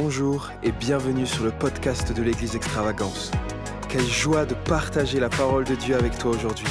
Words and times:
Bonjour 0.00 0.52
et 0.62 0.70
bienvenue 0.70 1.26
sur 1.26 1.42
le 1.42 1.50
podcast 1.50 2.12
de 2.12 2.22
l'Église 2.22 2.54
Extravagance. 2.54 3.32
Quelle 3.88 4.06
joie 4.06 4.46
de 4.46 4.54
partager 4.54 5.18
la 5.18 5.28
parole 5.28 5.64
de 5.64 5.74
Dieu 5.74 5.96
avec 5.96 6.16
toi 6.16 6.30
aujourd'hui. 6.30 6.68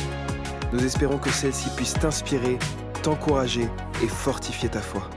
Nous 0.71 0.86
espérons 0.86 1.18
que 1.18 1.29
celle-ci 1.29 1.70
puisse 1.76 1.94
t'inspirer, 1.96 2.58
t'encourager 3.04 3.68
et 4.02 4.08
fortifier 4.08 4.70
ta 4.70 4.79
foi. 4.79 5.10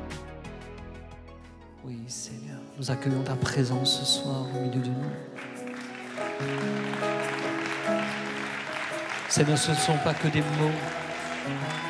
Oui, 1.85 2.03
Seigneur, 2.09 2.59
nous 2.77 2.91
accueillons 2.91 3.23
ta 3.23 3.37
présence 3.37 4.01
ce 4.01 4.05
soir 4.05 4.45
au 4.57 4.61
milieu 4.61 4.83
de 4.83 4.89
nous. 4.89 5.11
Ce 9.29 9.41
ne 9.43 9.55
sont 9.55 9.99
pas 10.03 10.15
que 10.15 10.27
des 10.27 10.41
mots. 10.41 11.90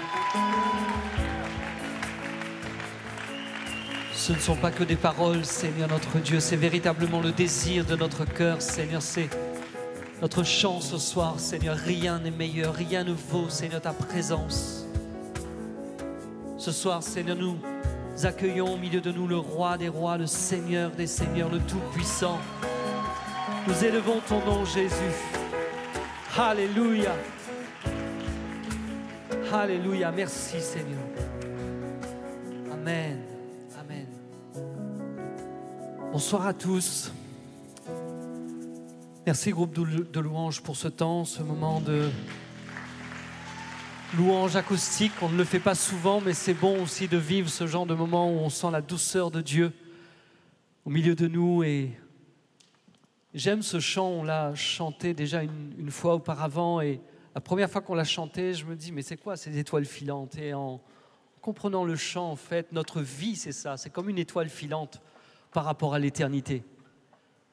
Ce 4.31 4.37
ne 4.37 4.41
sont 4.41 4.55
pas 4.55 4.71
que 4.71 4.85
des 4.85 4.95
paroles, 4.95 5.45
Seigneur 5.45 5.89
notre 5.89 6.21
Dieu, 6.21 6.39
c'est 6.39 6.55
véritablement 6.55 7.21
le 7.21 7.33
désir 7.33 7.85
de 7.85 7.97
notre 7.97 8.25
cœur, 8.25 8.63
Seigneur, 8.63 9.03
c'est 9.03 9.29
notre 10.23 10.45
chant 10.45 10.81
ce 10.81 10.99
soir, 10.99 11.41
Seigneur. 11.41 11.77
Rien 11.77 12.21
n'est 12.21 12.31
meilleur, 12.31 12.73
rien 12.73 13.03
ne 13.03 13.11
vaut, 13.11 13.49
Seigneur, 13.49 13.81
ta 13.81 13.93
présence. 13.93 14.87
Ce 16.59 16.71
soir, 16.71 17.03
Seigneur, 17.03 17.37
nous 17.37 17.59
accueillons 18.23 18.75
au 18.75 18.77
milieu 18.77 19.01
de 19.01 19.11
nous 19.11 19.27
le 19.27 19.37
roi 19.37 19.77
des 19.77 19.89
rois, 19.89 20.17
le 20.17 20.29
Seigneur 20.29 20.93
des 20.93 21.09
seigneurs, 21.09 21.51
le 21.51 21.59
Tout-Puissant. 21.59 22.39
Nous 23.67 23.85
élevons 23.85 24.21
ton 24.29 24.39
nom, 24.45 24.65
Jésus. 24.65 24.95
Alléluia. 26.39 27.17
Alléluia. 29.53 30.13
Merci, 30.13 30.61
Seigneur. 30.61 31.30
Bonsoir 36.23 36.49
à 36.49 36.53
tous. 36.53 37.11
Merci, 39.25 39.53
groupe 39.53 39.73
de 39.73 40.21
louanges, 40.21 40.61
pour 40.61 40.77
ce 40.77 40.87
temps, 40.87 41.25
ce 41.25 41.43
moment 41.43 41.81
de 41.81 42.11
louange 44.19 44.55
acoustique. 44.55 45.13
On 45.23 45.31
ne 45.31 45.39
le 45.39 45.45
fait 45.45 45.61
pas 45.61 45.75
souvent, 45.75 46.21
mais 46.21 46.35
c'est 46.35 46.53
bon 46.53 46.83
aussi 46.83 47.09
de 47.09 47.17
vivre 47.17 47.49
ce 47.49 47.67
genre 47.67 47.87
de 47.87 47.95
moment 47.95 48.31
où 48.31 48.35
on 48.35 48.51
sent 48.51 48.71
la 48.71 48.83
douceur 48.83 49.31
de 49.31 49.41
Dieu 49.41 49.73
au 50.85 50.91
milieu 50.91 51.15
de 51.15 51.27
nous. 51.27 51.63
Et 51.63 51.91
j'aime 53.33 53.63
ce 53.63 53.81
chant, 53.81 54.09
on 54.09 54.23
l'a 54.23 54.55
chanté 54.55 55.15
déjà 55.15 55.43
une, 55.43 55.73
une 55.79 55.91
fois 55.91 56.17
auparavant. 56.17 56.83
Et 56.83 57.01
la 57.35 57.41
première 57.41 57.71
fois 57.71 57.81
qu'on 57.81 57.95
l'a 57.95 58.05
chanté, 58.05 58.53
je 58.53 58.67
me 58.67 58.77
dis, 58.77 58.93
mais 58.93 59.01
c'est 59.01 59.17
quoi 59.17 59.39
ces 59.39 59.57
étoiles 59.57 59.87
filantes? 59.87 60.37
Et 60.37 60.53
en 60.53 60.83
comprenant 61.41 61.83
le 61.83 61.97
chant, 61.97 62.31
en 62.31 62.37
fait, 62.37 62.73
notre 62.73 63.01
vie, 63.01 63.37
c'est 63.37 63.53
ça. 63.53 63.79
C'est 63.79 63.89
comme 63.89 64.11
une 64.11 64.19
étoile 64.19 64.51
filante 64.51 65.01
par 65.53 65.65
rapport 65.65 65.95
à 65.95 65.99
l'éternité. 65.99 66.63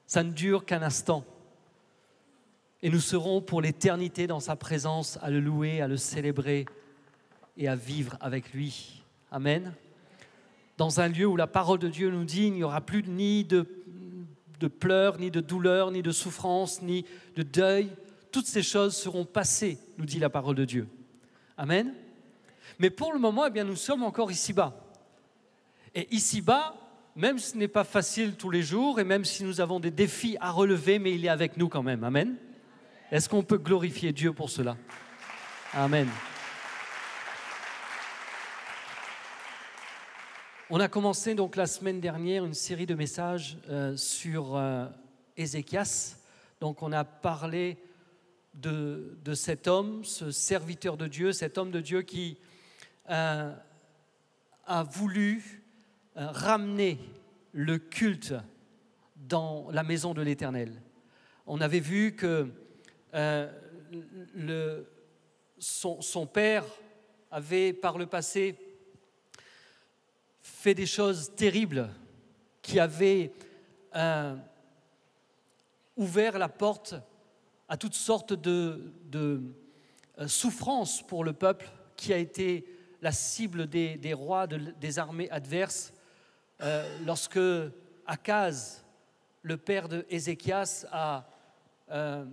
Ça 0.06 0.24
ne 0.24 0.32
dure 0.32 0.66
qu'un 0.66 0.82
instant. 0.82 1.26
Et 2.82 2.90
nous 2.90 3.00
serons 3.00 3.42
pour 3.42 3.62
l'éternité 3.62 4.28
dans 4.28 4.40
sa 4.40 4.56
présence 4.56 5.18
à 5.22 5.30
le 5.30 5.40
louer, 5.40 5.82
à 5.82 5.88
le 5.88 5.98
célébrer 5.98 6.66
et 7.58 7.68
à 7.68 7.76
vivre 7.76 8.18
avec 8.22 8.54
lui. 8.54 9.04
Amen. 9.32 9.74
Dans 10.78 11.00
un 11.02 11.08
lieu 11.08 11.26
où 11.26 11.36
la 11.36 11.48
parole 11.48 11.80
de 11.80 11.88
Dieu 11.88 12.12
nous 12.12 12.24
dit 12.24 12.48
il 12.48 12.54
n'y 12.54 12.64
aura 12.64 12.82
plus 12.82 13.04
ni 13.04 13.44
de, 13.44 13.66
de 14.60 14.68
pleurs, 14.68 15.18
ni 15.18 15.32
de 15.32 15.42
douleurs, 15.42 15.92
ni 15.92 16.04
de 16.04 16.12
souffrances, 16.12 16.82
ni 16.82 17.04
de 17.36 17.44
deuil. 17.44 17.90
Toutes 18.32 18.46
ces 18.46 18.62
choses 18.62 18.96
seront 18.96 19.26
passées, 19.26 19.80
nous 19.98 20.06
dit 20.06 20.20
la 20.20 20.30
parole 20.30 20.56
de 20.56 20.66
Dieu. 20.66 20.88
Amen. 21.58 21.94
Mais 22.78 22.92
pour 22.92 23.12
le 23.12 23.20
moment, 23.20 23.48
eh 23.48 23.50
bien, 23.50 23.64
nous 23.64 23.76
sommes 23.76 24.04
encore 24.04 24.32
ici-bas. 24.32 24.80
Et 25.96 26.08
ici-bas, 26.14 26.76
même 27.18 27.40
si 27.40 27.54
ce 27.54 27.58
n'est 27.58 27.68
pas 27.68 27.84
facile 27.84 28.36
tous 28.36 28.52
les 28.52 28.62
jours, 28.62 29.00
et 29.00 29.04
même 29.04 29.26
si 29.26 29.44
nous 29.44 29.60
avons 29.60 29.80
des 29.80 29.90
défis 29.90 30.38
à 30.40 30.52
relever, 30.52 31.00
mais 31.00 31.16
il 31.16 31.26
est 31.26 31.30
avec 31.30 31.58
nous 31.58 31.68
quand 31.68 31.82
même. 31.82 32.04
Amen. 32.04 32.36
Est-ce 33.12 33.28
qu'on 33.28 33.42
peut 33.42 33.58
glorifier 33.58 34.14
Dieu 34.14 34.34
pour 34.34 34.52
cela? 34.52 34.78
Amen. 35.74 36.08
On 40.70 40.80
a 40.80 40.88
commencé 40.88 41.34
donc 41.34 41.56
la 41.56 41.66
semaine 41.66 42.00
dernière 42.00 42.46
une 42.46 42.54
série 42.54 42.86
de 42.86 42.94
messages 42.94 43.58
euh, 43.68 43.98
sur 43.98 44.56
euh, 44.56 44.86
Ézéchias. 45.36 46.18
Donc 46.62 46.84
on 46.84 46.92
a 46.92 47.04
parlé 47.04 47.78
de, 48.54 49.18
de, 49.26 49.34
cet 49.34 49.68
homme, 49.68 50.04
ce 50.04 50.30
serviteur 50.30 50.98
de 50.98 51.08
Dieu, 51.08 51.32
cet 51.32 51.58
homme 51.58 51.72
de 51.72 51.82
Dieu 51.82 52.04
qui 52.04 52.38
euh, 53.10 53.52
a 54.68 54.84
voulu 54.84 55.64
ramener 56.18 57.00
le 57.54 57.78
culte 57.78 58.34
dans 59.16 59.68
la 59.72 59.84
maison 59.84 60.14
de 60.14 60.22
l'Éternel. 60.22 60.82
On 61.46 61.62
avait 61.62 61.80
vu 61.80 62.16
que 62.16 62.50
euh, 63.14 63.50
son, 65.60 66.28
père 66.28 66.66
avait 67.32 67.74
par 67.74 67.98
le 67.98 68.06
passé 68.06 68.58
fait 70.42 70.74
des 70.74 70.86
choses 70.86 71.34
terribles 71.36 71.90
qui 72.62 72.80
avaient 72.80 73.32
euh, 73.96 74.36
ouvert 75.96 76.38
la 76.38 76.50
porte 76.50 76.96
à 77.70 77.78
toutes 77.78 77.94
sortes 77.94 78.34
de, 78.34 78.94
euh, 79.16 80.28
souffrances 80.28 81.06
pour 81.06 81.24
le 81.24 81.34
peuple 81.34 81.70
qui 81.96 82.14
a 82.14 82.18
été 82.18 82.66
la 83.02 83.12
cible 83.12 83.68
des, 83.68 84.14
rois, 84.14 84.48
de, 84.48 84.58
des 84.58 85.00
armées 85.00 85.30
adverses. 85.30 85.94
Euh, 86.62 86.98
lorsque 87.06 87.40
Akaz, 88.08 88.84
le 89.44 89.58
père 89.58 89.88
de 89.88 90.06
Ézéchias, 90.10 90.86
a 90.92 91.30
euh, 91.92 92.26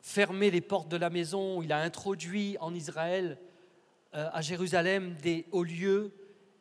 fermé 0.00 0.50
les 0.50 0.60
portes 0.60 0.88
de 0.88 0.96
la 0.96 1.08
maison, 1.08 1.62
il 1.62 1.72
a 1.72 1.78
introduit 1.78 2.56
en 2.60 2.74
Israël, 2.74 3.38
euh, 4.14 4.28
à 4.32 4.40
Jérusalem, 4.40 5.14
des 5.22 5.46
hauts 5.52 5.62
lieux, 5.62 6.12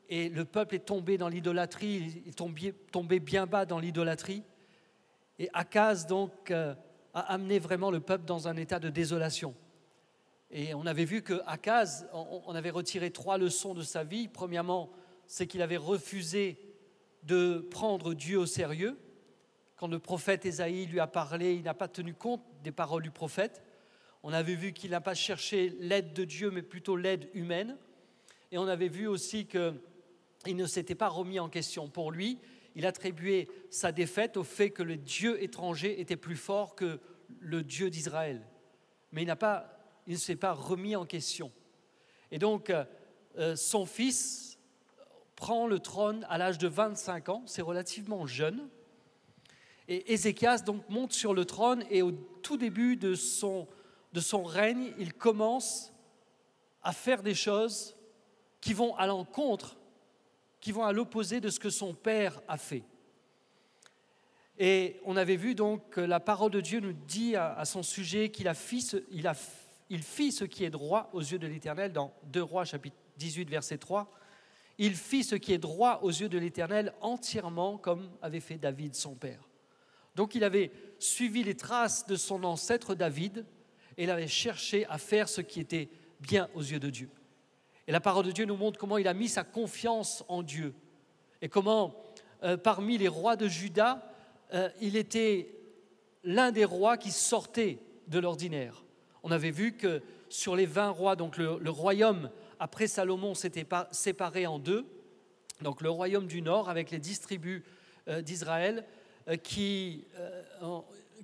et 0.08 0.30
le 0.30 0.46
peuple 0.46 0.76
est 0.76 0.86
tombé 0.86 1.18
dans 1.18 1.30
l'idolâtrie, 1.30 2.22
il 2.24 2.30
est 2.30 2.38
tombé, 2.38 2.74
tombé, 2.92 3.20
bien 3.20 3.48
bas 3.48 3.66
dans 3.66 3.80
l'idolâtrie. 3.80 4.44
Et 5.40 5.50
Akaz, 5.54 6.06
donc, 6.06 6.52
a 6.52 6.76
amené 7.14 7.58
vraiment 7.58 7.90
le 7.90 8.02
peuple 8.02 8.26
dans 8.26 8.48
un 8.48 8.58
état 8.58 8.78
de 8.78 8.90
désolation. 8.90 9.56
Et 10.52 10.74
on 10.76 10.86
avait 10.86 11.06
vu 11.06 11.24
que 11.24 11.42
Akaz, 11.48 12.08
on, 12.14 12.42
on 12.46 12.56
avait 12.56 12.70
retiré 12.70 13.10
trois 13.10 13.38
leçons 13.38 13.74
de 13.74 13.82
sa 13.82 14.04
vie. 14.04 14.28
Premièrement, 14.28 14.92
c'est 15.32 15.48
qu'il 15.48 15.62
avait 15.62 15.78
refusé 15.78 16.60
de 17.24 17.66
prendre 17.72 18.14
Dieu 18.14 18.38
au 18.38 18.46
sérieux. 18.46 18.98
Quand 19.78 19.88
le 19.88 19.98
prophète 19.98 20.46
Ésaïe 20.46 20.88
lui 20.88 21.00
a 21.00 21.08
parlé, 21.08 21.54
il 21.54 21.64
n'a 21.64 21.74
pas 21.74 21.88
tenu 21.88 22.14
compte 22.14 22.44
des 22.66 22.74
paroles 22.74 23.02
du 23.02 23.12
prophète. 23.12 23.64
On 24.24 24.34
avait 24.34 24.56
vu 24.56 24.74
qu'il 24.74 24.92
n'a 24.92 25.00
pas 25.00 25.14
cherché 25.14 25.74
l'aide 25.80 26.12
de 26.12 26.26
Dieu, 26.26 26.52
mais 26.52 26.62
plutôt 26.62 26.98
l'aide 26.98 27.30
humaine. 27.34 27.78
Et 28.52 28.58
on 28.58 28.68
avait 28.68 28.90
vu 28.90 29.08
aussi 29.08 29.46
qu'il 29.46 30.58
ne 30.58 30.66
s'était 30.66 30.96
pas 30.96 31.08
remis 31.08 31.40
en 31.40 31.48
question. 31.48 31.88
Pour 31.88 32.12
lui, 32.12 32.38
il 32.76 32.86
attribuait 32.86 33.48
sa 33.70 33.94
défaite 33.94 34.36
au 34.36 34.44
fait 34.44 34.72
que 34.72 34.84
le 34.84 34.98
Dieu 34.98 35.42
étranger 35.42 36.02
était 36.02 36.18
plus 36.18 36.36
fort 36.36 36.76
que 36.76 37.00
le 37.40 37.64
Dieu 37.64 37.90
d'Israël. 37.90 38.46
Mais 39.14 39.22
il, 39.22 39.28
n'a 39.28 39.38
pas, 39.38 39.80
il 40.08 40.14
ne 40.16 40.20
s'est 40.20 40.36
pas 40.36 40.52
remis 40.52 40.98
en 40.98 41.06
question. 41.06 41.54
Et 42.32 42.38
donc, 42.38 42.70
euh, 43.38 43.56
son 43.56 43.86
fils, 43.86 44.51
prend 45.42 45.66
le 45.66 45.80
trône 45.80 46.24
à 46.30 46.38
l'âge 46.38 46.60
de 46.60 46.68
25 46.68 47.30
ans, 47.30 47.42
c'est 47.48 47.64
relativement 47.64 48.28
jeune. 48.28 48.70
Et 49.88 50.14
Ézéchias 50.14 50.60
donc 50.60 50.88
monte 50.88 51.14
sur 51.14 51.34
le 51.34 51.46
trône 51.46 51.84
et 51.90 52.04
au 52.04 52.12
tout 52.12 52.58
début 52.58 52.96
de 52.96 53.16
son, 53.16 53.68
de 54.14 54.20
son 54.20 54.44
règne, 54.44 54.94
il 55.00 55.16
commence 55.16 55.92
à 56.84 56.92
faire 56.92 57.24
des 57.24 57.34
choses 57.34 57.98
qui 58.62 58.74
vont 58.74 58.96
à 58.98 59.08
l'encontre, 59.08 59.78
qui 60.60 60.72
vont 60.72 60.84
à 60.84 60.94
l'opposé 60.94 61.42
de 61.42 61.50
ce 61.50 61.60
que 61.60 61.72
son 61.72 61.96
père 61.96 62.40
a 62.48 62.58
fait. 62.58 62.84
Et 64.60 65.00
on 65.06 65.18
avait 65.18 65.38
vu 65.38 65.56
donc 65.56 65.90
que 65.90 66.02
la 66.02 66.20
parole 66.20 66.52
de 66.52 66.62
Dieu 66.62 66.82
nous 66.82 66.94
dit 66.94 67.36
à, 67.36 67.66
son 67.66 67.82
sujet 67.82 68.30
qu'il 68.30 68.48
a, 68.48 68.54
il 69.10 69.26
a, 69.26 69.34
il 69.90 70.04
fit 70.04 70.32
ce 70.32 70.44
qui 70.44 70.66
est 70.66 70.70
droit 70.70 71.10
aux 71.14 71.22
yeux 71.22 71.40
de 71.40 71.48
l'Éternel 71.48 71.92
dans 71.94 72.14
2 72.26 72.44
Rois 72.44 72.64
chapitre 72.64 72.98
18 73.18 73.50
verset 73.50 73.80
3 73.80 74.08
il 74.84 74.96
fit 74.96 75.24
ce 75.24 75.36
qui 75.36 75.54
est 75.54 75.60
droit 75.60 76.00
aux 76.02 76.10
yeux 76.10 76.28
de 76.28 76.40
l'Éternel 76.40 76.92
entièrement 77.02 77.78
comme 77.78 78.10
avait 78.20 78.40
fait 78.40 78.58
David 78.58 78.96
son 78.96 79.14
père. 79.14 79.48
Donc 80.16 80.34
il 80.34 80.44
avait 80.44 80.72
suivi 80.98 81.44
les 81.44 81.56
traces 81.56 82.08
de 82.08 82.16
son 82.16 82.44
ancêtre 82.44 82.96
David 82.96 83.46
et 83.96 84.06
il 84.06 84.10
avait 84.10 84.28
cherché 84.28 84.88
à 84.88 84.98
faire 84.98 85.30
ce 85.30 85.42
qui 85.42 85.60
était 85.60 85.88
bien 86.20 86.50
aux 86.56 86.64
yeux 86.64 86.80
de 86.80 86.90
Dieu. 86.90 87.12
Et 87.86 87.92
la 87.92 88.00
parole 88.00 88.26
de 88.26 88.32
Dieu 88.32 88.46
nous 88.46 88.58
montre 88.58 88.80
comment 88.80 88.98
il 88.98 89.08
a 89.08 89.14
mis 89.14 89.30
sa 89.30 89.44
confiance 89.44 90.26
en 90.28 90.42
Dieu 90.42 90.74
et 91.44 91.48
comment 91.48 91.94
euh, 92.44 92.58
parmi 92.58 92.98
les 92.98 93.08
rois 93.08 93.36
de 93.36 93.48
Juda, 93.48 94.12
euh, 94.56 94.68
il 94.82 94.96
était 94.96 95.54
l'un 96.24 96.52
des 96.52 96.66
rois 96.66 96.98
qui 96.98 97.12
sortait 97.12 97.78
de 98.08 98.18
l'ordinaire. 98.18 98.84
On 99.22 99.30
avait 99.30 99.52
vu 99.52 99.78
que 99.78 100.02
sur 100.28 100.56
les 100.56 100.66
20 100.66 100.90
rois, 100.90 101.16
donc 101.16 101.38
le, 101.38 101.60
le 101.60 101.70
royaume 101.70 102.32
après 102.62 102.86
Salomon 102.86 103.34
s'était 103.34 103.66
séparé 103.90 104.46
en 104.46 104.60
deux. 104.60 104.86
Donc 105.62 105.82
le 105.82 105.90
royaume 105.90 106.28
du 106.28 106.44
nord 106.44 106.70
avec 106.70 106.92
les 106.92 107.00
dix 107.00 107.20
euh, 108.08 108.22
d'Israël 108.22 108.86
euh, 109.28 109.36
qui, 109.36 110.06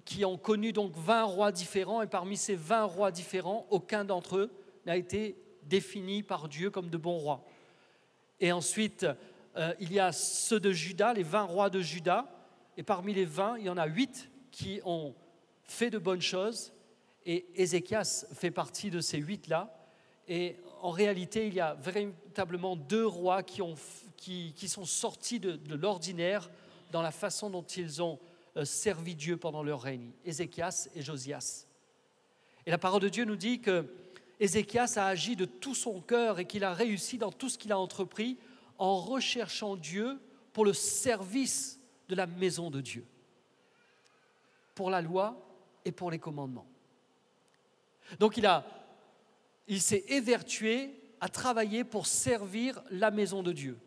qui 0.03 0.25
ont 0.25 0.37
connu 0.37 0.73
donc 0.73 0.93
20 0.95 1.23
rois 1.25 1.51
différents 1.51 2.01
et 2.01 2.07
parmi 2.07 2.37
ces 2.37 2.55
20 2.55 2.85
rois 2.85 3.11
différents, 3.11 3.67
aucun 3.69 4.03
d'entre 4.03 4.37
eux 4.37 4.51
n'a 4.87 4.97
été 4.97 5.37
défini 5.61 6.23
par 6.23 6.49
Dieu 6.49 6.71
comme 6.71 6.89
de 6.89 6.97
bons 6.97 7.19
rois. 7.19 7.45
Et 8.39 8.51
ensuite, 8.51 9.05
il 9.79 9.91
y 9.91 9.99
a 9.99 10.11
ceux 10.11 10.59
de 10.59 10.71
Juda, 10.71 11.13
les 11.13 11.23
20 11.23 11.43
rois 11.43 11.69
de 11.69 11.81
Juda, 11.81 12.25
et 12.77 12.83
parmi 12.83 13.13
les 13.13 13.25
20, 13.25 13.57
il 13.57 13.65
y 13.65 13.69
en 13.69 13.77
a 13.77 13.85
8 13.85 14.29
qui 14.51 14.79
ont 14.85 15.13
fait 15.65 15.89
de 15.89 15.97
bonnes 15.97 16.21
choses, 16.21 16.71
et 17.25 17.45
Ézéchias 17.61 18.25
fait 18.33 18.51
partie 18.51 18.89
de 18.89 19.01
ces 19.01 19.19
8-là. 19.19 19.77
Et 20.27 20.57
en 20.81 20.91
réalité, 20.91 21.47
il 21.47 21.53
y 21.53 21.59
a 21.59 21.73
véritablement 21.75 22.75
deux 22.75 23.05
rois 23.05 23.43
qui, 23.43 23.61
ont, 23.61 23.75
qui, 24.15 24.53
qui 24.55 24.67
sont 24.67 24.85
sortis 24.85 25.39
de, 25.39 25.53
de 25.53 25.75
l'ordinaire 25.75 26.49
dans 26.91 27.01
la 27.01 27.11
façon 27.11 27.49
dont 27.49 27.63
ils 27.63 28.01
ont 28.01 28.19
euh, 28.57 28.65
servi 28.65 29.15
Dieu 29.15 29.37
pendant 29.37 29.63
leur 29.63 29.81
règne, 29.81 30.11
Ézéchias 30.25 30.89
et 30.95 31.01
Josias. 31.01 31.65
Et 32.65 32.71
la 32.71 32.77
parole 32.77 33.01
de 33.01 33.09
Dieu 33.09 33.25
nous 33.25 33.35
dit 33.35 33.61
que 33.61 33.85
Ézéchias 34.39 34.93
a 34.97 35.05
agi 35.05 35.35
de 35.35 35.45
tout 35.45 35.75
son 35.75 36.01
cœur 36.01 36.39
et 36.39 36.45
qu'il 36.45 36.63
a 36.63 36.73
réussi 36.73 37.17
dans 37.17 37.31
tout 37.31 37.49
ce 37.49 37.57
qu'il 37.57 37.71
a 37.71 37.79
entrepris 37.79 38.37
en 38.77 38.99
recherchant 38.99 39.75
Dieu 39.75 40.19
pour 40.53 40.65
le 40.65 40.73
service 40.73 41.79
de 42.09 42.15
la 42.15 42.27
maison 42.27 42.69
de 42.69 42.81
Dieu, 42.81 43.05
pour 44.75 44.89
la 44.89 45.01
loi 45.01 45.39
et 45.85 45.91
pour 45.91 46.11
les 46.11 46.19
commandements. 46.19 46.67
Donc 48.19 48.37
il 48.37 48.45
a 48.45 48.65
il 49.67 49.81
s'est 49.81 50.05
évertué 50.07 50.93
à 51.19 51.29
travailler 51.29 51.83
pour 51.83 52.07
servir 52.07 52.81
la 52.89 53.11
maison 53.11 53.43
de 53.43 53.51
Dieu. 53.51 53.77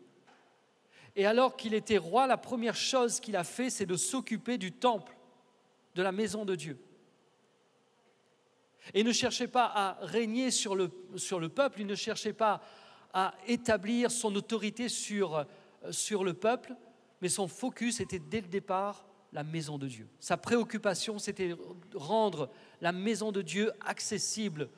Et 1.15 1.25
alors 1.25 1.57
qu'il 1.57 1.73
était 1.73 1.97
roi, 1.97 2.27
la 2.27 2.37
première 2.37 2.75
chose 2.75 3.19
qu'il 3.19 3.35
a 3.35 3.43
fait, 3.43 3.69
c'est 3.69 3.85
de 3.85 3.95
s'occuper 3.95 4.57
du 4.57 4.71
temple, 4.71 5.15
de 5.95 6.01
la 6.01 6.11
maison 6.11 6.45
de 6.45 6.55
Dieu. 6.55 6.79
Et 8.93 9.01
il 9.01 9.05
ne 9.05 9.11
cherchait 9.11 9.47
pas 9.47 9.65
à 9.65 9.97
régner 10.01 10.51
sur 10.51 10.75
le, 10.75 10.89
sur 11.15 11.39
le 11.39 11.49
peuple, 11.49 11.81
il 11.81 11.87
ne 11.87 11.95
cherchait 11.95 12.33
pas 12.33 12.61
à 13.13 13.33
établir 13.47 14.09
son 14.09 14.33
autorité 14.35 14.87
sur, 14.89 15.45
sur 15.91 16.23
le 16.23 16.33
peuple, 16.33 16.75
mais 17.21 17.29
son 17.29 17.47
focus 17.47 17.99
était 17.99 18.19
dès 18.19 18.41
le 18.41 18.47
départ 18.47 19.05
la 19.33 19.43
maison 19.43 19.77
de 19.77 19.87
Dieu. 19.87 20.07
Sa 20.19 20.37
préoccupation, 20.37 21.19
c'était 21.19 21.55
rendre 21.93 22.49
la 22.79 22.91
maison 22.91 23.31
de 23.31 23.41
Dieu 23.41 23.71
accessible 23.85 24.69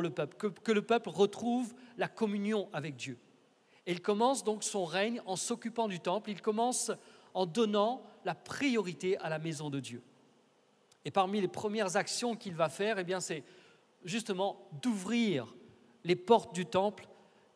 le 0.00 0.10
peuple, 0.10 0.36
que, 0.36 0.46
que 0.46 0.72
le 0.72 0.82
peuple 0.82 1.10
retrouve 1.10 1.74
la 1.96 2.08
communion 2.08 2.68
avec 2.72 2.96
Dieu. 2.96 3.18
Et 3.86 3.92
il 3.92 4.00
commence 4.00 4.44
donc 4.44 4.62
son 4.62 4.84
règne 4.84 5.20
en 5.26 5.36
s'occupant 5.36 5.88
du 5.88 6.00
temple, 6.00 6.30
il 6.30 6.40
commence 6.40 6.92
en 7.34 7.46
donnant 7.46 8.02
la 8.24 8.34
priorité 8.34 9.18
à 9.18 9.28
la 9.28 9.38
maison 9.38 9.70
de 9.70 9.80
Dieu. 9.80 10.02
Et 11.04 11.10
parmi 11.10 11.40
les 11.40 11.48
premières 11.48 11.96
actions 11.96 12.36
qu'il 12.36 12.54
va 12.54 12.68
faire, 12.68 12.98
eh 12.98 13.04
bien, 13.04 13.20
c'est 13.20 13.42
justement 14.04 14.68
d'ouvrir 14.82 15.54
les 16.04 16.16
portes 16.16 16.54
du 16.54 16.66
temple 16.66 17.08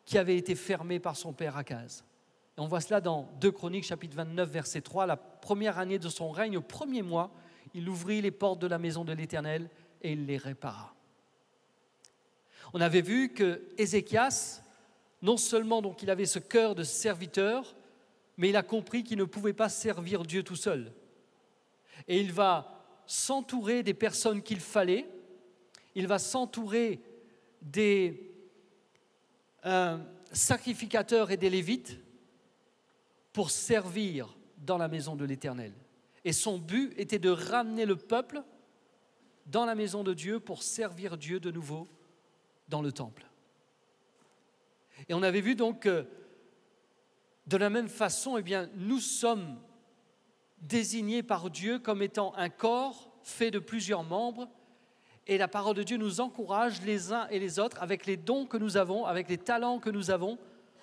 qui 0.05 0.17
avaient 0.17 0.37
été 0.37 0.55
fermées 0.55 0.99
par 0.99 1.15
son 1.15 1.33
père 1.33 1.57
Akaz. 1.57 2.03
Et 2.57 2.61
on 2.61 2.67
voit 2.67 2.81
cela 2.81 3.01
dans 3.01 3.29
2 3.39 3.51
Chroniques 3.51 3.85
chapitre 3.85 4.15
29 4.15 4.49
verset 4.49 4.81
3, 4.81 5.05
la 5.05 5.17
première 5.17 5.77
année 5.77 5.99
de 5.99 6.09
son 6.09 6.31
règne, 6.31 6.57
au 6.57 6.61
premier 6.61 7.01
mois, 7.01 7.31
il 7.73 7.87
ouvrit 7.87 8.21
les 8.21 8.31
portes 8.31 8.59
de 8.59 8.67
la 8.67 8.79
maison 8.79 9.05
de 9.05 9.13
l'Éternel 9.13 9.69
et 10.01 10.13
il 10.13 10.25
les 10.25 10.37
répara. 10.37 10.96
On 12.73 12.81
avait 12.81 13.01
vu 13.01 13.29
que 13.29 13.61
Ézéchias, 13.77 14.61
non 15.21 15.37
seulement 15.37 15.81
donc 15.81 16.03
il 16.03 16.09
avait 16.09 16.25
ce 16.25 16.39
cœur 16.39 16.75
de 16.75 16.83
serviteur, 16.83 17.75
mais 18.37 18.49
il 18.49 18.55
a 18.55 18.63
compris 18.63 19.03
qu'il 19.03 19.17
ne 19.17 19.23
pouvait 19.23 19.53
pas 19.53 19.69
servir 19.69 20.23
Dieu 20.23 20.43
tout 20.43 20.55
seul. 20.55 20.91
Et 22.07 22.19
il 22.19 22.31
va 22.31 22.85
s'entourer 23.07 23.83
des 23.83 23.93
personnes 23.93 24.41
qu'il 24.41 24.59
fallait, 24.59 25.09
il 25.95 26.07
va 26.07 26.19
s'entourer 26.19 27.01
des 27.61 28.31
euh, 29.65 29.97
sacrificateurs 30.31 31.31
et 31.31 31.37
des 31.37 31.49
lévites 31.49 31.97
pour 33.33 33.49
servir 33.49 34.37
dans 34.57 34.77
la 34.77 34.87
maison 34.87 35.15
de 35.15 35.25
l'Éternel. 35.25 35.73
Et 36.25 36.33
son 36.33 36.57
but 36.57 36.93
était 36.97 37.19
de 37.19 37.29
ramener 37.29 37.85
le 37.85 37.95
peuple 37.95 38.43
dans 39.45 39.65
la 39.65 39.75
maison 39.75 40.03
de 40.03 40.13
Dieu 40.13 40.39
pour 40.39 40.61
servir 40.61 41.17
Dieu 41.17 41.39
de 41.39 41.51
nouveau 41.51 41.87
dans 42.67 42.81
le 42.81 42.91
temple. 42.91 43.25
Et 45.09 45.13
on 45.13 45.23
avait 45.23 45.41
vu 45.41 45.55
donc 45.55 45.81
que 45.81 46.05
de 47.45 47.57
la 47.57 47.69
même 47.69 47.87
façon, 47.87 48.37
eh 48.37 48.41
bien, 48.41 48.69
nous 48.75 48.99
sommes 48.99 49.57
désignés 50.59 51.23
par 51.23 51.49
Dieu 51.49 51.79
comme 51.79 52.01
étant 52.01 52.33
un 52.35 52.49
corps 52.49 53.11
fait 53.23 53.51
de 53.51 53.59
plusieurs 53.59 54.03
membres. 54.03 54.49
Et 55.27 55.37
la 55.37 55.47
parole 55.47 55.75
de 55.75 55.83
Dieu 55.83 55.97
nous 55.97 56.21
encourage 56.21 56.81
les 56.81 57.11
uns 57.11 57.27
et 57.29 57.39
les 57.39 57.59
autres, 57.59 57.81
avec 57.81 58.05
les 58.05 58.17
dons 58.17 58.45
que 58.45 58.57
nous 58.57 58.77
avons, 58.77 59.05
avec 59.05 59.29
les 59.29 59.37
talents 59.37 59.79
que 59.79 59.89
nous 59.89 60.09
avons, 60.11 60.37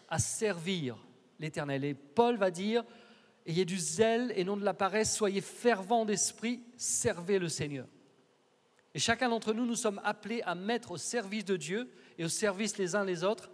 à 0.09 0.19
servir 0.19 0.97
l'Éternel. 1.39 1.85
Et 1.85 1.95
Paul 1.95 2.37
va 2.37 2.51
dire, 2.51 2.85
ayez 3.47 3.65
du 3.65 3.79
zèle 3.79 4.33
et 4.37 4.45
non 4.45 4.57
de 4.57 4.65
la 4.65 4.75
paresse, 4.75 5.17
soyez 5.17 5.41
fervents 5.41 6.05
d'esprit, 6.05 6.63
servez 6.77 7.39
le 7.39 7.49
Seigneur. 7.49 7.87
Et 8.95 9.01
chacun 9.01 9.29
d'entre 9.29 9.53
nous, 9.53 9.67
nous 9.67 9.75
sommes 9.75 10.01
appelés 10.05 10.41
à 10.43 10.55
mettre 10.55 10.93
au 10.93 10.97
service 10.97 11.45
de 11.45 11.57
Dieu 11.57 11.91
et 12.17 12.25
au 12.25 12.29
service 12.29 12.79
les 12.79 12.95
uns 12.95 13.05
les 13.05 13.25
autres 13.25 13.51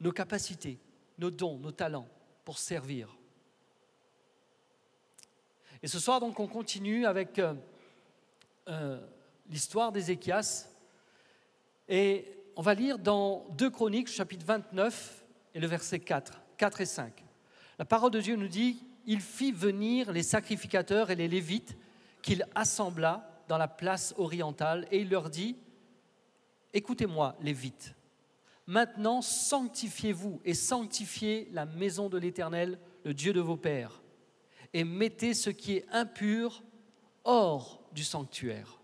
nos 0.00 0.12
capacités, 0.12 0.78
nos 1.18 1.30
dons, 1.30 1.58
nos 1.58 1.72
talents 1.72 2.08
pour 2.44 2.58
servir. 2.58 3.16
Et 5.82 5.88
ce 5.88 5.98
soir, 5.98 6.20
donc, 6.20 6.38
on 6.40 6.48
continue 6.48 7.06
avec 7.06 7.38
euh, 7.38 7.54
euh, 8.68 9.00
l'histoire 9.48 9.92
d'Ézéchias. 9.92 10.68
Et 11.88 12.26
on 12.56 12.62
va 12.62 12.74
lire 12.74 12.98
dans 12.98 13.46
2 13.56 13.70
Chroniques, 13.70 14.08
chapitre 14.08 14.44
29, 14.44 15.24
et 15.54 15.60
le 15.60 15.66
verset 15.66 16.00
4, 16.00 16.40
4 16.56 16.80
et 16.80 16.86
5. 16.86 17.24
La 17.78 17.84
parole 17.84 18.10
de 18.10 18.20
Dieu 18.20 18.36
nous 18.36 18.48
dit 18.48 18.82
Il 19.06 19.20
fit 19.20 19.52
venir 19.52 20.12
les 20.12 20.22
sacrificateurs 20.22 21.10
et 21.10 21.14
les 21.14 21.28
lévites 21.28 21.76
qu'il 22.22 22.46
assembla 22.54 23.35
dans 23.48 23.58
la 23.58 23.68
place 23.68 24.14
orientale 24.16 24.86
et 24.90 25.00
il 25.00 25.10
leur 25.10 25.30
dit, 25.30 25.56
écoutez-moi, 26.72 27.36
Lévites, 27.40 27.94
maintenant 28.66 29.22
sanctifiez-vous 29.22 30.40
et 30.44 30.54
sanctifiez 30.54 31.48
la 31.52 31.66
maison 31.66 32.08
de 32.08 32.18
l'Éternel, 32.18 32.78
le 33.04 33.14
Dieu 33.14 33.32
de 33.32 33.40
vos 33.40 33.56
pères, 33.56 34.02
et 34.72 34.84
mettez 34.84 35.34
ce 35.34 35.50
qui 35.50 35.76
est 35.76 35.86
impur 35.90 36.62
hors 37.24 37.82
du 37.92 38.04
sanctuaire. 38.04 38.78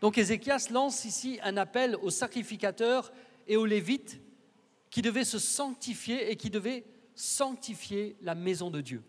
Donc 0.00 0.18
Ézéchias 0.18 0.68
lance 0.70 1.04
ici 1.04 1.38
un 1.42 1.56
appel 1.56 1.96
aux 1.96 2.10
sacrificateurs 2.10 3.12
et 3.48 3.56
aux 3.56 3.66
Lévites 3.66 4.20
qui 4.90 5.02
devaient 5.02 5.24
se 5.24 5.38
sanctifier 5.38 6.30
et 6.30 6.36
qui 6.36 6.50
devaient 6.50 6.84
sanctifier 7.14 8.16
la 8.22 8.34
maison 8.34 8.70
de 8.70 8.80
Dieu. 8.80 9.02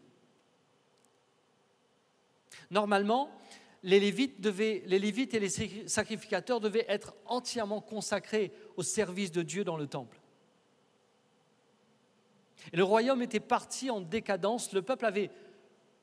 Normalement, 2.70 3.30
les 3.84 4.00
Lévites, 4.00 4.46
les 4.46 5.00
Lévites 5.00 5.34
et 5.34 5.40
les 5.40 5.88
sacrificateurs 5.88 6.60
devaient 6.60 6.86
être 6.88 7.16
entièrement 7.26 7.82
consacrés 7.82 8.52
au 8.78 8.84
service 8.84 9.32
de 9.32 9.42
Dieu 9.42 9.64
dans 9.64 9.78
le 9.78 9.88
temple. 9.88 10.20
Et 12.72 12.78
le 12.78 12.84
royaume 12.84 13.22
était 13.22 13.40
parti 13.40 13.90
en 13.90 14.02
décadence, 14.02 14.72
le 14.74 14.84
peuple 14.84 15.06
avait 15.06 15.32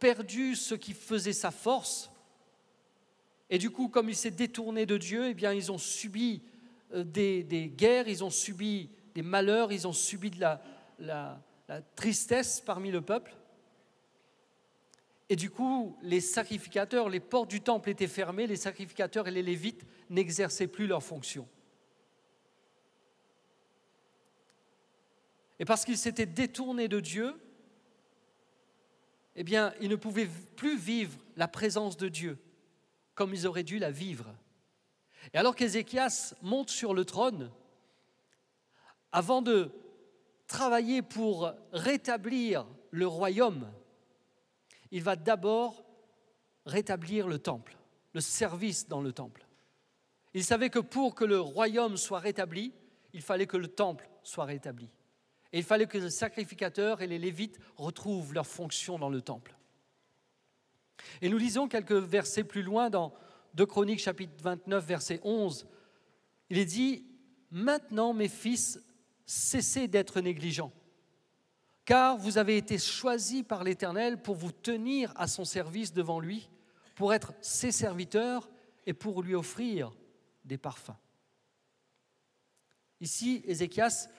perdu 0.01 0.57
ce 0.57 0.75
qui 0.75 0.93
faisait 0.93 1.33
sa 1.33 1.51
force, 1.51 2.11
et 3.51 3.59
du 3.59 3.71
coup, 3.71 3.89
comme 3.89 4.09
il 4.09 4.17
s'est 4.17 4.31
détourné 4.31 4.85
de 4.85 4.99
Dieu, 4.99 5.29
eh 5.29 5.35
bien, 5.35 5.53
ils 5.53 5.73
ont 5.73 5.79
subi 5.79 6.43
euh, 6.93 7.03
des, 7.03 7.73
guerres, 7.75 8.09
ils 8.09 8.23
ont 8.23 8.31
subi 8.31 8.91
des 9.15 9.23
malheurs, 9.23 9.73
ils 9.73 9.89
ont 9.89 9.93
subi 9.93 10.31
de 10.31 10.41
la 10.41 11.41
tristesse 11.97 12.61
parmi 12.61 12.91
le 12.91 13.01
peuple. 13.01 13.35
Et 15.29 15.37
du 15.37 15.51
coup, 15.51 15.97
les 16.03 16.21
sacrificateurs, 16.21 17.09
les 17.09 17.21
portes 17.21 17.51
du 17.51 17.61
temple 17.61 17.91
étaient 17.91 18.07
fermées, 18.07 18.47
les 18.47 18.57
sacrificateurs 18.57 19.29
et 19.29 19.31
les 19.31 19.43
lévites 19.43 19.85
n'exerçaient 20.09 20.67
plus 20.67 20.87
leur 20.87 21.03
fonction. 21.03 21.47
Et 25.59 25.65
parce 25.65 25.85
qu'ils 25.85 25.99
s'étaient 25.99 26.27
détournés 26.27 26.89
de 26.89 27.01
Dieu, 27.01 27.35
eh 29.35 29.45
bien, 29.45 29.75
ils 29.81 29.91
ne 29.91 29.97
pouvaient 29.97 30.29
plus 30.57 30.79
vivre 30.79 31.19
la 31.37 31.49
présence 31.49 31.97
de 31.97 32.09
Dieu 32.09 32.39
comme 33.19 33.35
ils 33.35 33.49
auraient 33.49 33.65
dû 33.65 33.81
la 33.81 33.91
vivre. 33.91 34.33
Et 35.35 35.39
alors 35.39 35.57
qu'Ézéchias 35.57 36.35
monte 36.41 36.71
sur 36.71 36.95
le 36.95 37.05
trône, 37.05 37.51
avant 39.11 39.43
de 39.43 39.73
travailler 40.47 41.03
pour 41.03 41.53
rétablir 41.73 42.65
le 42.93 43.09
royaume, 43.09 43.69
il 44.91 45.03
va 45.03 45.17
d'abord 45.17 45.85
rétablir 46.67 47.29
le 47.29 47.39
temple, 47.39 47.77
le 48.13 48.21
service 48.21 48.89
dans 48.89 49.01
le 49.01 49.13
temple. 49.13 49.47
Il 50.35 50.45
savait 50.45 50.71
que 50.71 50.79
pour 50.79 51.15
que 51.15 51.25
le 51.25 51.41
royaume 51.41 51.97
soit 51.97 52.21
rétabli, 52.21 52.73
il 53.13 53.23
fallait 53.23 53.47
que 53.47 53.57
le 53.57 53.69
temple 53.69 54.09
soit 54.23 54.45
rétabli. 54.45 54.91
Et 55.53 55.59
il 55.59 55.65
fallait 55.65 55.87
que 55.87 55.99
les 55.99 56.11
sacrificateurs 56.11 57.01
et 57.01 57.07
les 57.07 57.19
lévites 57.19 57.59
retrouvent 57.77 58.35
leur 58.35 58.47
fonction 58.47 58.99
dans 58.99 59.09
le 59.09 59.23
temple. 59.23 59.57
Et 61.23 61.29
nous 61.29 61.39
lisons 61.39 61.69
quelques 61.69 61.93
versets 61.93 62.45
plus 62.45 62.63
loin 62.63 62.91
dans 62.91 63.15
2 63.55 63.65
Chroniques 63.65 64.01
chapitre 64.01 64.35
29 64.43 64.85
verset 64.85 65.21
11. 65.23 65.67
Il 66.51 66.59
est 66.59 66.67
dit, 66.67 67.07
Maintenant 67.51 68.13
mes 68.13 68.29
fils, 68.29 68.79
cessez 69.25 69.89
d'être 69.89 70.21
négligents, 70.21 70.73
car 71.89 72.19
vous 72.19 72.37
avez 72.37 72.59
été 72.59 72.77
choisis 72.77 73.43
par 73.43 73.65
l'Éternel 73.65 74.21
pour 74.21 74.35
vous 74.35 74.53
tenir 74.53 75.11
à 75.17 75.27
son 75.27 75.47
service 75.47 75.95
devant 75.95 76.21
lui, 76.21 76.51
pour 76.95 77.15
être 77.15 77.33
ses 77.41 77.73
serviteurs 77.73 78.51
et 78.85 78.93
pour 78.93 79.23
lui 79.23 79.35
offrir 79.35 79.91
des 80.45 80.59
parfums. 80.59 80.99
Ici, 83.01 83.41
Ézéchias 83.47 84.11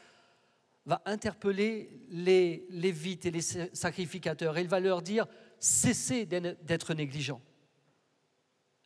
va 0.88 1.04
interpeller 1.06 2.02
les 2.10 2.66
Lévites 2.72 3.28
et 3.28 3.32
les 3.32 3.44
sacrificateurs 3.44 4.58
et 4.58 4.62
il 4.62 4.68
va 4.68 4.80
leur 4.80 5.04
dire 5.04 5.28
cessez 5.60 6.26
d'être 6.26 6.96
négligents. 6.96 7.42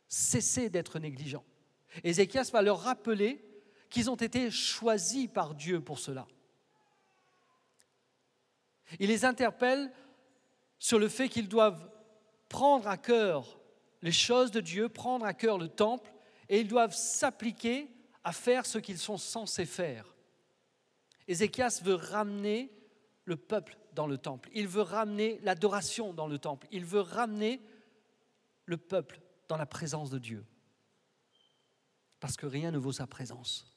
Cessez 0.08 0.68
d'être 0.68 0.98
négligents. 0.98 1.44
Ézéchias 2.02 2.50
va 2.52 2.60
leur 2.60 2.80
rappeler 2.80 3.42
qu'ils 3.88 4.10
ont 4.10 4.16
été 4.16 4.50
choisis 4.50 5.26
par 5.26 5.54
Dieu 5.54 5.80
pour 5.80 5.98
cela. 5.98 6.26
Il 8.98 9.08
les 9.08 9.24
interpelle 9.24 9.92
sur 10.78 10.98
le 10.98 11.08
fait 11.08 11.28
qu'ils 11.28 11.48
doivent 11.48 11.90
prendre 12.48 12.88
à 12.88 12.96
cœur 12.96 13.58
les 14.02 14.12
choses 14.12 14.50
de 14.50 14.60
Dieu, 14.60 14.88
prendre 14.88 15.24
à 15.24 15.34
cœur 15.34 15.58
le 15.58 15.68
temple, 15.68 16.12
et 16.48 16.60
ils 16.60 16.68
doivent 16.68 16.94
s'appliquer 16.94 17.90
à 18.22 18.32
faire 18.32 18.66
ce 18.66 18.78
qu'ils 18.78 18.98
sont 18.98 19.16
censés 19.16 19.66
faire. 19.66 20.14
Ézéchias 21.26 21.80
veut 21.82 21.94
ramener 21.94 22.70
le 23.24 23.36
peuple 23.36 23.78
dans 23.92 24.06
le 24.06 24.18
temple. 24.18 24.50
Il 24.52 24.68
veut 24.68 24.82
ramener 24.82 25.38
l'adoration 25.42 26.12
dans 26.12 26.26
le 26.26 26.38
temple. 26.38 26.66
Il 26.70 26.84
veut 26.84 27.00
ramener 27.00 27.62
le 28.66 28.76
peuple 28.76 29.20
dans 29.48 29.56
la 29.56 29.66
présence 29.66 30.10
de 30.10 30.18
Dieu. 30.18 30.44
Parce 32.20 32.36
que 32.36 32.46
rien 32.46 32.70
ne 32.70 32.78
vaut 32.78 32.92
sa 32.92 33.06
présence. 33.06 33.73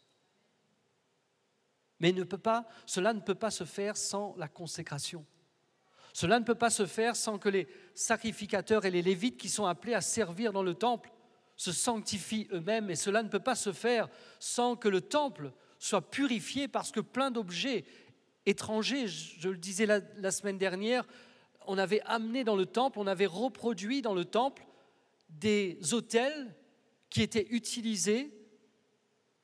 Mais 1.99 2.11
ne 2.11 2.23
peut 2.23 2.39
cela 2.85 3.13
ne 3.13 3.19
peut 3.19 3.35
pas 3.35 3.51
se 3.51 3.63
faire 3.63 3.97
sans 3.97 4.35
la 4.37 4.47
consécration. 4.47 5.25
Cela 6.13 6.39
ne 6.39 6.45
peut 6.45 6.55
pas 6.55 6.69
se 6.69 6.85
faire 6.85 7.15
sans 7.15 7.37
que 7.37 7.49
les 7.49 7.67
sacrificateurs 7.93 8.85
et 8.85 8.91
les 8.91 9.01
lévites 9.01 9.37
qui 9.37 9.49
sont 9.49 9.65
appelés 9.65 9.93
à 9.93 10.01
servir 10.01 10.51
dans 10.51 10.63
le 10.63 10.73
temple 10.73 11.11
se 11.55 11.71
sanctifient 11.71 12.47
eux-mêmes. 12.51 12.89
Et 12.89 12.95
cela 12.95 13.23
ne 13.23 13.29
peut 13.29 13.39
pas 13.39 13.55
se 13.55 13.71
faire 13.71 14.09
sans 14.39 14.75
que 14.75 14.87
le 14.87 15.01
temple 15.01 15.51
soit 15.79 16.09
purifié 16.09 16.67
parce 16.67 16.91
que 16.91 16.99
plein 16.99 17.31
d'objets 17.31 17.85
étrangers, 18.45 19.07
je 19.07 19.49
le 19.49 19.57
disais 19.57 19.85
la, 19.85 20.31
semaine 20.31 20.57
dernière, 20.57 21.05
on 21.67 21.77
avait 21.77 22.01
amené 22.05 22.43
dans 22.43 22.55
le 22.55 22.65
temple, 22.65 22.99
on 22.99 23.07
avait 23.07 23.25
reproduit 23.25 24.01
dans 24.01 24.13
le 24.13 24.25
temple 24.25 24.65
des 25.29 25.77
hôtels 25.91 26.55
qui 27.09 27.21
étaient 27.21 27.47
utilisés 27.49 28.31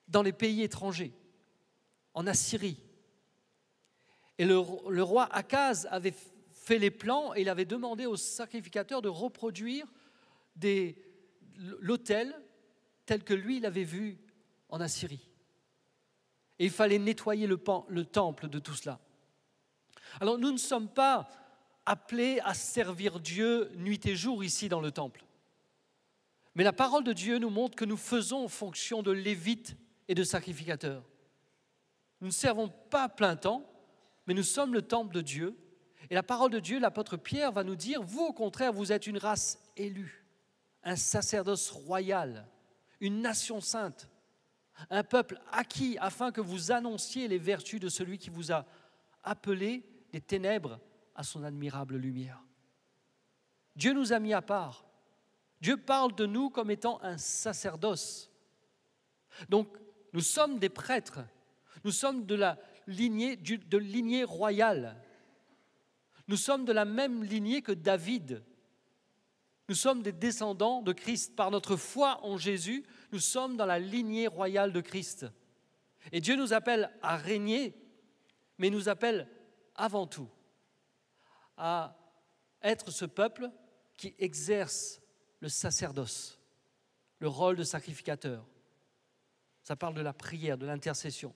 dans 0.08 0.24
les 0.24 0.34
pays 0.34 0.64
étrangers, 0.64 1.14
en 2.14 2.28
Assyrie. 2.28 2.78
Et 4.38 4.46
le, 4.46 4.58
roi 4.58 5.26
Akaz 5.32 5.88
avait 5.92 6.14
fait 6.52 6.80
les 6.80 6.92
plans 6.92 7.36
et 7.36 7.42
il 7.42 7.50
avait 7.50 7.66
demandé 7.66 8.06
aux 8.06 8.16
sacrificateurs 8.16 9.02
de 9.02 9.10
reproduire 9.10 9.86
l'autel 11.80 12.36
tel 13.06 13.24
que 13.24 13.34
lui 13.34 13.60
l'avait 13.60 13.84
vu 13.84 14.18
en 14.70 14.82
Assyrie. 14.82 15.30
Et 16.60 16.66
il 16.66 16.72
fallait 16.72 17.00
nettoyer 17.00 17.48
le, 17.48 17.60
le 17.88 18.06
temple 18.06 18.48
de 18.48 18.60
tout 18.60 18.76
cela. 18.76 19.00
Alors 20.20 20.38
nous 20.38 20.52
ne 20.52 20.58
sommes 20.58 20.90
pas 20.90 21.30
appelés 21.86 22.40
à 22.44 22.54
servir 22.54 23.20
Dieu 23.20 23.72
nuit 23.76 24.06
et 24.06 24.16
jour 24.16 24.44
ici 24.44 24.70
dans 24.70 24.82
le 24.82 24.92
temple. 24.92 25.26
Mais 26.56 26.64
la 26.64 26.74
parole 26.74 27.04
de 27.04 27.14
Dieu 27.14 27.40
nous 27.40 27.50
montre 27.50 27.76
que 27.76 27.86
nous 27.86 27.98
faisons 27.98 28.48
fonction 28.48 29.04
de 29.04 29.12
lévites 29.12 29.76
et 30.08 30.16
de 30.16 30.24
sacrificateurs. 30.24 31.04
Nous 32.24 32.30
ne 32.30 32.34
servons 32.34 32.70
pas 32.70 33.10
plein 33.10 33.36
temps, 33.36 33.70
mais 34.28 34.34
nous 34.34 34.44
sommes 34.44 34.74
le 34.74 34.82
temple 34.82 35.14
de 35.14 35.20
Dieu. 35.20 35.58
Et 36.10 36.16
la 36.16 36.24
parole 36.24 36.52
de 36.52 36.62
Dieu, 36.62 36.80
l'apôtre 36.80 37.18
Pierre 37.18 37.52
va 37.52 37.66
nous 37.66 37.76
dire, 37.76 38.02
vous 38.02 38.22
au 38.22 38.32
contraire, 38.32 38.72
vous 38.72 38.94
êtes 38.94 39.08
une 39.08 39.18
race 39.18 39.60
élue, 39.76 40.26
un 40.84 40.96
sacerdoce 40.96 41.70
royal, 41.70 42.48
une 43.02 43.20
nation 43.20 43.60
sainte, 43.60 44.08
un 44.90 45.04
peuple 45.04 45.38
acquis 45.52 45.98
afin 46.00 46.32
que 46.32 46.40
vous 46.40 46.72
annonciez 46.72 47.28
les 47.28 47.38
vertus 47.38 47.82
de 47.82 47.90
celui 47.90 48.18
qui 48.18 48.30
vous 48.30 48.54
a 48.54 48.66
appelé 49.26 49.84
des 50.14 50.22
ténèbres 50.22 50.80
à 51.16 51.24
son 51.24 51.44
admirable 51.44 51.98
lumière. 51.98 52.42
Dieu 53.76 53.92
nous 53.92 54.14
a 54.14 54.20
mis 54.20 54.34
à 54.34 54.42
part. 54.42 54.86
Dieu 55.60 55.76
parle 55.76 56.16
de 56.16 56.26
nous 56.26 56.50
comme 56.50 56.72
étant 56.72 57.04
un 57.04 57.18
sacerdoce. 57.18 58.32
Donc, 59.50 59.78
nous 60.14 60.22
sommes 60.22 60.58
des 60.58 60.70
prêtres. 60.70 61.20
Nous 61.84 61.92
sommes 61.92 62.26
de 62.26 62.36
la 62.36 62.58
lignée, 62.88 64.24
royale. 64.24 64.96
Nous 66.28 66.38
sommes 66.38 66.66
de 66.66 66.72
la 66.72 66.86
même 66.86 67.24
lignée 67.24 67.62
que 67.62 67.72
David. 67.72 68.44
Nous 69.70 69.76
sommes 69.76 70.02
des 70.02 70.12
descendants 70.12 70.82
de 70.82 70.94
Christ. 70.94 71.36
Par 71.36 71.52
notre 71.52 71.76
foi 71.76 72.20
en 72.24 72.38
Jésus, 72.38 72.86
nous 73.12 73.20
sommes 73.20 73.58
dans 73.58 73.66
la 73.66 73.80
lignée 73.80 74.28
royale 74.28 74.72
de 74.72 74.82
Christ. 74.82 75.26
Et 76.12 76.22
Dieu 76.22 76.36
nous 76.36 76.54
appelle 76.54 76.92
à 77.02 77.18
régner, 77.18 77.74
mais 78.58 78.70
nous 78.70 78.90
appelle 78.90 79.28
avant 79.76 80.08
tout 80.08 80.30
à 81.58 81.98
être 82.62 82.92
ce 82.92 83.06
peuple 83.06 83.50
qui 83.98 84.16
exerce 84.20 85.02
le 85.40 85.50
sacerdoce, 85.50 86.40
le 87.20 87.28
rôle 87.28 87.56
de 87.56 87.64
sacrificateur. 87.64 88.46
Ça 89.62 89.76
parle 89.76 89.94
de 89.94 90.02
la 90.02 90.14
prière, 90.14 90.58
de 90.58 90.66
l'intercession. 90.66 91.34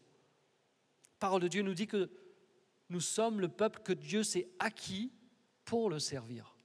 Parole 1.19 1.41
de 1.41 1.47
Dieu 1.47 1.63
nous 1.63 1.73
dit 1.73 1.87
que 1.87 2.09
nous 2.89 3.01
sommes 3.01 3.41
le 3.41 3.49
peuple 3.49 3.81
que 3.81 3.93
Dieu 3.93 4.23
s'est 4.23 4.49
acquis 4.59 5.11
pour 5.65 5.89
le 5.89 5.99
servir. 5.99 6.55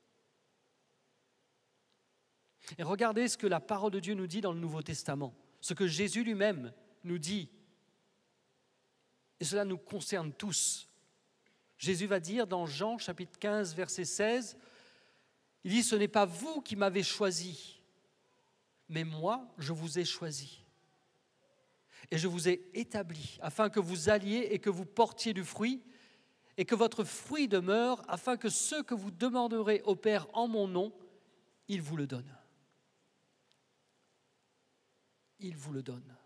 Et 2.79 2.83
regardez 2.83 3.29
ce 3.29 3.37
que 3.37 3.47
la 3.47 3.61
parole 3.61 3.91
de 3.91 4.01
Dieu 4.01 4.15
nous 4.15 4.27
dit 4.27 4.41
dans 4.41 4.53
le 4.53 4.61
Nouveau 4.61 4.83
Testament, 4.83 5.35
ce 5.61 5.75
que 5.75 5.87
Jésus 5.87 6.23
lui-même 6.23 6.73
nous 7.05 7.19
dit. 7.19 7.51
Et 9.41 9.45
cela 9.45 9.65
nous 9.65 9.79
concerne 9.79 10.33
tous. 10.33 10.89
Jésus 11.77 12.07
va 12.07 12.21
dire 12.21 12.47
dans 12.47 12.67
Jean 12.67 12.99
chapitre 12.99 13.39
15, 13.39 13.75
verset 13.75 14.05
16, 14.05 14.57
il 15.65 15.73
dit, 15.73 15.83
ce 15.83 15.97
n'est 15.97 16.09
pas 16.09 16.25
vous 16.25 16.61
qui 16.61 16.77
m'avez 16.77 17.03
choisi, 17.03 17.81
mais 18.89 19.05
moi, 19.05 19.53
je 19.59 19.73
vous 19.73 19.99
ai 19.99 20.05
choisi. 20.05 20.62
Et 22.11 22.19
je 22.19 22.29
vous 22.29 22.49
ai 22.49 22.69
établi 22.75 23.39
afin 23.41 23.71
que 23.71 23.81
vous 23.81 24.09
alliez 24.09 24.49
et 24.51 24.59
que 24.59 24.71
vous 24.71 24.85
portiez 24.85 25.33
du 25.33 25.45
fruit, 25.45 25.83
et 26.57 26.65
que 26.65 26.75
votre 26.75 27.05
fruit 27.05 27.49
demeure, 27.49 28.03
afin 28.09 28.37
que 28.37 28.51
ce 28.51 28.83
que 28.83 28.95
vous 28.95 29.11
demanderez 29.11 29.81
au 29.85 29.97
Père 29.97 30.27
en 30.35 30.49
mon 30.49 30.69
nom, 30.69 30.93
il 31.69 31.81
vous 31.81 31.97
le 31.97 32.07
donne 32.07 32.37
il 35.43 35.57
vous 35.57 35.73
le 35.73 35.83
donne. 35.83 36.17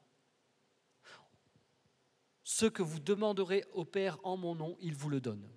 Ce 2.44 2.66
que 2.66 2.82
vous 2.82 3.00
demanderez 3.00 3.64
au 3.72 3.84
Père 3.84 4.18
en 4.22 4.36
mon 4.36 4.54
nom, 4.54 4.76
il 4.80 4.94
vous 4.94 5.10
le 5.10 5.20
donne. 5.20 5.48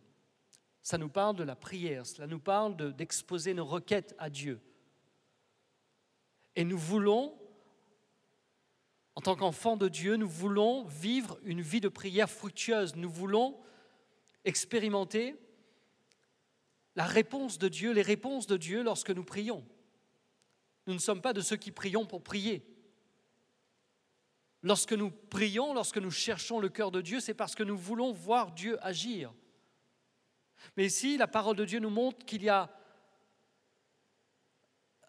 Ça 0.81 0.97
nous 0.97 1.09
parle 1.09 1.35
de 1.35 1.43
la 1.43 1.55
prière, 1.55 2.05
cela 2.05 2.25
nous 2.25 2.39
parle 2.39 2.95
d'exposer 2.95 3.53
nos 3.53 3.65
requêtes 3.65 4.15
à 4.17 4.29
Dieu. 4.29 4.59
Et 6.55 6.63
nous 6.63 6.77
voulons, 6.77 7.37
en 9.19 9.21
tant 9.21 9.35
qu'enfants 9.35 9.75
de 9.75 9.89
Dieu, 9.89 10.15
nous 10.15 10.29
voulons 10.29 10.85
vivre 10.85 11.37
une 11.43 11.59
vie 11.59 11.81
de 11.81 11.89
prière 11.89 12.29
fructueuse. 12.29 12.95
Nous 12.95 13.09
voulons 13.09 13.59
expérimenter 14.45 15.35
la 16.95 17.03
réponse 17.03 17.59
de 17.59 17.67
Dieu, 17.67 17.91
les 17.91 18.01
réponses 18.01 18.47
de 18.47 18.55
Dieu 18.55 18.81
lorsque 18.81 19.09
nous 19.09 19.25
prions. 19.25 19.67
Nous 20.87 20.93
ne 20.93 20.99
sommes 20.99 21.21
pas 21.21 21.33
de 21.33 21.41
ceux 21.41 21.57
qui 21.57 21.73
prions 21.73 22.05
pour 22.05 22.23
prier. 22.23 22.65
Lorsque 24.61 24.93
nous 24.93 25.11
prions, 25.11 25.73
lorsque 25.73 25.97
nous 25.97 26.11
cherchons 26.11 26.61
le 26.61 26.69
cœur 26.69 26.89
de 26.89 27.01
Dieu, 27.01 27.19
c'est 27.19 27.33
parce 27.33 27.55
que 27.55 27.63
nous 27.63 27.77
voulons 27.77 28.13
voir 28.13 28.53
Dieu 28.53 28.77
agir. 28.81 29.33
Mais 30.77 30.85
ici, 30.85 31.17
la 31.17 31.27
parole 31.27 31.57
de 31.57 31.65
Dieu 31.65 31.81
nous 31.81 31.89
montre 31.89 32.25
qu'il 32.25 32.41
y 32.41 32.47
a 32.47 32.73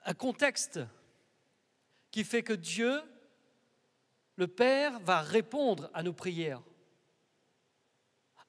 un 0.05 0.15
contexte 0.15 0.81
qui 2.11 2.25
fait 2.25 2.43
que 2.43 2.55
Dieu, 2.55 3.01
le 4.41 4.49
Père, 4.49 4.99
va 5.01 5.21
répondre 5.21 5.89
à 5.95 6.03
nos 6.03 6.13
prières, 6.13 6.63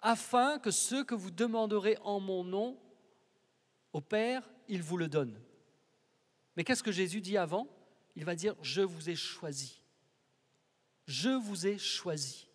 afin 0.02 0.58
que 0.58 0.72
ce 0.72 1.04
que 1.04 1.14
vous 1.14 1.30
demanderez 1.32 1.98
en 2.02 2.20
mon 2.20 2.44
nom 2.44 2.80
au 3.94 4.02
Père, 4.02 4.50
il 4.68 4.82
vous 4.82 4.98
le 4.98 5.08
donne. 5.08 5.40
Mais 6.58 6.64
qu'est-ce 6.64 6.82
que 6.82 6.92
Jésus 6.92 7.22
dit 7.22 7.38
avant? 7.38 7.68
Il 8.16 8.26
va 8.26 8.34
dire, 8.34 8.56
je 8.64 8.82
vous 8.82 9.10
ai 9.10 9.16
choisi 9.16 9.82
je 11.12 11.30
vous 11.30 11.68
ai 11.68 11.78
choisi. 11.78 12.48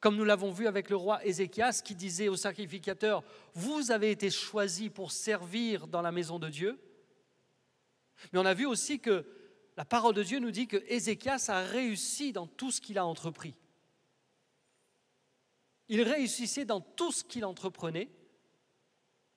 Comme 0.00 0.16
nous 0.16 0.24
l'avons 0.24 0.50
vu 0.50 0.66
avec 0.66 0.90
le 0.90 0.96
roi 0.96 1.24
Ézéchias 1.24 1.80
qui 1.84 1.94
disait 1.94 2.28
au 2.28 2.36
sacrificateur, 2.36 3.22
vous 3.54 3.90
avez 3.90 4.10
été 4.10 4.30
choisi 4.30 4.90
pour 4.90 5.12
servir 5.12 5.86
dans 5.86 6.02
la 6.02 6.12
maison 6.12 6.38
de 6.38 6.48
Dieu. 6.48 6.78
Mais 8.32 8.38
on 8.38 8.44
a 8.44 8.54
vu 8.54 8.66
aussi 8.66 9.00
que 9.00 9.24
la 9.76 9.84
parole 9.84 10.14
de 10.14 10.22
Dieu 10.22 10.38
nous 10.38 10.50
dit 10.50 10.66
que 10.66 10.82
Ézéchias 10.86 11.46
a 11.48 11.62
réussi 11.62 12.32
dans 12.32 12.46
tout 12.46 12.70
ce 12.70 12.80
qu'il 12.80 12.98
a 12.98 13.06
entrepris. 13.06 13.54
Il 15.88 16.02
réussissait 16.02 16.64
dans 16.64 16.80
tout 16.80 17.12
ce 17.12 17.24
qu'il 17.24 17.44
entreprenait. 17.44 18.10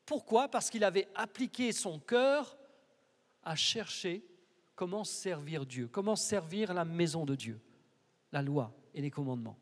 Pourquoi? 0.06 0.50
Parce 0.50 0.70
qu'il 0.70 0.84
avait 0.84 1.08
appliqué 1.16 1.72
son 1.72 2.00
cœur 2.00 2.58
à 3.44 3.56
chercher 3.56 4.26
comment 4.76 5.04
servir 5.04 5.66
Dieu, 5.66 5.88
comment 5.88 6.16
servir 6.16 6.74
la 6.74 6.86
maison 6.86 7.26
de 7.26 7.36
Dieu, 7.36 7.60
la 8.32 8.42
loi 8.42 8.76
et 8.94 9.02
les 9.02 9.12
commandements. 9.12 9.58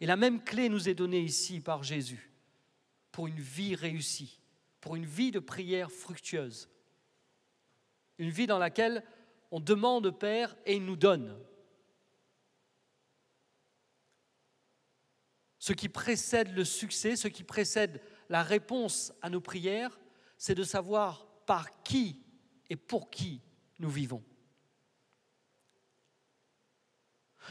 Et 0.00 0.06
la 0.06 0.16
même 0.16 0.42
clé 0.42 0.68
nous 0.68 0.88
est 0.88 0.94
donnée 0.94 1.20
ici 1.20 1.60
par 1.60 1.82
Jésus 1.82 2.32
pour 3.10 3.26
une 3.26 3.40
vie 3.40 3.74
réussie, 3.74 4.40
pour 4.80 4.96
une 4.96 5.04
vie 5.04 5.30
de 5.30 5.38
prière 5.38 5.90
fructueuse, 5.90 6.70
une 8.22 8.30
vie 8.30 8.46
dans 8.46 8.58
laquelle 8.58 9.02
on 9.50 9.58
demande 9.58 10.06
au 10.06 10.12
Père 10.12 10.56
et 10.64 10.76
il 10.76 10.84
nous 10.84 10.94
donne. 10.94 11.36
Ce 15.58 15.72
qui 15.72 15.88
précède 15.88 16.54
le 16.54 16.64
succès, 16.64 17.16
ce 17.16 17.26
qui 17.26 17.42
précède 17.42 18.00
la 18.28 18.44
réponse 18.44 19.12
à 19.22 19.28
nos 19.28 19.40
prières, 19.40 19.98
c'est 20.38 20.54
de 20.54 20.62
savoir 20.62 21.26
par 21.46 21.82
qui 21.82 22.22
et 22.70 22.76
pour 22.76 23.10
qui 23.10 23.42
nous 23.80 23.90
vivons. 23.90 24.22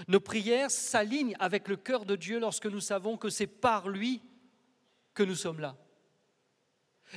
Nos 0.08 0.22
prières 0.22 0.72
s'alignent 0.72 1.36
avec 1.38 1.68
le 1.68 1.76
cœur 1.76 2.06
de 2.06 2.16
Dieu 2.16 2.40
lorsque 2.40 2.66
nous 2.66 2.80
savons 2.80 3.18
que 3.18 3.30
c'est 3.30 3.46
par 3.46 3.90
lui 3.90 4.22
que 5.14 5.24
nous 5.24 5.36
sommes 5.36 5.60
là. 5.60 5.78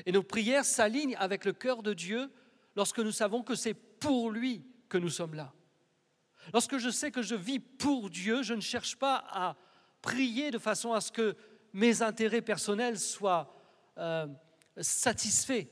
Et 0.07 0.11
nos 0.11 0.25
prières 0.25 0.65
s'alignent 0.65 1.15
avec 1.21 1.45
le 1.45 1.53
cœur 1.53 1.85
de 1.85 1.95
Dieu 1.95 2.33
lorsque 2.77 2.99
nous 2.99 3.13
savons 3.13 3.43
que 3.43 3.55
c'est 3.55 3.75
pour 3.75 4.31
lui 4.31 4.65
que 4.89 4.99
nous 4.99 5.09
sommes 5.09 5.35
là. 5.35 5.53
Lorsque 6.53 6.79
je 6.79 6.91
sais 6.91 7.11
que 7.11 7.23
je 7.23 7.35
vis 7.35 7.59
pour 7.59 8.11
Dieu, 8.11 8.43
je 8.43 8.55
ne 8.55 8.61
cherche 8.61 8.97
pas 8.97 9.25
à 9.31 9.57
prier 10.03 10.51
de 10.51 10.59
façon 10.59 10.93
à 10.93 11.01
ce 11.01 11.11
que 11.11 11.37
mes 11.73 12.03
intérêts 12.03 12.43
personnels 12.43 12.99
soient 12.99 13.55
euh, 13.99 14.27
satisfaits, 14.79 15.67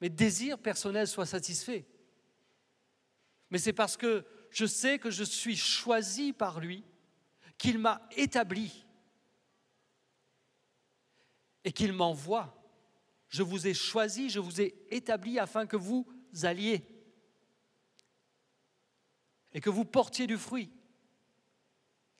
mes 0.00 0.08
désirs 0.10 0.58
personnels 0.58 1.08
soient 1.08 1.26
satisfaits. 1.26 1.84
Mais 3.50 3.58
c'est 3.58 3.72
parce 3.72 3.96
que 3.96 4.24
je 4.50 4.66
sais 4.66 4.98
que 4.98 5.10
je 5.10 5.24
suis 5.24 5.56
choisi 5.56 6.32
par 6.32 6.60
lui, 6.60 6.84
qu'il 7.56 7.78
m'a 7.78 8.02
établi 8.16 8.84
et 11.64 11.72
qu'il 11.72 11.92
m'envoie. 11.92 12.63
Je 13.34 13.42
vous 13.42 13.66
ai 13.66 13.74
choisi, 13.74 14.30
je 14.30 14.38
vous 14.38 14.60
ai 14.60 14.76
établi 14.92 15.40
afin 15.40 15.66
que 15.66 15.76
vous 15.76 16.06
alliez 16.44 16.86
et 19.52 19.60
que 19.60 19.70
vous 19.70 19.84
portiez 19.84 20.28
du 20.28 20.38
fruit. 20.38 20.70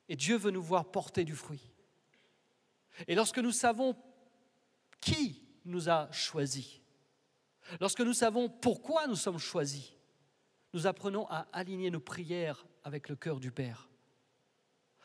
Et 0.09 0.17
Dieu 0.17 0.35
veut 0.35 0.51
nous 0.51 0.61
voir 0.61 0.91
porter 0.91 1.23
du 1.23 1.33
fruit. 1.33 1.71
Et 3.07 3.15
lorsque 3.15 3.37
nous 3.39 3.53
savons 3.53 3.95
qui 4.99 5.41
nous 5.63 5.87
a 5.87 6.11
choisis, 6.11 6.81
lorsque 7.79 8.01
nous 8.01 8.11
savons 8.11 8.49
pourquoi 8.49 9.07
nous 9.07 9.15
sommes 9.15 9.37
choisis, 9.37 9.93
nous 10.73 10.85
apprenons 10.85 11.27
à 11.29 11.47
aligner 11.53 11.91
nos 11.91 12.01
prières 12.01 12.67
avec 12.83 13.07
le 13.07 13.15
cœur 13.15 13.39
du 13.39 13.53
Père, 13.53 13.87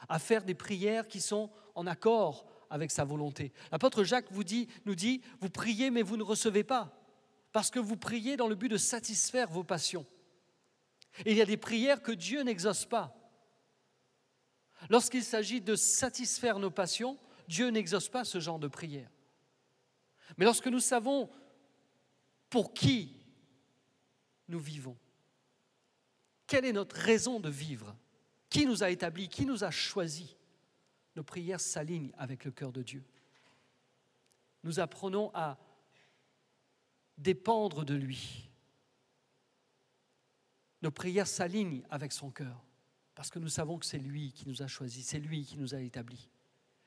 à 0.08 0.18
faire 0.18 0.42
des 0.42 0.56
prières 0.56 1.06
qui 1.06 1.20
sont 1.20 1.52
en 1.76 1.86
accord 1.86 2.50
avec 2.70 2.90
sa 2.90 3.04
volonté. 3.04 3.52
L'apôtre 3.72 4.04
Jacques 4.04 4.30
nous 4.30 4.44
dit, 4.44 5.20
vous 5.40 5.50
priez 5.50 5.90
mais 5.90 6.02
vous 6.02 6.16
ne 6.16 6.22
recevez 6.22 6.64
pas, 6.64 6.96
parce 7.52 7.70
que 7.70 7.80
vous 7.80 7.96
priez 7.96 8.36
dans 8.36 8.46
le 8.46 8.54
but 8.54 8.68
de 8.68 8.76
satisfaire 8.76 9.50
vos 9.50 9.64
passions. 9.64 10.06
Il 11.26 11.36
y 11.36 11.42
a 11.42 11.46
des 11.46 11.56
prières 11.56 12.02
que 12.02 12.12
Dieu 12.12 12.42
n'exauce 12.42 12.86
pas. 12.86 13.16
Lorsqu'il 14.88 15.24
s'agit 15.24 15.60
de 15.60 15.74
satisfaire 15.74 16.58
nos 16.58 16.70
passions, 16.70 17.18
Dieu 17.48 17.68
n'exauce 17.68 18.08
pas 18.08 18.24
ce 18.24 18.40
genre 18.40 18.58
de 18.58 18.68
prière. 18.68 19.10
Mais 20.38 20.44
lorsque 20.44 20.68
nous 20.68 20.80
savons 20.80 21.28
pour 22.48 22.72
qui 22.72 23.16
nous 24.48 24.60
vivons, 24.60 24.96
quelle 26.46 26.64
est 26.64 26.72
notre 26.72 26.96
raison 26.96 27.40
de 27.40 27.50
vivre 27.50 27.94
Qui 28.48 28.66
nous 28.66 28.82
a 28.82 28.90
établis 28.90 29.28
Qui 29.28 29.46
nous 29.46 29.62
a 29.62 29.70
choisis 29.70 30.36
Nos 31.16 31.24
prières 31.24 31.60
s'alignent 31.60 32.12
avec 32.16 32.44
le 32.44 32.50
cœur 32.50 32.72
de 32.72 32.82
Dieu. 32.82 33.04
Nous 34.62 34.80
apprenons 34.80 35.30
à 35.34 35.58
dépendre 37.18 37.84
de 37.84 37.94
lui. 37.94 38.48
Nos 40.82 40.90
prières 40.90 41.26
s'alignent 41.26 41.82
avec 41.90 42.12
son 42.12 42.30
cœur 42.30 42.64
parce 43.14 43.30
que 43.30 43.38
nous 43.38 43.48
savons 43.48 43.78
que 43.78 43.84
c'est 43.84 43.98
lui 43.98 44.32
qui 44.32 44.48
nous 44.48 44.62
a 44.62 44.66
choisis, 44.66 45.06
c'est 45.06 45.18
lui 45.18 45.44
qui 45.44 45.58
nous 45.58 45.74
a 45.74 45.80
établis. 45.80 46.30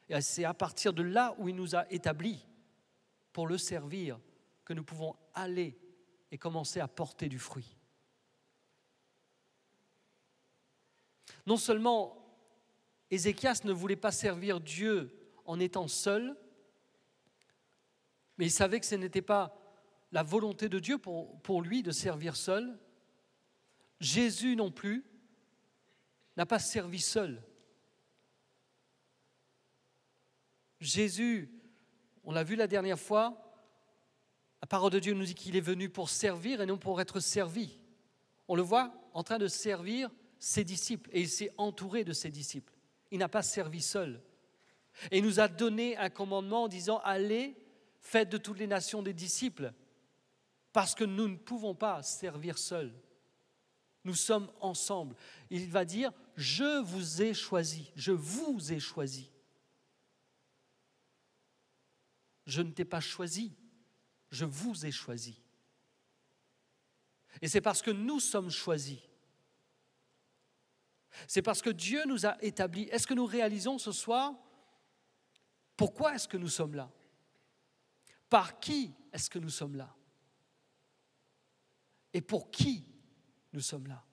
Et 0.10 0.20
c'est 0.22 0.46
à 0.46 0.54
partir 0.54 0.94
de 0.94 1.04
là 1.04 1.36
où 1.38 1.48
il 1.48 1.56
nous 1.56 1.76
a 1.76 1.92
établis 1.92 2.48
pour 3.32 3.48
le 3.48 3.58
servir 3.58 4.20
que 4.66 4.74
nous 4.74 4.84
pouvons 4.84 5.16
aller 5.34 5.78
et 6.32 6.38
commencer 6.38 6.80
à 6.80 6.88
porter 6.88 7.30
du 7.30 7.40
fruit. 7.40 7.78
Non 11.46 11.58
seulement 11.58 12.23
Ézéchias 13.14 13.62
ne 13.64 13.72
voulait 13.72 13.96
pas 13.96 14.12
servir 14.12 14.60
Dieu 14.60 15.16
en 15.46 15.60
étant 15.60 15.88
seul, 15.88 16.36
mais 18.38 18.46
il 18.46 18.52
savait 18.52 18.80
que 18.80 18.86
ce 18.86 18.96
n'était 18.96 19.22
pas 19.22 19.56
la 20.12 20.24
volonté 20.24 20.70
de 20.70 20.80
Dieu 20.80 20.98
pour, 20.98 21.40
pour 21.42 21.62
lui 21.62 21.84
de 21.84 21.92
servir 21.92 22.36
seul. 22.36 22.80
Jésus 24.00 24.56
non 24.56 24.72
plus 24.72 25.06
n'a 26.38 26.46
pas 26.46 26.60
servi 26.60 27.00
seul. 27.00 27.44
Jésus, 30.80 31.50
on 32.24 32.32
l'a 32.32 32.44
vu 32.44 32.56
la 32.56 32.68
dernière 32.68 33.00
fois, 33.00 33.40
la 34.62 34.68
parole 34.68 34.92
de 34.92 35.00
Dieu 35.00 35.14
nous 35.14 35.26
dit 35.26 35.36
qu'il 35.36 35.56
est 35.56 35.62
venu 35.62 35.90
pour 35.90 36.10
servir 36.10 36.62
et 36.62 36.66
non 36.66 36.78
pour 36.78 37.00
être 37.00 37.20
servi. 37.20 37.80
On 38.48 38.56
le 38.56 38.62
voit 38.62 38.94
en 39.14 39.24
train 39.24 39.38
de 39.38 39.48
servir 39.48 40.10
ses 40.40 40.64
disciples 40.64 41.10
et 41.14 41.22
il 41.22 41.30
s'est 41.30 41.52
entouré 41.58 42.04
de 42.04 42.14
ses 42.14 42.30
disciples. 42.30 42.73
Il 43.14 43.20
n'a 43.20 43.30
pas 43.30 43.44
servi 43.44 43.80
seul. 43.80 44.20
Et 45.12 45.20
il 45.20 45.24
nous 45.24 45.40
a 45.40 45.48
donné 45.48 45.96
un 45.98 46.10
commandement 46.10 46.64
en 46.64 46.68
disant 46.68 46.98
Allez, 47.04 47.56
faites 48.02 48.30
de 48.30 48.40
toutes 48.40 48.58
les 48.58 48.66
nations 48.66 49.04
des 49.04 49.14
disciples, 49.14 49.72
parce 50.72 50.96
que 50.96 51.04
nous 51.04 51.28
ne 51.28 51.36
pouvons 51.36 51.76
pas 51.76 52.02
servir 52.02 52.58
seuls. 52.58 52.92
Nous 54.04 54.16
sommes 54.16 54.52
ensemble. 54.62 55.16
Il 55.52 55.70
va 55.70 55.86
dire 55.86 56.12
Je 56.36 56.82
vous 56.82 57.22
ai 57.22 57.36
choisi, 57.36 57.92
je 57.96 58.12
vous 58.12 58.74
ai 58.74 58.80
choisi. 58.80 59.30
Je 62.48 62.64
ne 62.64 62.72
t'ai 62.72 62.84
pas 62.84 63.00
choisi, 63.00 63.54
je 64.32 64.46
vous 64.46 64.88
ai 64.88 64.92
choisi. 64.92 65.40
Et 67.44 67.48
c'est 67.48 67.62
parce 67.62 67.84
que 67.84 67.92
nous 67.92 68.20
sommes 68.20 68.50
choisis 68.50 68.98
c'est 71.28 71.42
parce 71.42 71.62
que 71.62 71.70
Dieu 71.70 72.04
nous 72.06 72.26
a 72.26 72.42
établis. 72.44 72.84
Est-ce 72.84 73.08
que 73.08 73.14
nous 73.14 73.26
réalisons 73.26 73.78
ce 73.78 73.92
soir 73.92 74.34
pourquoi 75.76 76.16
est-ce 76.16 76.28
que 76.28 76.38
nous 76.38 76.50
sommes 76.50 76.76
là? 76.76 76.92
Par 78.30 78.60
qui 78.60 78.94
est-ce 79.12 79.30
que 79.30 79.40
nous 79.40 79.50
sommes 79.50 79.76
là? 79.76 79.96
Et 82.14 82.22
pour 82.22 82.52
qui 82.52 82.86
nous 83.52 83.60
sommes 83.60 83.88
là? 83.88 84.04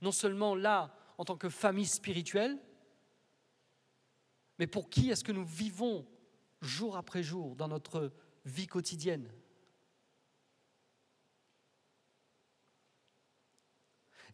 Non 0.00 0.12
seulement 0.12 0.54
là 0.54 0.94
en 1.18 1.24
tant 1.24 1.36
que 1.36 1.48
famille 1.48 1.86
spirituelle, 1.86 2.58
mais 4.58 4.66
pour 4.66 4.90
qui 4.90 5.10
est-ce 5.10 5.24
que 5.24 5.32
nous 5.32 5.44
vivons 5.44 6.06
jour 6.60 6.96
après 6.96 7.22
jour 7.22 7.56
dans 7.56 7.68
notre 7.68 8.12
vie 8.44 8.66
quotidienne? 8.66 9.30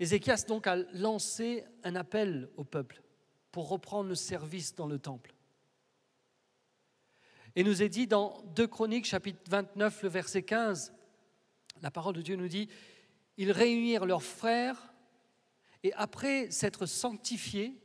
Ézéchias 0.00 0.44
donc 0.46 0.66
a 0.66 0.76
lancé 0.92 1.64
un 1.82 1.96
appel 1.96 2.48
au 2.56 2.64
peuple 2.64 3.02
pour 3.50 3.68
reprendre 3.68 4.08
le 4.08 4.14
service 4.14 4.74
dans 4.74 4.86
le 4.86 4.98
temple. 4.98 5.34
Et 7.56 7.64
nous 7.64 7.82
est 7.82 7.88
dit 7.88 8.06
dans 8.06 8.40
2 8.54 8.66
Chroniques 8.68 9.06
chapitre 9.06 9.40
29 9.48 10.02
le 10.02 10.08
verset 10.08 10.42
15, 10.42 10.92
la 11.82 11.90
parole 11.90 12.14
de 12.14 12.22
Dieu 12.22 12.36
nous 12.36 12.48
dit, 12.48 12.68
ils 13.36 13.50
réunirent 13.50 14.06
leurs 14.06 14.22
frères 14.22 14.92
et 15.82 15.92
après 15.94 16.50
s'être 16.50 16.86
sanctifiés, 16.86 17.80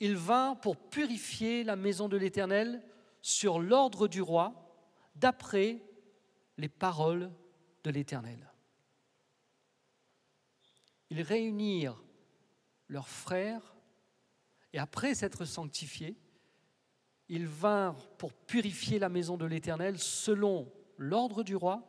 ils 0.00 0.16
vinrent 0.16 0.60
pour 0.60 0.76
purifier 0.76 1.62
la 1.62 1.76
maison 1.76 2.08
de 2.08 2.16
l'Éternel 2.16 2.82
sur 3.20 3.60
l'ordre 3.60 4.08
du 4.08 4.20
roi, 4.20 4.76
d'après 5.14 5.82
les 6.58 6.68
paroles 6.68 7.30
de 7.84 7.90
l'Éternel 7.90 8.53
ils 11.14 11.22
réunirent 11.22 12.02
leurs 12.88 13.08
frères 13.08 13.76
Et 14.72 14.80
après 14.80 15.14
s'être 15.14 15.44
sanctifiés, 15.44 16.16
ils 17.28 17.46
vinrent 17.46 18.08
pour 18.18 18.32
purifier 18.32 18.98
la 18.98 19.08
maison 19.08 19.36
de 19.36 19.44
l'Éternel 19.44 20.00
selon 20.00 20.72
l'ordre 20.98 21.44
du 21.44 21.54
roi 21.54 21.86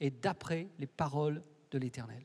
et 0.00 0.10
d'après 0.10 0.66
les 0.80 0.88
paroles 0.88 1.44
de 1.70 1.78
l'Éternel. 1.78 2.24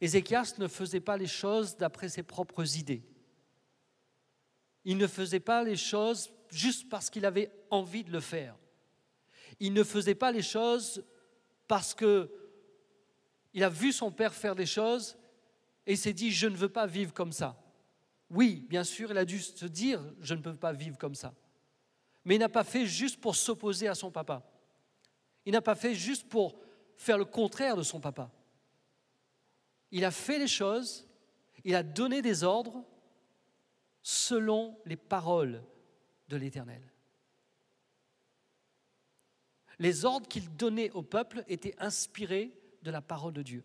Ézéchias 0.00 0.54
ne 0.58 0.66
faisait 0.66 1.00
pas 1.00 1.18
les 1.18 1.26
choses 1.26 1.76
d'après 1.76 2.08
ses 2.08 2.22
propres 2.22 2.78
idées. 2.78 3.02
Il 4.84 4.96
ne 4.96 5.06
faisait 5.06 5.40
pas 5.40 5.62
les 5.62 5.76
choses 5.76 6.30
juste 6.48 6.88
parce 6.88 7.10
qu'il 7.10 7.26
avait 7.26 7.52
envie 7.70 8.04
de 8.04 8.12
le 8.12 8.20
faire. 8.20 8.56
Il 9.58 9.74
ne 9.74 9.84
faisait 9.84 10.14
pas 10.14 10.32
les 10.32 10.42
choses 10.42 11.04
parce 11.68 11.92
que 11.94 12.39
il 13.52 13.64
a 13.64 13.68
vu 13.68 13.92
son 13.92 14.10
père 14.10 14.34
faire 14.34 14.54
des 14.54 14.66
choses 14.66 15.16
et 15.86 15.96
s'est 15.96 16.12
dit 16.12 16.30
je 16.30 16.46
ne 16.46 16.56
veux 16.56 16.68
pas 16.68 16.86
vivre 16.86 17.12
comme 17.12 17.32
ça. 17.32 17.56
Oui, 18.30 18.66
bien 18.68 18.84
sûr, 18.84 19.10
il 19.10 19.18
a 19.18 19.24
dû 19.24 19.40
se 19.40 19.66
dire 19.66 20.00
je 20.20 20.34
ne 20.34 20.40
peux 20.40 20.54
pas 20.54 20.72
vivre 20.72 20.98
comme 20.98 21.14
ça. 21.14 21.34
Mais 22.24 22.36
il 22.36 22.38
n'a 22.38 22.48
pas 22.48 22.64
fait 22.64 22.86
juste 22.86 23.20
pour 23.20 23.34
s'opposer 23.34 23.88
à 23.88 23.94
son 23.94 24.10
papa. 24.10 24.48
Il 25.46 25.52
n'a 25.52 25.62
pas 25.62 25.74
fait 25.74 25.94
juste 25.94 26.28
pour 26.28 26.58
faire 26.96 27.18
le 27.18 27.24
contraire 27.24 27.76
de 27.76 27.82
son 27.82 28.00
papa. 28.00 28.30
Il 29.90 30.04
a 30.04 30.10
fait 30.10 30.38
les 30.38 30.46
choses, 30.46 31.08
il 31.64 31.74
a 31.74 31.82
donné 31.82 32.22
des 32.22 32.44
ordres 32.44 32.84
selon 34.02 34.78
les 34.84 34.96
paroles 34.96 35.62
de 36.28 36.36
l'Éternel. 36.36 36.82
Les 39.78 40.04
ordres 40.04 40.28
qu'il 40.28 40.54
donnait 40.56 40.90
au 40.90 41.02
peuple 41.02 41.42
étaient 41.48 41.74
inspirés 41.78 42.59
de 42.82 42.90
la 42.90 43.00
parole 43.00 43.32
de 43.32 43.42
Dieu. 43.42 43.64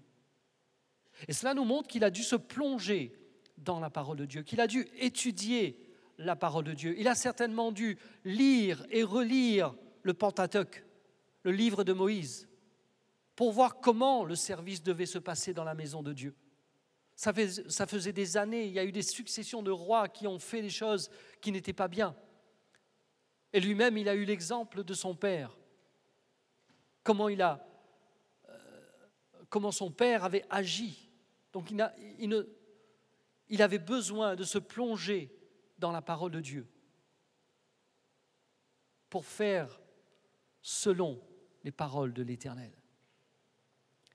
Et 1.28 1.34
cela 1.34 1.54
nous 1.54 1.64
montre 1.64 1.88
qu'il 1.88 2.04
a 2.04 2.10
dû 2.10 2.24
se 2.24 2.36
plonger 2.36 3.14
dans 3.58 3.80
la 3.80 3.90
parole 3.90 4.18
de 4.18 4.26
Dieu, 4.26 4.44
qu'il 4.44 4.60
a 4.60 4.68
dû 4.68 4.88
étudier 5.00 5.80
la 6.18 6.36
parole 6.36 6.66
de 6.66 6.74
Dieu. 6.74 6.96
Il 6.98 7.08
a 7.08 7.16
certainement 7.16 7.72
dû 7.72 7.98
lire 8.24 8.86
et 8.90 9.04
relire 9.04 9.76
le 10.04 10.14
Pentateuque, 10.14 10.86
le 11.44 11.52
livre 11.52 11.84
de 11.84 11.94
Moïse, 11.94 12.48
pour 13.36 13.52
voir 13.52 13.80
comment 13.80 14.24
le 14.24 14.36
service 14.36 14.84
devait 14.84 15.06
se 15.06 15.20
passer 15.20 15.54
dans 15.54 15.64
la 15.64 15.74
maison 15.74 16.04
de 16.04 16.14
Dieu. 16.14 16.36
Ça, 17.16 17.34
faisait 17.34 18.12
des 18.12 18.36
années, 18.36 18.66
il 18.66 18.74
y 18.74 18.80
a 18.80 18.84
eu 18.84 18.92
des 18.92 19.02
successions 19.02 19.64
de 19.64 19.72
rois 19.72 20.10
qui 20.10 20.28
ont 20.28 20.40
fait 20.40 20.62
des 20.62 20.70
choses 20.70 21.10
qui 21.42 21.52
n'étaient 21.52 21.72
pas 21.74 21.88
bien. 21.88 22.16
Et 23.54 23.62
lui-même, 23.62 23.98
il 23.98 24.10
a 24.10 24.16
eu 24.16 24.26
l'exemple 24.26 24.84
de 24.84 24.94
son 24.94 25.16
père. 25.16 25.58
Comment, 27.04 27.30
il 27.30 27.42
a, 27.42 27.65
comment 29.50 29.72
son 29.72 29.92
père 29.92 30.24
avait 30.24 30.46
agi. 30.50 31.10
Donc 31.54 31.72
il, 31.72 33.62
avait 33.62 33.80
besoin 33.80 34.36
de 34.36 34.44
se 34.44 34.58
plonger 34.58 35.34
dans 35.78 35.92
la 35.92 36.02
parole 36.02 36.32
de 36.32 36.42
Dieu 36.42 36.68
pour 39.10 39.26
faire 39.26 39.80
selon 40.62 41.22
les 41.64 41.72
paroles 41.72 42.14
de 42.14 42.24
l'Éternel. 42.24 42.74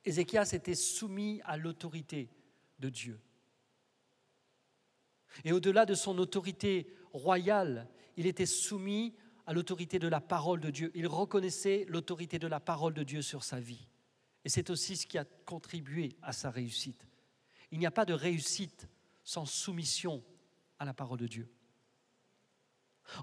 Ézéchias 0.05 0.51
était 0.53 0.75
soumis 0.75 1.41
à 1.45 1.57
l'autorité 1.57 2.31
de 2.79 2.89
Dieu. 2.89 3.21
Et 5.45 5.53
au-delà 5.53 5.87
de 5.87 5.95
son 5.95 6.19
autorité 6.19 6.93
royale, 7.13 7.89
il 8.17 8.27
était 8.27 8.47
soumis 8.47 9.15
à 9.47 9.53
l'autorité 9.53 9.99
de 9.99 10.09
la 10.09 10.21
parole 10.21 10.61
de 10.61 10.71
Dieu. 10.71 10.91
Il 10.95 11.07
reconnaissait 11.07 11.85
l'autorité 11.89 12.39
de 12.39 12.47
la 12.47 12.61
parole 12.61 12.95
de 12.95 13.03
Dieu 13.03 13.23
sur 13.23 13.45
sa 13.45 13.61
vie. 13.61 13.89
Et 14.45 14.49
c'est 14.49 14.71
aussi 14.71 14.97
ce 14.97 15.07
qui 15.07 15.19
a 15.19 15.25
contribué 15.25 16.17
à 16.23 16.33
sa 16.33 16.51
réussite. 16.51 17.07
Il 17.71 17.79
n'y 17.79 17.87
a 17.87 17.91
pas 17.91 18.05
de 18.05 18.15
réussite 18.15 18.89
sans 19.23 19.47
soumission 19.47 20.25
à 20.79 20.85
la 20.85 20.95
parole 20.95 21.19
de 21.19 21.27
Dieu. 21.27 21.49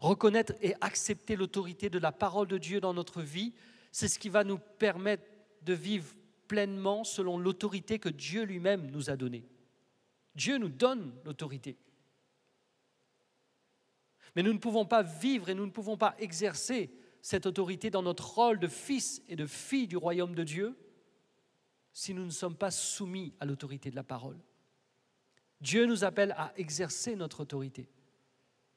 Reconnaître 0.02 0.54
et 0.62 0.76
accepter 0.82 1.36
l'autorité 1.36 1.90
de 1.90 2.00
la 2.00 2.12
parole 2.12 2.48
de 2.48 2.58
Dieu 2.58 2.80
dans 2.80 2.94
notre 2.94 3.22
vie, 3.22 3.54
c'est 3.92 4.08
ce 4.08 4.20
qui 4.20 4.30
va 4.30 4.44
nous 4.44 4.60
permettre 4.60 5.24
de 5.64 5.74
vivre 5.74 6.14
pleinement 6.48 7.04
selon 7.04 7.38
l'autorité 7.38 8.00
que 8.00 8.10
Dieu 8.10 8.44
lui-même 8.44 8.92
nous 8.92 9.10
a 9.10 9.16
donnée. 9.16 9.46
Dieu 10.36 10.58
nous 10.58 10.70
donne 10.70 11.14
l'autorité. 11.26 11.78
Mais 14.36 14.44
nous 14.44 14.54
ne 14.54 14.60
pouvons 14.60 14.86
pas 14.86 15.02
vivre 15.02 15.50
et 15.50 15.56
nous 15.56 15.66
ne 15.66 15.72
pouvons 15.72 15.98
pas 15.98 16.16
exercer 16.20 16.92
cette 17.22 17.48
autorité 17.48 17.90
dans 17.90 18.04
notre 18.04 18.36
rôle 18.36 18.60
de 18.60 18.68
fils 18.68 19.22
et 19.28 19.36
de 19.36 19.48
fille 19.48 19.88
du 19.88 19.98
royaume 19.98 20.36
de 20.36 20.44
Dieu 20.44 20.78
si 21.98 22.14
nous 22.14 22.26
ne 22.26 22.30
sommes 22.30 22.56
pas 22.56 22.70
soumis 22.70 23.34
à 23.40 23.46
l'autorité 23.46 23.90
de 23.90 23.96
la 23.96 24.04
parole. 24.04 24.38
Dieu 25.60 25.88
nous 25.88 26.04
appelle 26.04 26.32
à 26.38 26.54
exercer 26.56 27.16
notre 27.16 27.40
autorité. 27.40 27.90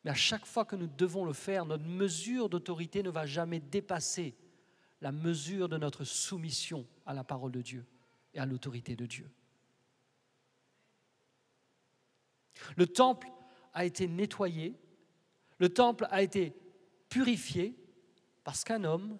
Mais 0.02 0.10
à 0.10 0.14
chaque 0.14 0.46
fois 0.46 0.64
que 0.64 0.74
nous 0.74 0.86
devons 0.86 1.26
le 1.26 1.34
faire, 1.34 1.66
notre 1.66 1.84
mesure 1.84 2.48
d'autorité 2.48 3.02
ne 3.02 3.10
va 3.10 3.26
jamais 3.26 3.60
dépasser 3.60 4.34
la 5.02 5.12
mesure 5.12 5.68
de 5.68 5.76
notre 5.76 6.02
soumission 6.02 6.86
à 7.04 7.12
la 7.12 7.22
parole 7.22 7.52
de 7.52 7.60
Dieu 7.60 7.84
et 8.32 8.38
à 8.38 8.46
l'autorité 8.46 8.96
de 8.96 9.04
Dieu. 9.04 9.30
Le 12.74 12.86
temple 12.86 13.28
a 13.74 13.84
été 13.84 14.08
nettoyé, 14.08 14.80
le 15.58 15.68
temple 15.68 16.06
a 16.10 16.22
été 16.22 16.54
purifié 17.10 17.76
parce 18.44 18.64
qu'un 18.64 18.82
homme 18.84 19.18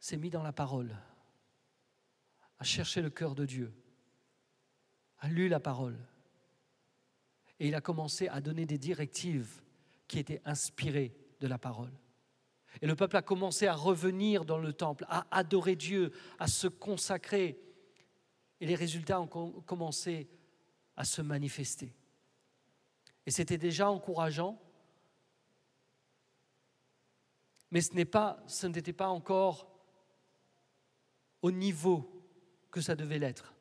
s'est 0.00 0.16
mis 0.16 0.30
dans 0.30 0.42
la 0.42 0.52
parole, 0.52 0.92
a 2.58 2.64
cherché 2.64 3.02
le 3.02 3.10
cœur 3.10 3.34
de 3.34 3.44
Dieu, 3.44 3.72
a 5.18 5.28
lu 5.28 5.48
la 5.48 5.60
parole 5.60 5.96
et 7.58 7.68
il 7.68 7.74
a 7.74 7.80
commencé 7.80 8.28
à 8.28 8.40
donner 8.40 8.66
des 8.66 8.78
directives 8.78 9.62
qui 10.08 10.18
étaient 10.18 10.42
inspirées 10.44 11.14
de 11.40 11.46
la 11.46 11.58
parole. 11.58 11.92
Et 12.82 12.86
le 12.86 12.94
peuple 12.94 13.16
a 13.16 13.22
commencé 13.22 13.66
à 13.66 13.74
revenir 13.74 14.44
dans 14.44 14.58
le 14.58 14.72
temple, 14.72 15.06
à 15.08 15.26
adorer 15.30 15.76
Dieu, 15.76 16.12
à 16.38 16.46
se 16.46 16.66
consacrer. 16.66 17.58
Et 18.60 18.66
les 18.66 18.74
résultats 18.74 19.20
ont 19.20 19.26
commencé 19.26 20.28
à 20.96 21.04
se 21.04 21.22
manifester. 21.22 21.94
Et 23.24 23.30
c'était 23.30 23.58
déjà 23.58 23.90
encourageant, 23.90 24.60
mais 27.70 27.80
ce 27.80 27.94
n'était 27.94 28.04
pas, 28.04 28.44
pas 28.96 29.08
encore 29.08 29.68
au 31.42 31.50
niveau 31.50 32.15
que 32.70 32.80
ça 32.80 32.96
devait 32.96 33.18
l'être. 33.18 33.54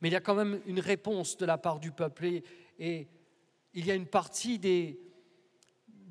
Mais 0.00 0.08
il 0.08 0.12
y 0.12 0.16
a 0.16 0.20
quand 0.20 0.34
même 0.34 0.60
une 0.66 0.80
réponse 0.80 1.36
de 1.36 1.46
la 1.46 1.58
part 1.58 1.80
du 1.80 1.92
peuple 1.92 2.26
et, 2.78 3.08
il 3.78 3.84
y 3.84 3.90
a 3.90 3.94
une 3.94 4.06
partie 4.06 4.58
des, 4.58 4.98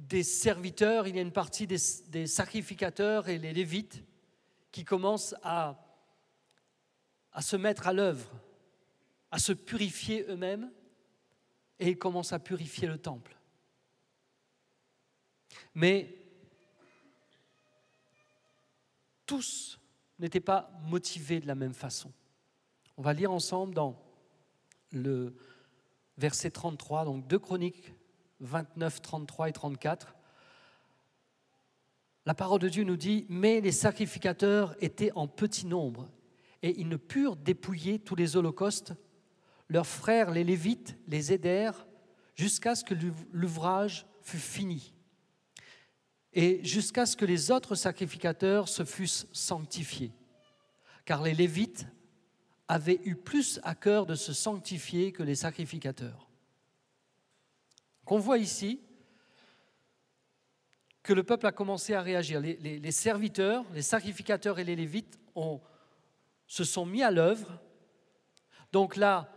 des 0.08 0.22
serviteurs, 0.22 1.08
il 1.08 1.16
y 1.16 1.20
a 1.20 1.22
une 1.24 1.32
partie 1.32 1.66
des, 1.66 2.28
sacrificateurs 2.28 3.28
et 3.28 3.40
les 3.40 3.54
lévites 3.54 4.04
qui 4.72 4.84
commencent 4.84 5.34
à, 5.42 5.84
à 7.32 7.42
se 7.42 7.56
mettre 7.56 7.88
à 7.88 7.94
l'œuvre, 7.94 8.30
à 9.32 9.40
se 9.40 9.52
purifier 9.52 10.26
eux-mêmes, 10.30 10.72
et 11.80 11.90
ils 11.90 11.98
commencent 11.98 12.34
à 12.34 12.40
purifier 12.40 12.88
le 12.88 13.00
temple. 13.00 13.36
Mais 15.74 16.16
tous 19.26 19.80
n'étaient 20.20 20.40
pas 20.40 20.72
motivés 20.88 21.40
de 21.40 21.48
la 21.48 21.56
même 21.56 21.74
façon. 21.74 22.12
On 22.98 23.02
va 23.02 23.14
lire 23.14 23.32
ensemble 23.32 23.74
dans 23.74 24.02
le 24.92 25.36
verset 26.18 26.52
33, 26.52 27.06
donc 27.06 27.28
2 27.28 27.40
Chroniques 27.40 27.94
29, 28.40 29.02
33 29.02 29.50
et 29.50 29.54
34, 29.54 30.16
la 32.26 32.34
parole 32.34 32.60
de 32.60 32.70
Dieu 32.70 32.84
nous 32.84 32.98
dit, 32.98 33.26
mais 33.30 33.62
les 33.62 33.72
sacrificateurs 33.72 34.76
étaient 34.82 35.12
en 35.14 35.28
petit 35.28 35.68
nombre 35.68 36.10
et 36.64 36.80
ils 36.80 36.90
ne 36.90 36.98
purent 36.98 37.36
dépouiller 37.36 38.00
tous 38.00 38.16
les 38.16 38.36
holocaustes. 38.36 38.94
Leurs 39.68 39.86
frères, 39.86 40.32
les 40.32 40.44
Lévites, 40.44 40.98
les 41.08 41.34
aidèrent 41.34 41.86
jusqu'à 42.34 42.74
ce 42.74 42.84
que 42.84 42.96
l'ouvrage 43.32 44.08
fût 44.22 44.40
fini 44.40 44.95
et 46.36 46.64
jusqu'à 46.64 47.06
ce 47.06 47.18
que 47.18 47.26
les 47.26 47.50
autres 47.50 47.76
sacrificateurs 47.76 48.70
se 48.70 48.84
fussent 48.84 49.28
sanctifiés. 49.32 50.12
Car 51.06 51.24
les 51.24 51.34
Lévites 51.34 51.88
avaient 52.68 53.02
eu 53.06 53.16
plus 53.16 53.60
à 53.64 53.74
cœur 53.74 54.06
de 54.06 54.16
se 54.16 54.34
sanctifier 54.34 55.12
que 55.12 55.24
les 55.24 55.36
sacrificateurs 55.36 56.26
qu'on 58.06 58.20
voit 58.20 58.38
ici 58.38 58.80
que 61.04 61.14
le 61.14 61.24
peuple 61.24 61.46
a 61.46 61.52
commencé 61.52 61.94
à 61.94 62.02
réagir. 62.02 62.40
Les, 62.40 62.92
serviteurs, 62.92 63.64
les 63.74 63.84
sacrificateurs 63.84 64.58
et 64.58 64.64
les 64.64 64.76
lévites 64.76 65.20
se 66.48 66.64
sont 66.64 66.86
mis 66.86 67.04
à 67.04 67.12
l'œuvre. 67.12 67.60
Donc 68.72 68.96
là, 68.96 69.32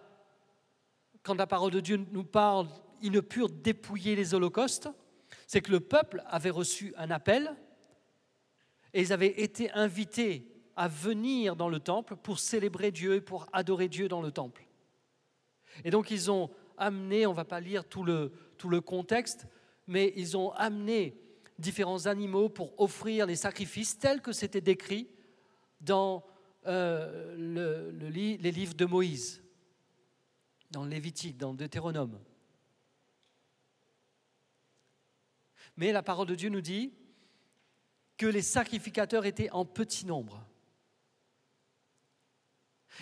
quand 1.22 1.34
la 1.34 1.46
parole 1.46 1.72
de 1.72 1.80
Dieu 1.80 2.06
nous 2.10 2.24
parle, 2.24 2.68
ils 3.02 3.12
ne 3.12 3.20
purent 3.20 3.50
dépouiller 3.50 4.16
les 4.16 4.32
holocaustes, 4.32 4.88
c'est 5.48 5.62
que 5.62 5.72
le 5.72 5.80
peuple 5.80 6.22
avait 6.26 6.50
reçu 6.50 6.94
un 6.98 7.10
appel 7.10 7.56
et 8.92 9.00
ils 9.00 9.14
avaient 9.14 9.40
été 9.40 9.70
invités 9.72 10.46
à 10.76 10.88
venir 10.88 11.56
dans 11.56 11.70
le 11.70 11.80
temple 11.80 12.16
pour 12.16 12.38
célébrer 12.38 12.92
Dieu 12.92 13.14
et 13.14 13.20
pour 13.22 13.46
adorer 13.54 13.88
Dieu 13.88 14.08
dans 14.08 14.20
le 14.20 14.30
temple. 14.30 14.66
Et 15.84 15.90
donc 15.90 16.10
ils 16.10 16.30
ont 16.30 16.50
amené, 16.76 17.26
on 17.26 17.30
ne 17.30 17.36
va 17.36 17.46
pas 17.46 17.60
lire 17.60 17.86
tout 17.86 18.04
le, 18.04 18.30
tout 18.58 18.68
le 18.68 18.82
contexte, 18.82 19.46
mais 19.86 20.12
ils 20.16 20.36
ont 20.36 20.52
amené 20.52 21.18
différents 21.58 22.04
animaux 22.04 22.50
pour 22.50 22.78
offrir 22.78 23.24
les 23.24 23.34
sacrifices 23.34 23.98
tels 23.98 24.20
que 24.20 24.32
c'était 24.32 24.60
décrit 24.60 25.08
dans 25.80 26.26
euh, 26.66 27.34
le, 27.38 28.36
les 28.36 28.52
livres 28.52 28.74
de 28.74 28.84
Moïse, 28.84 29.42
dans 30.70 30.84
le 30.84 30.90
Lévitique, 30.90 31.38
dans 31.38 31.54
Deutéronome. 31.54 32.18
Mais 35.78 35.92
la 35.92 36.02
parole 36.02 36.26
de 36.26 36.34
Dieu 36.34 36.48
nous 36.50 36.60
dit 36.60 36.92
que 38.16 38.26
les 38.26 38.42
sacrificateurs 38.42 39.26
étaient 39.26 39.48
en 39.50 39.64
petit 39.64 40.06
nombre. 40.06 40.44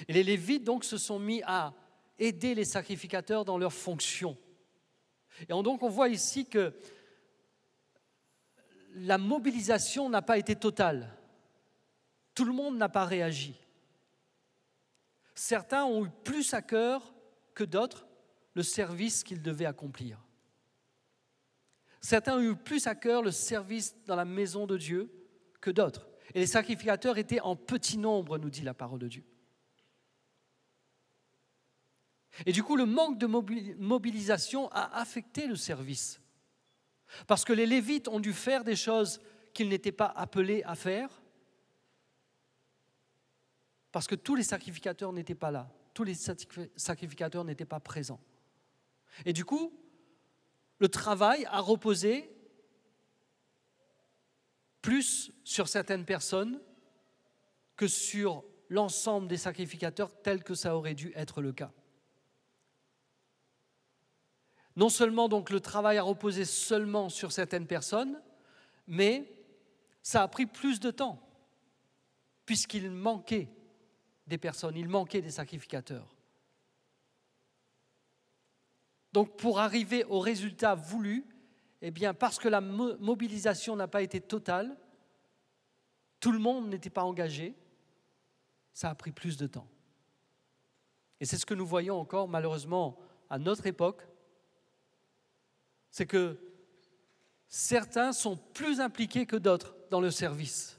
Et 0.06 0.12
les 0.12 0.22
Lévites 0.22 0.62
donc 0.62 0.84
se 0.84 0.98
sont 0.98 1.18
mis 1.18 1.42
à 1.46 1.72
aider 2.18 2.54
les 2.54 2.66
sacrificateurs 2.66 3.46
dans 3.46 3.56
leurs 3.56 3.72
fonctions. 3.72 4.36
Et 5.40 5.46
donc 5.46 5.82
on 5.82 5.88
voit 5.88 6.10
ici 6.10 6.44
que 6.44 6.74
la 8.92 9.16
mobilisation 9.16 10.10
n'a 10.10 10.20
pas 10.20 10.36
été 10.36 10.54
totale. 10.54 11.16
Tout 12.34 12.44
le 12.44 12.52
monde 12.52 12.76
n'a 12.76 12.90
pas 12.90 13.06
réagi. 13.06 13.54
Certains 15.34 15.86
ont 15.86 16.04
eu 16.04 16.10
plus 16.24 16.52
à 16.52 16.60
cœur 16.60 17.14
que 17.54 17.64
d'autres 17.64 18.06
le 18.52 18.62
service 18.62 19.24
qu'ils 19.24 19.40
devaient 19.40 19.64
accomplir. 19.64 20.25
Certains 22.06 22.36
ont 22.36 22.40
eu 22.40 22.54
plus 22.54 22.86
à 22.86 22.94
cœur 22.94 23.20
le 23.20 23.32
service 23.32 23.96
dans 24.04 24.14
la 24.14 24.24
maison 24.24 24.64
de 24.64 24.76
Dieu 24.76 25.10
que 25.60 25.72
d'autres. 25.72 26.06
Et 26.34 26.38
les 26.38 26.46
sacrificateurs 26.46 27.18
étaient 27.18 27.40
en 27.40 27.56
petit 27.56 27.98
nombre, 27.98 28.38
nous 28.38 28.48
dit 28.48 28.62
la 28.62 28.74
parole 28.74 29.00
de 29.00 29.08
Dieu. 29.08 29.24
Et 32.46 32.52
du 32.52 32.62
coup, 32.62 32.76
le 32.76 32.86
manque 32.86 33.18
de 33.18 33.26
mobilisation 33.26 34.68
a 34.68 35.00
affecté 35.00 35.48
le 35.48 35.56
service. 35.56 36.20
Parce 37.26 37.44
que 37.44 37.52
les 37.52 37.66
Lévites 37.66 38.06
ont 38.06 38.20
dû 38.20 38.32
faire 38.32 38.62
des 38.62 38.76
choses 38.76 39.20
qu'ils 39.52 39.68
n'étaient 39.68 39.90
pas 39.90 40.12
appelés 40.14 40.62
à 40.62 40.76
faire. 40.76 41.10
Parce 43.90 44.06
que 44.06 44.14
tous 44.14 44.36
les 44.36 44.44
sacrificateurs 44.44 45.12
n'étaient 45.12 45.34
pas 45.34 45.50
là. 45.50 45.68
Tous 45.92 46.04
les 46.04 46.14
sacrificateurs 46.14 47.42
n'étaient 47.42 47.64
pas 47.64 47.80
présents. 47.80 48.20
Et 49.24 49.32
du 49.32 49.44
coup, 49.44 49.72
le 50.78 50.88
travail 50.88 51.46
a 51.46 51.60
reposé 51.60 52.30
plus 54.82 55.32
sur 55.44 55.68
certaines 55.68 56.04
personnes 56.04 56.60
que 57.76 57.88
sur 57.88 58.44
l'ensemble 58.68 59.28
des 59.28 59.36
sacrificateurs 59.36 60.22
tel 60.22 60.42
que 60.42 60.54
ça 60.54 60.76
aurait 60.76 60.94
dû 60.94 61.12
être 61.14 61.40
le 61.40 61.52
cas. 61.52 61.72
Non 64.76 64.88
seulement 64.88 65.28
donc 65.28 65.50
le 65.50 65.60
travail 65.60 65.98
a 65.98 66.02
reposé 66.02 66.44
seulement 66.44 67.08
sur 67.08 67.32
certaines 67.32 67.66
personnes, 67.66 68.20
mais 68.86 69.32
ça 70.02 70.22
a 70.22 70.28
pris 70.28 70.46
plus 70.46 70.80
de 70.80 70.90
temps, 70.90 71.20
puisqu'il 72.44 72.90
manquait 72.90 73.48
des 74.26 74.38
personnes, 74.38 74.76
il 74.76 74.88
manquait 74.88 75.22
des 75.22 75.30
sacrificateurs. 75.30 76.15
Donc 79.16 79.38
pour 79.38 79.60
arriver 79.60 80.04
au 80.04 80.20
résultat 80.20 80.74
voulu, 80.74 81.24
eh 81.80 81.90
bien 81.90 82.12
parce 82.12 82.38
que 82.38 82.48
la 82.48 82.60
mobilisation 82.60 83.74
n'a 83.74 83.88
pas 83.88 84.02
été 84.02 84.20
totale, 84.20 84.76
tout 86.20 86.32
le 86.32 86.38
monde 86.38 86.68
n'était 86.68 86.90
pas 86.90 87.02
engagé, 87.02 87.54
ça 88.74 88.90
a 88.90 88.94
pris 88.94 89.12
plus 89.12 89.38
de 89.38 89.46
temps. 89.46 89.68
Et 91.18 91.24
c'est 91.24 91.38
ce 91.38 91.46
que 91.46 91.54
nous 91.54 91.66
voyons 91.66 91.98
encore 91.98 92.28
malheureusement 92.28 92.98
à 93.30 93.38
notre 93.38 93.64
époque 93.64 94.06
c'est 95.90 96.04
que 96.04 96.38
certains 97.48 98.12
sont 98.12 98.36
plus 98.36 98.82
impliqués 98.82 99.24
que 99.24 99.36
d'autres 99.36 99.74
dans 99.88 100.02
le 100.02 100.10
service. 100.10 100.78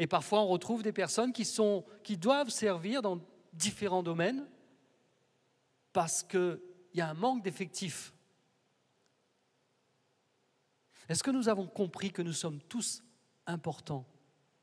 Et 0.00 0.08
parfois, 0.08 0.40
on 0.40 0.48
retrouve 0.48 0.82
des 0.82 0.92
personnes 0.92 1.32
qui, 1.32 1.44
sont, 1.44 1.84
qui 2.02 2.16
doivent 2.16 2.50
servir 2.50 3.02
dans 3.02 3.20
différents 3.52 4.02
domaines 4.02 4.48
parce 5.94 6.22
qu'il 6.24 6.60
y 6.92 7.00
a 7.00 7.08
un 7.08 7.14
manque 7.14 7.42
d'effectifs. 7.42 8.12
Est-ce 11.08 11.22
que 11.22 11.30
nous 11.30 11.48
avons 11.48 11.66
compris 11.66 12.10
que 12.10 12.20
nous 12.20 12.32
sommes 12.32 12.60
tous 12.62 13.02
importants 13.46 14.04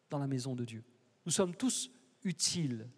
dans 0.10 0.20
la 0.20 0.28
maison 0.28 0.56
de 0.56 0.66
Dieu? 0.66 0.84
Nous 1.26 1.32
sommes 1.32 1.56
tous 1.56 1.90
utiles. 2.24 2.90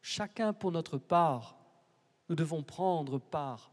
Chacun 0.00 0.54
pour 0.54 0.72
notre 0.72 0.96
part, 0.96 1.58
nous 2.28 2.36
devons 2.36 2.62
prendre 2.62 3.18
part 3.18 3.70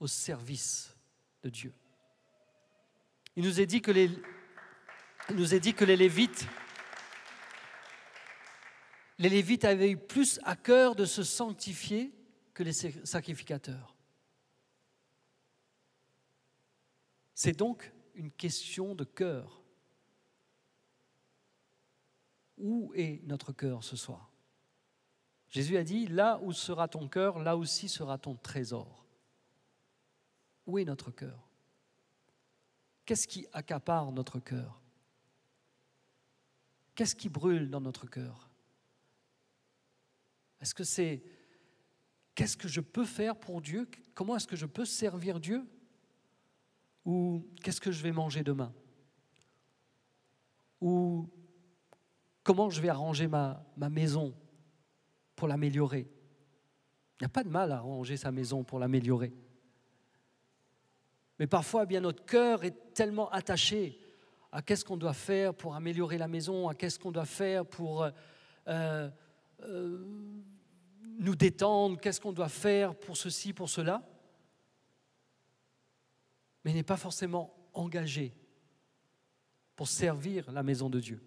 au 0.00 0.08
service 0.08 0.96
de 1.42 1.50
Dieu. 1.50 1.72
Il 3.36 3.44
nous 3.44 3.60
est 3.60 3.66
dit 3.66 3.80
que 3.80 3.92
les, 3.92 4.10
les 5.28 5.60
Lévites 9.28 9.64
avaient 9.64 9.90
eu 9.90 9.98
plus 9.98 10.40
à 10.42 10.56
cœur 10.56 10.96
de 10.96 11.04
se 11.04 11.22
sanctifier 11.22 12.15
que 12.56 12.62
les 12.62 12.72
sacrificateurs. 12.72 13.94
C'est 17.34 17.52
donc 17.52 17.92
une 18.14 18.30
question 18.30 18.94
de 18.94 19.04
cœur. 19.04 19.62
Où 22.56 22.94
est 22.94 23.22
notre 23.24 23.52
cœur 23.52 23.84
ce 23.84 23.94
soir? 23.94 24.32
Jésus 25.50 25.76
a 25.76 25.84
dit, 25.84 26.06
là 26.06 26.40
où 26.42 26.54
sera 26.54 26.88
ton 26.88 27.08
cœur, 27.08 27.38
là 27.40 27.58
aussi 27.58 27.90
sera 27.90 28.16
ton 28.16 28.36
trésor. 28.36 29.04
Où 30.64 30.78
est 30.78 30.86
notre 30.86 31.10
cœur? 31.10 31.46
Qu'est-ce 33.04 33.28
qui 33.28 33.46
accapare 33.52 34.12
notre 34.12 34.40
cœur? 34.40 34.80
Qu'est-ce 36.94 37.14
qui 37.14 37.28
brûle 37.28 37.68
dans 37.68 37.82
notre 37.82 38.06
cœur? 38.06 38.48
Est-ce 40.62 40.74
que 40.74 40.84
c'est 40.84 41.22
qu'est-ce 42.36 42.56
que 42.56 42.68
je 42.68 42.80
peux 42.80 43.04
faire 43.04 43.34
pour 43.34 43.60
Dieu? 43.60 43.88
Comment 44.14 44.36
est-ce 44.36 44.46
que 44.46 44.54
je 44.54 44.66
peux 44.66 44.84
servir 44.84 45.40
Dieu? 45.40 45.66
Ou 47.04 47.44
qu'est-ce 47.62 47.80
que 47.80 47.90
je 47.90 48.02
vais 48.02 48.12
manger 48.12 48.44
demain? 48.44 48.72
Ou 50.80 51.28
comment 52.44 52.70
je 52.70 52.80
vais 52.80 52.90
arranger 52.90 53.26
ma, 53.26 53.64
ma 53.76 53.88
maison 53.88 54.34
pour 55.34 55.48
l'améliorer? 55.48 56.06
Il 57.18 57.22
n'y 57.22 57.26
a 57.26 57.30
pas 57.30 57.42
de 57.42 57.48
mal 57.48 57.72
à 57.72 57.76
arranger 57.76 58.18
sa 58.18 58.30
maison 58.30 58.62
pour 58.62 58.78
l'améliorer. 58.78 59.32
Mais 61.38 61.46
parfois, 61.46 61.84
eh 61.84 61.86
bien, 61.86 62.00
notre 62.00 62.24
cœur 62.24 62.64
est 62.64 62.94
tellement 62.94 63.30
attaché 63.30 63.98
à 64.52 64.60
qu'est-ce 64.60 64.84
qu'on 64.84 64.96
doit 64.96 65.14
faire 65.14 65.54
pour 65.54 65.74
améliorer 65.74 66.18
la 66.18 66.28
maison, 66.28 66.68
à 66.68 66.74
qu'est-ce 66.74 66.98
qu'on 66.98 67.10
doit 67.10 67.24
faire 67.24 67.64
pour 67.64 68.04
euh, 68.04 68.10
euh, 69.60 70.04
nous 71.18 71.34
détendre, 71.34 72.00
qu'est-ce 72.00 72.20
qu'on 72.20 72.32
doit 72.32 72.48
faire 72.48 72.94
pour 72.94 73.16
ceci, 73.16 73.52
pour 73.52 73.68
cela, 73.68 74.06
mais 76.64 76.72
n'est 76.72 76.82
pas 76.82 76.96
forcément 76.96 77.54
engagé 77.72 78.34
pour 79.76 79.88
servir 79.88 80.50
la 80.50 80.62
maison 80.62 80.90
de 80.90 81.00
Dieu. 81.00 81.22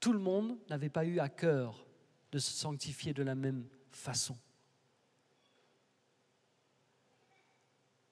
Tout 0.00 0.12
le 0.12 0.18
monde 0.18 0.58
n'avait 0.68 0.90
pas 0.90 1.04
eu 1.04 1.18
à 1.18 1.28
cœur 1.28 1.86
de 2.30 2.38
se 2.38 2.50
sanctifier 2.50 3.14
de 3.14 3.22
la 3.22 3.34
même 3.34 3.66
façon. 3.90 4.36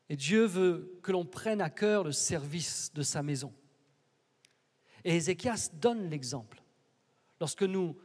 Et 0.09 0.16
Dieu 0.16 0.44
veut 0.44 0.98
que 1.03 1.12
l'on 1.12 1.25
prenne 1.25 1.61
à 1.61 1.70
cœur 1.70 2.05
le 2.05 2.12
service 2.12 2.92
de 2.94 3.03
sa 3.03 3.22
maison. 3.22 3.53
Et 5.05 5.16
Ézéchias 5.16 5.70
donne 5.75 6.09
l'exemple. 6.09 6.62
Lorsque 7.40 7.62
nous, 7.62 7.96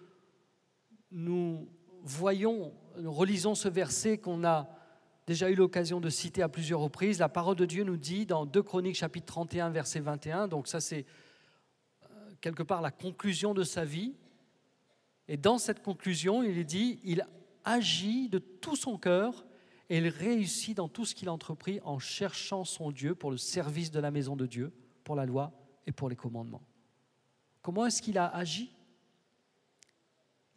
nous 1.11 1.67
voyons, 2.03 2.73
nous 2.97 3.11
relisons 3.11 3.55
ce 3.55 3.67
verset 3.67 4.17
qu'on 4.17 4.43
a 4.43 4.69
déjà 5.25 5.49
eu 5.49 5.55
l'occasion 5.55 5.99
de 5.99 6.09
citer 6.09 6.41
à 6.41 6.49
plusieurs 6.49 6.79
reprises, 6.79 7.19
la 7.19 7.29
parole 7.29 7.55
de 7.55 7.65
Dieu 7.65 7.83
nous 7.83 7.97
dit 7.97 8.25
dans 8.25 8.45
2 8.45 8.63
Chroniques 8.63 8.95
chapitre 8.95 9.25
31 9.25 9.69
verset 9.69 9.99
21, 9.99 10.47
donc 10.47 10.67
ça 10.67 10.79
c'est 10.79 11.05
euh, 12.03 12.31
quelque 12.39 12.63
part 12.63 12.81
la 12.81 12.91
conclusion 12.91 13.53
de 13.53 13.63
sa 13.63 13.83
vie, 13.83 14.15
et 15.27 15.37
dans 15.37 15.57
cette 15.57 15.83
conclusion 15.83 16.43
il 16.43 16.57
est 16.57 16.63
dit, 16.63 16.99
il 17.03 17.25
agit 17.65 18.29
de 18.29 18.39
tout 18.39 18.77
son 18.77 18.97
cœur 18.97 19.45
et 19.89 19.97
il 19.97 20.07
réussit 20.07 20.77
dans 20.77 20.87
tout 20.87 21.05
ce 21.05 21.13
qu'il 21.15 21.27
a 21.27 21.33
entrepris 21.33 21.79
en 21.83 21.99
cherchant 21.99 22.63
son 22.63 22.91
Dieu 22.91 23.15
pour 23.15 23.31
le 23.31 23.37
service 23.37 23.91
de 23.91 23.99
la 23.99 24.11
maison 24.11 24.35
de 24.35 24.45
Dieu, 24.45 24.71
pour 25.03 25.15
la 25.15 25.25
loi 25.25 25.51
et 25.85 25.91
pour 25.91 26.09
les 26.09 26.15
commandements. 26.15 26.63
Comment 27.61 27.85
est-ce 27.85 28.01
qu'il 28.01 28.17
a 28.17 28.27
agi? 28.27 28.71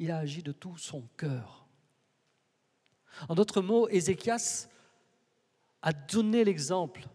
Il 0.00 0.10
a 0.10 0.16
agi 0.16 0.42
de 0.42 0.50
tout 0.50 0.78
son 0.78 1.02
cœur. 1.18 1.68
En 3.28 3.34
d'autres 3.34 3.60
mots, 3.60 3.86
Ézéchias 3.90 4.66
a 5.82 5.92
donné 5.92 6.42
l'exemple 6.42 7.06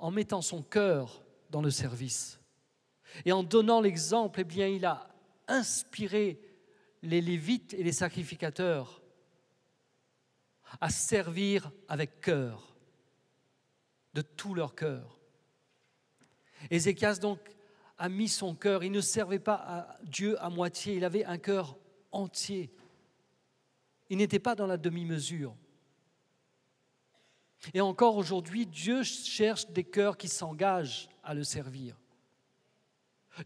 en 0.00 0.10
mettant 0.10 0.42
son 0.42 0.60
cœur 0.60 1.22
dans 1.50 1.62
le 1.62 1.70
service. 1.70 2.40
Et 3.24 3.30
en 3.30 3.44
donnant 3.44 3.80
l'exemple, 3.80 4.40
eh 4.40 4.44
bien, 4.44 4.66
il 4.66 4.84
a 4.84 5.08
inspiré 5.46 6.40
les 7.02 7.20
Lévites 7.20 7.72
et 7.74 7.84
les 7.84 7.92
sacrificateurs 7.92 9.00
à 10.80 10.90
servir 10.90 11.70
avec 11.86 12.20
cœur, 12.20 12.74
de 14.14 14.22
tout 14.22 14.54
leur 14.54 14.74
cœur. 14.74 15.20
Ézéchias 16.68 17.18
donc 17.18 17.38
a 17.96 18.08
mis 18.08 18.28
son 18.28 18.56
cœur, 18.56 18.82
il 18.82 18.90
ne 18.90 19.00
servait 19.00 19.38
pas 19.38 19.54
à 19.54 19.98
Dieu 20.02 20.36
à 20.42 20.50
moitié, 20.50 20.96
il 20.96 21.04
avait 21.04 21.24
un 21.24 21.38
cœur 21.38 21.78
entier. 22.10 22.70
Il 24.10 24.18
n'était 24.18 24.38
pas 24.38 24.54
dans 24.54 24.66
la 24.66 24.76
demi-mesure. 24.76 25.54
Et 27.74 27.80
encore 27.80 28.16
aujourd'hui, 28.16 28.66
Dieu 28.66 29.02
cherche 29.02 29.68
des 29.68 29.84
cœurs 29.84 30.16
qui 30.16 30.28
s'engagent 30.28 31.08
à 31.22 31.34
le 31.34 31.44
servir. 31.44 31.98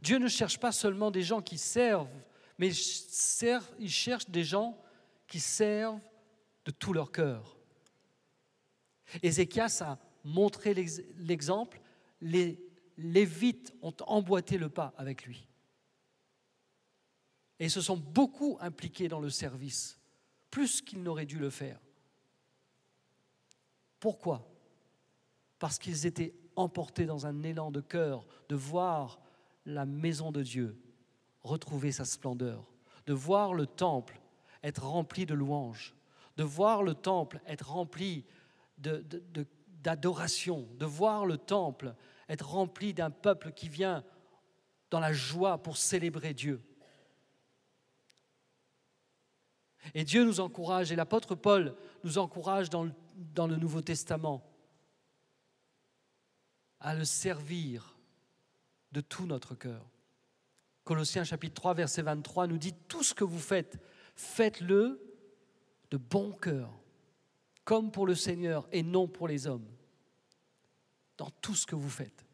Dieu 0.00 0.18
ne 0.18 0.28
cherche 0.28 0.58
pas 0.58 0.72
seulement 0.72 1.10
des 1.10 1.22
gens 1.22 1.42
qui 1.42 1.58
servent, 1.58 2.14
mais 2.58 2.70
il 3.78 3.90
cherche 3.90 4.28
des 4.28 4.44
gens 4.44 4.78
qui 5.26 5.40
servent 5.40 6.00
de 6.64 6.70
tout 6.70 6.92
leur 6.92 7.10
cœur. 7.10 7.56
Ézéchias 9.22 9.82
a 9.82 9.98
montré 10.24 10.74
l'exemple, 10.74 11.80
les 12.20 12.62
Lévites 12.98 13.74
ont 13.82 13.94
emboîté 14.06 14.58
le 14.58 14.68
pas 14.68 14.94
avec 14.96 15.24
lui. 15.24 15.48
Et 17.62 17.68
se 17.68 17.80
sont 17.80 17.96
beaucoup 17.96 18.58
impliqués 18.60 19.06
dans 19.06 19.20
le 19.20 19.30
service, 19.30 19.96
plus 20.50 20.82
qu'ils 20.82 21.00
n'auraient 21.00 21.26
dû 21.26 21.38
le 21.38 21.48
faire. 21.48 21.78
Pourquoi? 24.00 24.50
Parce 25.60 25.78
qu'ils 25.78 26.04
étaient 26.04 26.34
emportés 26.56 27.06
dans 27.06 27.24
un 27.24 27.44
élan 27.44 27.70
de 27.70 27.80
cœur 27.80 28.26
de 28.48 28.56
voir 28.56 29.20
la 29.64 29.86
maison 29.86 30.32
de 30.32 30.42
Dieu 30.42 30.76
retrouver 31.42 31.92
sa 31.92 32.04
splendeur, 32.04 32.68
de 33.06 33.12
voir 33.12 33.54
le 33.54 33.68
temple 33.68 34.20
être 34.64 34.84
rempli 34.84 35.24
de 35.24 35.34
louanges, 35.34 35.94
de 36.36 36.42
voir 36.42 36.82
le 36.82 36.94
temple 36.94 37.40
être 37.46 37.70
rempli 37.70 38.24
d'adoration, 38.76 40.62
de, 40.62 40.78
de 40.78 40.84
voir 40.84 41.26
le 41.26 41.38
temple 41.38 41.94
être 42.28 42.50
rempli 42.50 42.92
d'un 42.92 43.12
peuple 43.12 43.52
qui 43.52 43.68
vient 43.68 44.02
dans 44.90 44.98
la 44.98 45.12
joie 45.12 45.58
pour 45.58 45.76
célébrer 45.76 46.34
Dieu. 46.34 46.60
Et 49.94 50.04
Dieu 50.04 50.24
nous 50.24 50.40
encourage, 50.40 50.92
et 50.92 50.96
l'apôtre 50.96 51.34
Paul 51.34 51.74
nous 52.04 52.18
encourage 52.18 52.70
dans 52.70 53.46
le 53.46 53.56
Nouveau 53.56 53.82
Testament 53.82 54.42
à 56.80 56.94
le 56.94 57.04
servir 57.04 57.96
de 58.90 59.00
tout 59.00 59.26
notre 59.26 59.54
cœur. 59.54 59.88
Colossiens 60.84 61.24
chapitre 61.24 61.54
3 61.54 61.74
verset 61.74 62.02
23 62.02 62.48
nous 62.48 62.58
dit 62.58 62.74
tout 62.88 63.04
ce 63.04 63.14
que 63.14 63.24
vous 63.24 63.38
faites, 63.38 63.78
faites-le 64.16 65.00
de 65.90 65.96
bon 65.96 66.32
cœur, 66.32 66.72
comme 67.64 67.92
pour 67.92 68.06
le 68.06 68.14
Seigneur 68.14 68.68
et 68.72 68.82
non 68.82 69.06
pour 69.06 69.28
les 69.28 69.46
hommes. 69.46 69.68
Dans 71.18 71.30
tout 71.40 71.54
ce 71.54 71.66
que 71.66 71.76
vous 71.76 71.90
faites. 71.90 72.26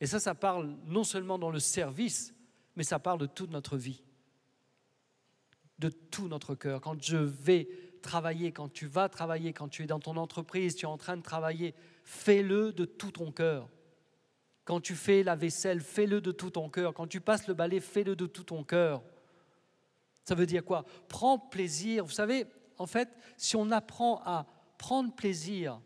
Et 0.00 0.06
ça, 0.06 0.20
ça 0.20 0.34
parle 0.34 0.76
non 0.84 1.04
seulement 1.04 1.38
dans 1.38 1.50
le 1.50 1.60
service, 1.60 2.34
mais 2.74 2.84
ça 2.84 2.98
parle 2.98 3.20
de 3.20 3.26
toute 3.26 3.50
notre 3.50 3.78
vie, 3.78 4.02
de 5.78 5.88
tout 5.88 6.28
notre 6.28 6.54
cœur. 6.54 6.80
Quand 6.80 7.02
je 7.02 7.16
vais 7.16 7.68
travailler, 8.02 8.52
quand 8.52 8.72
tu 8.72 8.86
vas 8.86 9.08
travailler, 9.08 9.52
quand 9.52 9.68
tu 9.68 9.82
es 9.82 9.86
dans 9.86 10.00
ton 10.00 10.16
entreprise, 10.16 10.76
tu 10.76 10.86
es 10.86 10.88
en 10.88 10.96
train 10.96 11.16
de 11.16 11.22
travailler, 11.22 11.74
fais-le 12.04 12.72
de 12.72 12.84
tout 12.84 13.10
ton 13.10 13.32
cœur. 13.32 13.68
Quand 14.64 14.80
tu 14.80 14.94
fais 14.94 15.22
la 15.22 15.36
vaisselle, 15.36 15.80
fais-le 15.80 16.20
de 16.20 16.32
tout 16.32 16.50
ton 16.50 16.68
cœur. 16.68 16.92
Quand 16.94 17.06
tu 17.06 17.20
passes 17.20 17.46
le 17.46 17.54
balai, 17.54 17.80
fais-le 17.80 18.16
de 18.16 18.26
tout 18.26 18.44
ton 18.44 18.64
cœur. 18.64 19.02
Ça 20.24 20.34
veut 20.34 20.46
dire 20.46 20.64
quoi? 20.64 20.84
Prends 21.08 21.38
plaisir. 21.38 22.04
Vous 22.04 22.10
savez, 22.10 22.46
en 22.78 22.86
fait, 22.86 23.08
si 23.36 23.54
on 23.54 23.70
apprend 23.70 24.20
à 24.24 24.46
prendre 24.78 25.14
plaisir 25.14 25.80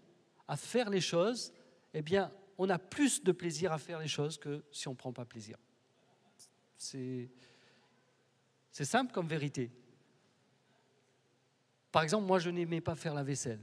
à 0.49 0.57
faire 0.57 0.91
les 0.91 1.01
choses, 1.01 1.53
eh 1.95 2.03
bien, 2.03 2.33
on 2.59 2.69
a 2.71 2.79
plus 2.79 3.23
de 3.23 3.31
plaisir 3.33 3.73
à 3.73 3.79
faire 3.79 4.01
les 4.01 4.09
choses 4.09 4.37
que 4.37 4.65
si 4.73 4.89
on 4.89 4.93
ne 4.93 4.97
prend 4.97 5.13
pas 5.13 5.25
plaisir. 5.25 5.57
C'est 6.77 7.31
simple 8.73 9.13
comme 9.13 9.27
vérité. 9.27 9.71
Par 11.93 12.03
exemple, 12.03 12.27
moi, 12.27 12.39
je 12.39 12.51
n'aimais 12.51 12.81
pas 12.81 12.95
faire 12.95 13.15
la 13.15 13.23
vaisselle. 13.23 13.61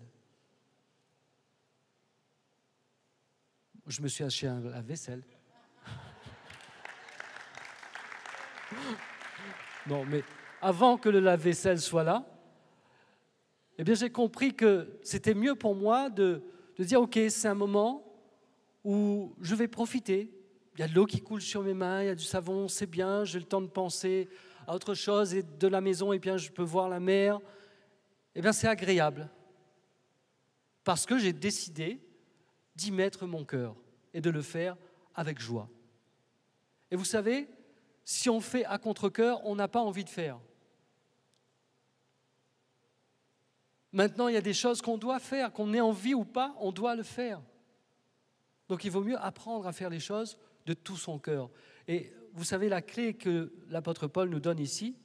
Je 3.88 4.02
me 4.02 4.08
suis 4.10 4.24
acheté 4.24 4.48
un 4.48 4.60
la 4.60 4.82
vaisselle. 4.82 5.24
Non, 9.88 10.04
mais 10.04 10.22
avant 10.62 10.98
que 10.98 11.08
le 11.08 11.22
lave-vaisselle 11.22 11.80
soit 11.80 12.04
là, 12.04 12.26
eh 13.78 13.86
bien, 13.86 13.93
j'ai 13.93 14.10
compris 14.10 14.54
que 14.54 15.00
c'était 15.02 15.34
mieux 15.34 15.56
pour 15.56 15.76
moi 15.76 16.10
de, 16.10 16.43
de 16.78 16.84
dire, 16.84 17.02
OK, 17.02 17.17
c'est 17.30 17.48
un 17.48 17.54
moment 17.54 18.04
où 18.84 19.34
je 19.39 19.56
vais 19.56 19.70
profiter. 19.70 20.30
Il 20.76 20.82
y 20.82 20.84
a 20.84 20.89
de 20.89 20.93
l'eau 20.93 21.06
qui 21.06 21.22
coule 21.22 21.41
sur 21.41 21.63
mes 21.63 21.74
mains, 21.74 22.04
il 22.04 22.08
y 22.08 22.10
a 22.10 22.15
du 22.15 22.24
savon, 22.24 22.67
c'est 22.67 22.86
bien, 22.86 23.24
j'ai 23.24 23.39
le 23.39 23.46
temps 23.46 23.62
de 23.62 23.67
penser 23.67 24.28
à 24.67 24.75
autre 24.75 24.93
chose 24.93 25.34
et 25.34 25.43
de 25.43 25.67
la 25.67 25.82
maison, 25.82 26.13
et 26.13 26.19
bien 26.19 26.38
je 26.38 26.51
peux 26.51 26.63
voir 26.63 26.89
la 26.89 26.99
mer, 26.99 27.39
eh 28.36 28.41
bien 28.41 28.51
c'est 28.51 28.67
agréable. 28.67 29.30
Parce 30.84 31.06
que 31.06 31.17
j'ai 31.17 31.34
décidé 31.34 31.99
d'y 32.75 32.91
mettre 32.91 33.25
mon 33.25 33.45
cœur 33.45 33.75
et 34.13 34.21
de 34.21 34.30
le 34.30 34.41
faire 34.41 34.77
avec 35.15 35.39
joie. 35.39 35.69
Et 36.91 36.95
vous 36.95 37.06
savez, 37.06 37.49
si 38.03 38.30
on 38.30 38.39
fait 38.39 38.65
à 38.65 38.77
contre-cœur, 38.77 39.41
on 39.45 39.56
n'a 39.56 39.67
pas 39.67 39.82
envie 39.82 40.03
de 40.03 40.10
faire. 40.10 40.39
Maintenant, 43.91 44.27
il 44.27 44.34
y 44.34 44.38
a 44.38 44.41
des 44.41 44.53
choses 44.53 44.82
qu'on 44.82 44.97
doit 44.97 45.19
faire, 45.19 45.51
qu'on 45.51 45.73
ait 45.73 45.82
envie 45.82 46.13
ou 46.13 46.23
pas, 46.23 46.56
on 46.60 46.71
doit 46.71 46.95
le 46.95 47.03
faire. 47.03 47.41
Donc 48.67 48.84
il 48.84 48.91
vaut 48.91 49.01
mieux 49.01 49.17
apprendre 49.17 49.65
à 49.65 49.71
faire 49.71 49.89
les 49.89 49.99
choses 49.99 50.38
de 50.65 50.73
tout 50.73 50.97
son 50.97 51.19
cœur. 51.19 51.49
Et 51.88 52.13
vous 52.38 52.45
savez, 52.45 52.69
la 52.69 52.82
clé 52.82 53.15
que 53.15 53.52
l'apôtre 53.67 54.08
Paul 54.08 54.30
nous 54.30 54.39
donne 54.39 54.60
ici, 54.60 54.95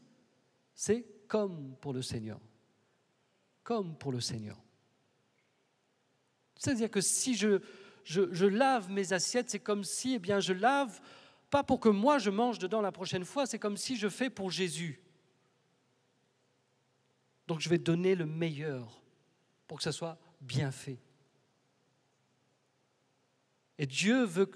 c'est 0.74 1.04
comme 1.26 1.74
pour 1.80 1.92
le 1.92 2.02
Seigneur 2.02 2.38
comme 3.62 3.96
pour 3.96 4.12
le 4.12 4.20
Seigneur. 4.20 4.58
C'est-à-dire 6.56 6.90
que 6.90 7.00
si 7.00 7.34
je, 7.34 7.60
je, 8.04 8.44
lave 8.44 8.90
mes 8.90 9.12
assiettes, 9.12 9.50
c'est 9.50 9.60
comme 9.60 9.84
si 9.84 10.14
eh 10.14 10.18
bien, 10.18 10.40
je 10.40 10.52
lave, 10.52 11.00
pas 11.50 11.64
pour 11.64 11.80
que 11.80 11.88
moi 11.88 12.18
je 12.18 12.30
mange 12.30 12.58
dedans 12.58 12.80
la 12.80 12.92
prochaine 12.92 13.24
fois, 13.24 13.46
c'est 13.46 13.58
comme 13.58 13.76
si 13.76 13.96
je 13.96 14.08
fais 14.08 14.30
pour 14.30 14.50
Jésus. 14.50 15.00
Donc 17.48 17.60
je 17.60 17.68
vais 17.68 17.78
donner 17.78 18.14
le 18.14 18.26
meilleur 18.26 19.02
pour 19.66 19.78
que 19.78 19.84
ça 19.84 19.92
soit 19.92 20.18
bien 20.40 20.70
fait. 20.70 21.00
Et 23.78 23.86
Dieu 23.86 24.24
veut 24.24 24.50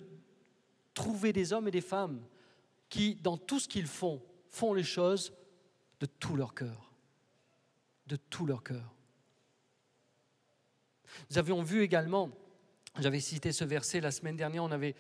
trouver 0.95 1.33
des 1.33 1.53
hommes 1.53 1.69
et 1.69 1.73
des 1.73 1.81
femmes 1.81 2.25
qui, 2.89 3.17
dans 3.17 3.37
tout 3.37 3.59
ce 3.59 3.69
qu'ils 3.69 3.87
font, 3.87 4.23
font 4.49 4.75
les 4.75 4.85
choses 4.85 5.33
de 6.01 6.07
tout 6.07 6.37
leur 6.37 6.55
cœur. 6.55 6.93
De 8.07 8.17
tout 8.17 8.47
leur 8.47 8.63
cœur. 8.63 8.95
Nous 11.31 11.39
avions 11.39 11.63
vu 11.63 11.83
également, 11.83 12.31
j'avais 12.99 13.21
cité 13.21 13.53
ce 13.53 13.65
verset 13.65 14.01
la 14.01 14.11
semaine 14.11 14.37
dernière, 14.37 14.65
on 14.65 14.71
avait 14.71 14.95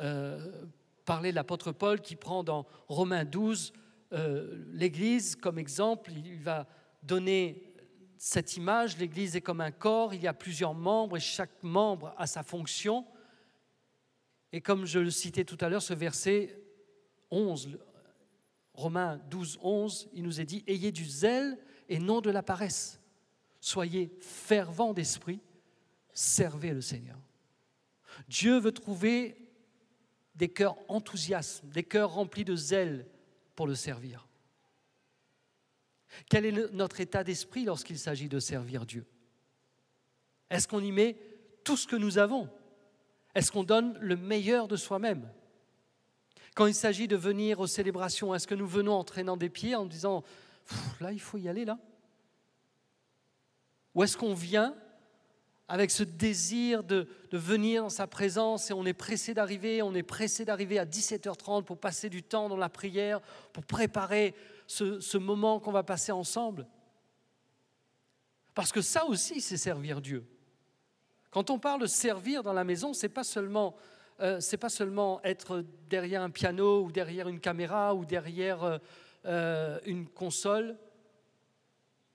euh, 0.00 0.66
parlé 1.04 1.30
de 1.30 1.36
l'apôtre 1.36 1.72
Paul 1.72 2.00
qui 2.00 2.16
prend 2.16 2.44
dans 2.44 2.66
Romains 2.88 3.24
12 3.24 3.72
euh, 4.12 4.64
l'Église 4.72 5.36
comme 5.36 5.58
exemple. 5.58 6.10
Il 6.12 6.40
va 6.40 6.66
donner 7.02 7.62
cette 8.18 8.56
image, 8.56 8.98
l'Église 8.98 9.36
est 9.36 9.40
comme 9.40 9.60
un 9.60 9.70
corps, 9.70 10.12
il 10.12 10.22
y 10.22 10.26
a 10.26 10.34
plusieurs 10.34 10.74
membres 10.74 11.16
et 11.16 11.20
chaque 11.20 11.62
membre 11.62 12.14
a 12.18 12.26
sa 12.26 12.42
fonction. 12.42 13.06
Et 14.52 14.60
comme 14.60 14.84
je 14.84 14.98
le 14.98 15.10
citais 15.10 15.44
tout 15.44 15.56
à 15.60 15.68
l'heure, 15.68 15.82
ce 15.82 15.94
verset 15.94 16.59
11, 17.30 17.78
Romains 18.74 19.20
12, 19.30 19.58
11, 19.62 20.08
il 20.14 20.22
nous 20.22 20.40
est 20.40 20.46
dit, 20.46 20.64
Ayez 20.66 20.92
du 20.92 21.04
zèle 21.04 21.58
et 21.88 21.98
non 21.98 22.20
de 22.20 22.30
la 22.30 22.42
paresse. 22.42 23.00
Soyez 23.60 24.10
fervents 24.20 24.94
d'esprit 24.94 25.40
servez 26.12 26.72
le 26.72 26.80
Seigneur. 26.80 27.18
Dieu 28.28 28.58
veut 28.58 28.72
trouver 28.72 29.36
des 30.34 30.48
cœurs 30.48 30.76
enthousiastes, 30.88 31.64
des 31.66 31.82
cœurs 31.82 32.12
remplis 32.12 32.44
de 32.44 32.56
zèle 32.56 33.06
pour 33.56 33.66
le 33.66 33.74
servir. 33.74 34.26
Quel 36.28 36.44
est 36.44 36.72
notre 36.72 37.00
état 37.00 37.24
d'esprit 37.24 37.64
lorsqu'il 37.64 37.98
s'agit 37.98 38.28
de 38.28 38.40
servir 38.40 38.84
Dieu? 38.84 39.06
Est-ce 40.50 40.66
qu'on 40.66 40.82
y 40.82 40.92
met 40.92 41.16
tout 41.64 41.76
ce 41.76 41.86
que 41.86 41.96
nous 41.96 42.18
avons? 42.18 42.48
Est-ce 43.34 43.52
qu'on 43.52 43.64
donne 43.64 43.96
le 43.98 44.16
meilleur 44.16 44.66
de 44.66 44.76
soi-même? 44.76 45.30
Quand 46.54 46.66
il 46.66 46.74
s'agit 46.74 47.08
de 47.08 47.16
venir 47.16 47.60
aux 47.60 47.66
célébrations, 47.66 48.34
est-ce 48.34 48.46
que 48.46 48.54
nous 48.54 48.66
venons 48.66 48.94
en 48.94 49.04
traînant 49.04 49.36
des 49.36 49.48
pieds 49.48 49.74
en 49.74 49.86
disant 49.86 50.24
là, 51.00 51.12
il 51.12 51.20
faut 51.20 51.38
y 51.38 51.48
aller 51.48 51.64
là? 51.64 51.78
Ou 53.94 54.04
est-ce 54.04 54.16
qu'on 54.16 54.34
vient 54.34 54.74
avec 55.68 55.92
ce 55.92 56.02
désir 56.02 56.82
de, 56.82 57.06
venir 57.30 57.84
dans 57.84 57.90
sa 57.90 58.08
présence 58.08 58.70
et 58.70 58.74
on 58.74 58.84
est 58.84 58.92
pressé 58.92 59.34
d'arriver, 59.34 59.82
on 59.82 59.94
est 59.94 60.02
pressé 60.02 60.44
d'arriver 60.44 60.80
à 60.80 60.84
17h30 60.84 61.62
pour 61.62 61.78
passer 61.78 62.10
du 62.10 62.24
temps 62.24 62.48
dans 62.48 62.56
la 62.56 62.68
prière, 62.68 63.20
pour 63.52 63.64
préparer 63.64 64.34
ce, 64.66 64.98
ce 64.98 65.16
moment 65.16 65.60
qu'on 65.60 65.70
va 65.70 65.84
passer 65.84 66.10
ensemble? 66.10 66.66
Parce 68.54 68.72
que 68.72 68.80
ça 68.80 69.06
aussi, 69.06 69.40
c'est 69.40 69.56
servir 69.56 70.00
Dieu. 70.00 70.26
Quand 71.30 71.50
on 71.50 71.60
parle 71.60 71.82
de 71.82 71.86
servir 71.86 72.42
dans 72.42 72.52
la 72.52 72.64
maison, 72.64 72.92
c'est 72.92 73.08
pas 73.08 73.22
seulement 73.22 73.76
euh, 74.20 74.40
c'est 74.40 74.56
pas 74.56 74.68
seulement 74.68 75.22
être 75.22 75.64
derrière 75.88 76.22
un 76.22 76.30
piano 76.30 76.82
ou 76.84 76.92
derrière 76.92 77.28
une 77.28 77.40
caméra 77.40 77.94
ou 77.94 78.04
derrière 78.04 78.62
euh, 78.62 78.78
euh, 79.24 79.78
une 79.86 80.08
console 80.08 80.76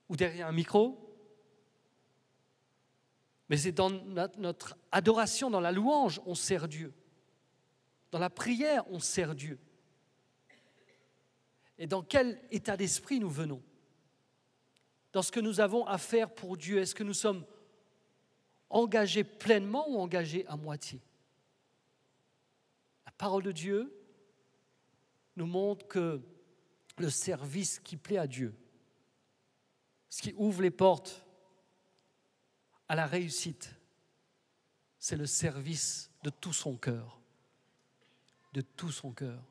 ou 0.08 0.16
derrière 0.16 0.46
un 0.46 0.52
micro, 0.52 1.06
mais 3.48 3.56
c'est 3.56 3.72
dans 3.72 3.90
notre 3.90 4.76
adoration, 4.92 5.50
dans 5.50 5.60
la 5.60 5.72
louange, 5.72 6.20
on 6.26 6.34
sert 6.34 6.68
Dieu. 6.68 6.92
Dans 8.10 8.18
la 8.18 8.30
prière, 8.30 8.84
on 8.90 8.98
sert 8.98 9.34
Dieu. 9.34 9.58
Et 11.78 11.86
dans 11.86 12.02
quel 12.02 12.40
état 12.50 12.76
d'esprit 12.76 13.20
nous 13.20 13.30
venons? 13.30 13.62
Dans 15.12 15.22
ce 15.22 15.32
que 15.32 15.40
nous 15.40 15.60
avons 15.60 15.86
à 15.86 15.98
faire 15.98 16.32
pour 16.32 16.56
Dieu, 16.56 16.78
est-ce 16.78 16.94
que 16.94 17.04
nous 17.04 17.14
sommes 17.14 17.44
engagés 18.70 19.24
pleinement 19.24 19.88
ou 19.88 19.98
engagés 19.98 20.46
à 20.46 20.56
moitié? 20.56 21.00
Parole 23.18 23.42
de 23.42 23.52
Dieu 23.52 23.92
nous 25.36 25.46
montre 25.46 25.86
que 25.86 26.22
le 26.98 27.10
service 27.10 27.78
qui 27.78 27.96
plaît 27.96 28.18
à 28.18 28.26
Dieu, 28.26 28.54
ce 30.08 30.22
qui 30.22 30.34
ouvre 30.36 30.62
les 30.62 30.70
portes 30.70 31.24
à 32.88 32.94
la 32.94 33.06
réussite, 33.06 33.74
c'est 34.98 35.16
le 35.16 35.26
service 35.26 36.10
de 36.22 36.30
tout 36.30 36.52
son 36.52 36.76
cœur. 36.76 37.20
De 38.52 38.60
tout 38.62 38.90
son 38.90 39.12
cœur. 39.12 39.42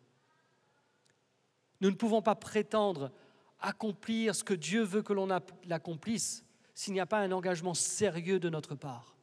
Nous 1.81 1.89
ne 1.89 1.95
pouvons 1.95 2.21
pas 2.21 2.35
prétendre 2.35 3.11
accomplir 3.59 4.35
ce 4.35 4.43
que 4.43 4.53
Dieu 4.53 4.83
veut 4.83 5.01
que 5.01 5.13
l'on 5.13 5.27
l'accomplisse 5.65 6.43
s'il 6.73 6.93
n'y 6.93 6.99
a 6.99 7.05
pas 7.05 7.19
un 7.19 7.31
engagement 7.31 7.73
sérieux 7.73 8.39
de 8.39 8.49
notre 8.49 8.75
part. 8.75 9.15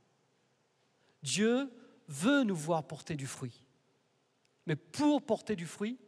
Dieu 1.23 1.71
veut 2.09 2.43
nous 2.45 2.57
voir 2.57 2.87
porter 2.87 3.15
du 3.15 3.27
fruit. 3.27 3.65
Mais 4.67 4.77
pour 4.77 5.25
porter 5.25 5.57
du 5.57 5.67
fruit, 5.67 5.99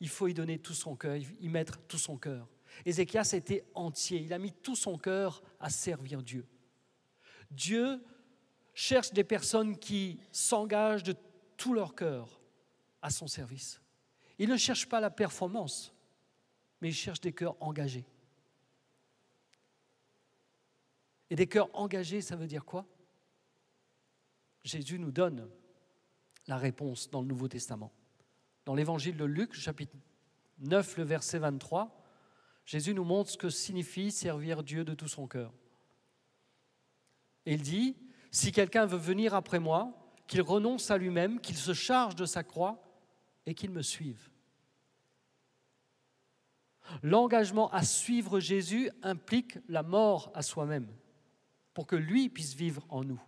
il 0.00 0.08
faut 0.08 0.28
y 0.28 0.34
donner 0.34 0.58
tout 0.58 0.74
son 0.74 0.96
cœur, 0.96 1.16
y 1.16 1.48
mettre 1.48 1.78
tout 1.86 1.98
son 1.98 2.16
cœur. 2.16 2.48
Ézéchias 2.84 3.32
était 3.32 3.64
entier, 3.74 4.20
il 4.20 4.32
a 4.32 4.38
mis 4.38 4.52
tout 4.52 4.76
son 4.76 4.98
cœur 4.98 5.42
à 5.60 5.70
servir 5.70 6.22
Dieu. 6.22 6.46
Dieu 7.50 8.04
cherche 8.74 9.12
des 9.12 9.24
personnes 9.24 9.78
qui 9.78 10.20
s'engagent 10.30 11.02
de 11.02 11.14
tout 11.56 11.72
leur 11.72 11.94
cœur 11.94 12.40
à 13.00 13.10
son 13.10 13.26
service. 13.26 13.80
Il 14.38 14.50
ne 14.50 14.56
cherche 14.56 14.86
pas 14.86 15.00
la 15.00 15.10
performance, 15.10 15.94
mais 16.80 16.88
il 16.88 16.94
cherche 16.94 17.20
des 17.20 17.32
cœurs 17.32 17.56
engagés. 17.60 18.04
Et 21.30 21.36
des 21.36 21.46
cœurs 21.46 21.70
engagés, 21.72 22.20
ça 22.20 22.36
veut 22.36 22.46
dire 22.46 22.64
quoi? 22.64 22.86
Jésus 24.62 24.98
nous 24.98 25.12
donne 25.12 25.48
la 26.46 26.56
réponse 26.56 27.10
dans 27.10 27.20
le 27.20 27.26
Nouveau 27.26 27.48
Testament. 27.48 27.92
Dans 28.64 28.74
l'évangile 28.74 29.16
de 29.16 29.24
Luc, 29.24 29.54
chapitre 29.54 29.96
9, 30.58 30.98
le 30.98 31.04
verset 31.04 31.38
23, 31.38 32.02
Jésus 32.64 32.94
nous 32.94 33.04
montre 33.04 33.30
ce 33.30 33.38
que 33.38 33.50
signifie 33.50 34.10
servir 34.10 34.62
Dieu 34.62 34.84
de 34.84 34.94
tout 34.94 35.08
son 35.08 35.26
cœur. 35.26 35.52
Il 37.44 37.62
dit, 37.62 37.96
si 38.30 38.50
quelqu'un 38.52 38.86
veut 38.86 38.98
venir 38.98 39.34
après 39.34 39.60
moi, 39.60 39.92
qu'il 40.26 40.42
renonce 40.42 40.90
à 40.90 40.98
lui-même, 40.98 41.40
qu'il 41.40 41.56
se 41.56 41.72
charge 41.72 42.16
de 42.16 42.26
sa 42.26 42.42
croix 42.42 42.82
et 43.46 43.54
qu'il 43.54 43.70
me 43.70 43.82
suive. 43.82 44.28
L'engagement 47.02 47.70
à 47.70 47.82
suivre 47.82 48.40
Jésus 48.40 48.90
implique 49.02 49.58
la 49.68 49.82
mort 49.82 50.30
à 50.34 50.42
soi-même 50.42 50.88
pour 51.74 51.86
que 51.86 51.96
lui 51.96 52.28
puisse 52.28 52.54
vivre 52.54 52.84
en 52.88 53.04
nous. 53.04 53.20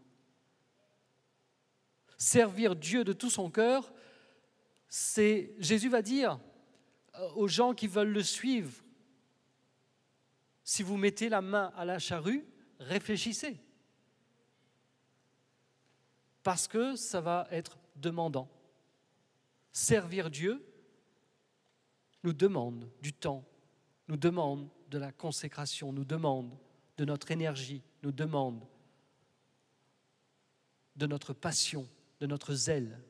Servir 2.18 2.76
Dieu 2.76 3.04
de 3.04 3.14
tout 3.14 3.30
son 3.30 3.50
cœur, 3.50 3.92
c'est 4.88 5.54
Jésus 5.58 5.88
va 5.88 6.02
dire 6.02 6.38
euh, 7.14 7.28
aux 7.36 7.48
gens 7.48 7.72
qui 7.72 7.86
veulent 7.86 8.12
le 8.12 8.22
suivre 8.22 8.72
si 10.64 10.82
vous 10.82 10.98
mettez 10.98 11.30
la 11.30 11.40
main 11.40 11.72
à 11.76 11.86
la 11.86 11.98
charrue, 11.98 12.44
réfléchissez 12.78 13.58
parce 16.48 16.66
que 16.66 16.96
ça 16.96 17.20
va 17.20 17.46
être 17.50 17.78
demandant. 17.96 18.48
Servir 19.70 20.30
Dieu 20.30 20.64
nous 22.24 22.32
demande 22.32 22.90
du 23.02 23.12
temps, 23.12 23.44
nous 24.08 24.16
demande 24.16 24.68
de 24.88 24.96
la 24.96 25.12
consécration, 25.12 25.92
nous 25.92 26.06
demande 26.06 26.56
de 26.96 27.04
notre 27.04 27.30
énergie, 27.30 27.82
nous 28.02 28.12
demande 28.12 28.66
de 30.96 31.06
notre 31.06 31.34
passion, 31.34 31.86
de 32.20 32.26
notre 32.26 32.54
zèle. 32.54 33.00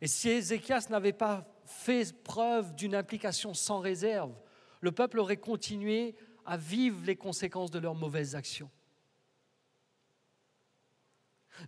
Et 0.00 0.06
si 0.06 0.28
Ézéchias 0.28 0.86
n'avait 0.90 1.12
pas 1.12 1.46
fait 1.64 2.12
preuve 2.22 2.74
d'une 2.74 2.94
implication 2.94 3.54
sans 3.54 3.80
réserve, 3.80 4.34
le 4.80 4.92
peuple 4.92 5.18
aurait 5.18 5.36
continué 5.36 6.14
à 6.44 6.56
vivre 6.56 7.04
les 7.04 7.16
conséquences 7.16 7.70
de 7.70 7.78
leurs 7.78 7.94
mauvaises 7.94 8.34
actions. 8.34 8.70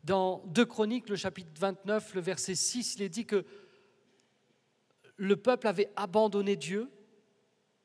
Dans 0.05 0.45
2 0.47 0.67
Chroniques, 0.67 1.09
le 1.09 1.17
chapitre 1.17 1.51
29, 1.59 2.15
le 2.15 2.21
verset 2.21 2.55
6, 2.55 2.97
il 2.97 3.03
est 3.03 3.09
dit 3.09 3.27
que 3.27 3.45
le 5.17 5.37
peuple 5.37 5.67
avait 5.67 5.91
abandonné 5.97 6.57
Dieu, 6.57 6.91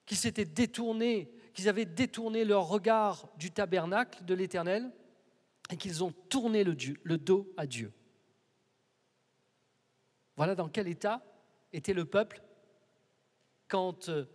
qu'ils 0.05 0.17
s'étaient 0.17 0.45
détournés, 0.45 1.31
qu'ils 1.53 1.69
avaient 1.69 1.85
détourné 1.85 2.45
leur 2.45 2.67
regard 2.67 3.29
du 3.37 3.51
tabernacle 3.51 4.25
de 4.25 4.33
l'Éternel 4.33 4.91
et 5.73 5.75
qu'ils 5.75 6.03
ont 6.03 6.11
tourné 6.29 6.63
le, 6.63 6.75
dos 7.17 7.51
à 7.57 7.65
Dieu. 7.65 7.91
Voilà 10.35 10.53
dans 10.53 10.69
quel 10.69 10.87
état 10.87 11.25
était 11.71 11.95
le 11.95 12.05
peuple 12.05 12.43
quand 13.67 14.07
euh, 14.09 14.25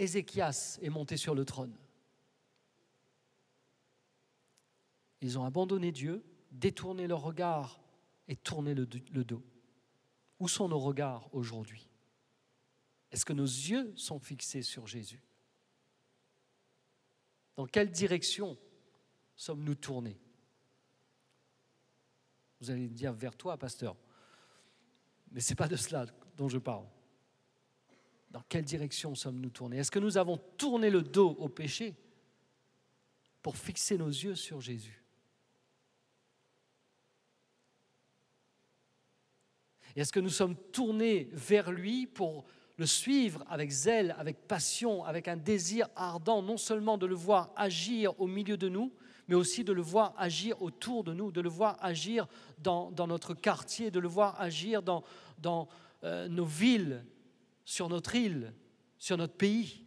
Ézéchias 0.00 0.80
est 0.82 0.88
monté 0.88 1.16
sur 1.16 1.36
le 1.36 1.44
trône. 1.44 1.78
Ils 5.20 5.38
ont 5.38 5.44
abandonné 5.44 5.92
Dieu, 5.92 6.24
détourner 6.50 7.06
leur 7.06 7.20
regard 7.20 7.80
et 8.26 8.34
tourner 8.34 8.74
le, 8.74 8.84
dos 8.84 9.44
Où 10.40 10.48
sont 10.48 10.68
nos 10.68 10.80
regards 10.80 11.32
aujourd'hui? 11.32 11.88
Est-ce 13.12 13.24
que 13.24 13.32
nos 13.32 13.44
yeux 13.44 13.92
sont 13.94 14.18
fixés 14.18 14.62
sur 14.62 14.88
Jésus? 14.88 15.22
Dans 17.54 17.66
quelle 17.66 17.92
direction 17.92 18.58
sommes-nous 19.36 19.76
tournés? 19.76 20.18
Vous 22.60 22.70
allez 22.70 22.88
me 22.88 22.94
dire 22.94 23.12
vers 23.12 23.36
toi, 23.36 23.56
pasteur. 23.56 23.96
Mais 25.30 25.40
ce 25.40 25.50
n'est 25.50 25.56
pas 25.56 25.68
de 25.68 25.76
cela 25.76 26.06
dont 26.36 26.48
je 26.48 26.58
parle. 26.58 26.86
Dans 28.30 28.42
quelle 28.48 28.64
direction 28.64 29.14
sommes-nous 29.14 29.50
tournés? 29.50 29.78
Est-ce 29.78 29.90
que 29.90 29.98
nous 29.98 30.18
avons 30.18 30.36
tourné 30.56 30.90
le 30.90 31.02
dos 31.02 31.30
au 31.38 31.48
péché 31.48 31.94
pour 33.42 33.56
fixer 33.56 33.96
nos 33.96 34.08
yeux 34.08 34.34
sur 34.34 34.60
Jésus? 34.60 35.02
Est-ce 39.96 40.12
que 40.12 40.20
nous 40.20 40.28
sommes 40.28 40.56
tournés 40.70 41.28
vers 41.32 41.72
lui 41.72 42.06
pour 42.06 42.44
le 42.76 42.86
suivre 42.86 43.44
avec 43.48 43.70
zèle, 43.70 44.14
avec 44.18 44.46
passion, 44.46 45.04
avec 45.04 45.26
un 45.26 45.36
désir 45.36 45.88
ardent, 45.96 46.42
non 46.42 46.56
seulement 46.56 46.98
de 46.98 47.06
le 47.06 47.16
voir 47.16 47.52
agir 47.56 48.18
au 48.20 48.28
milieu 48.28 48.56
de 48.56 48.68
nous, 48.68 48.92
mais 49.28 49.34
aussi 49.34 49.62
de 49.62 49.72
le 49.72 49.82
voir 49.82 50.14
agir 50.16 50.60
autour 50.62 51.04
de 51.04 51.12
nous, 51.12 51.30
de 51.30 51.42
le 51.42 51.50
voir 51.50 51.76
agir 51.80 52.26
dans, 52.58 52.90
notre 53.06 53.34
quartier, 53.34 53.90
de 53.90 54.00
le 54.00 54.08
voir 54.08 54.40
agir 54.40 54.82
dans, 54.82 55.04
euh, 56.02 56.28
nos 56.28 56.46
villes, 56.46 57.04
sur 57.64 57.90
notre 57.90 58.14
île, 58.14 58.54
sur 58.98 59.18
notre 59.18 59.34
pays. 59.34 59.84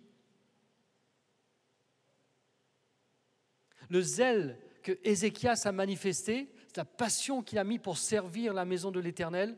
Le 3.89 4.01
zèle 4.01 4.59
que 4.83 4.99
Ézéchias 5.03 5.63
a 5.65 5.71
manifesté, 5.71 6.53
la 6.75 6.85
passion 6.85 7.41
qu'il 7.41 7.57
a 7.57 7.63
mis 7.63 7.79
pour 7.79 7.97
servir 7.97 8.53
la 8.53 8.65
maison 8.65 8.91
de 8.91 8.99
l'Éternel, 8.99 9.57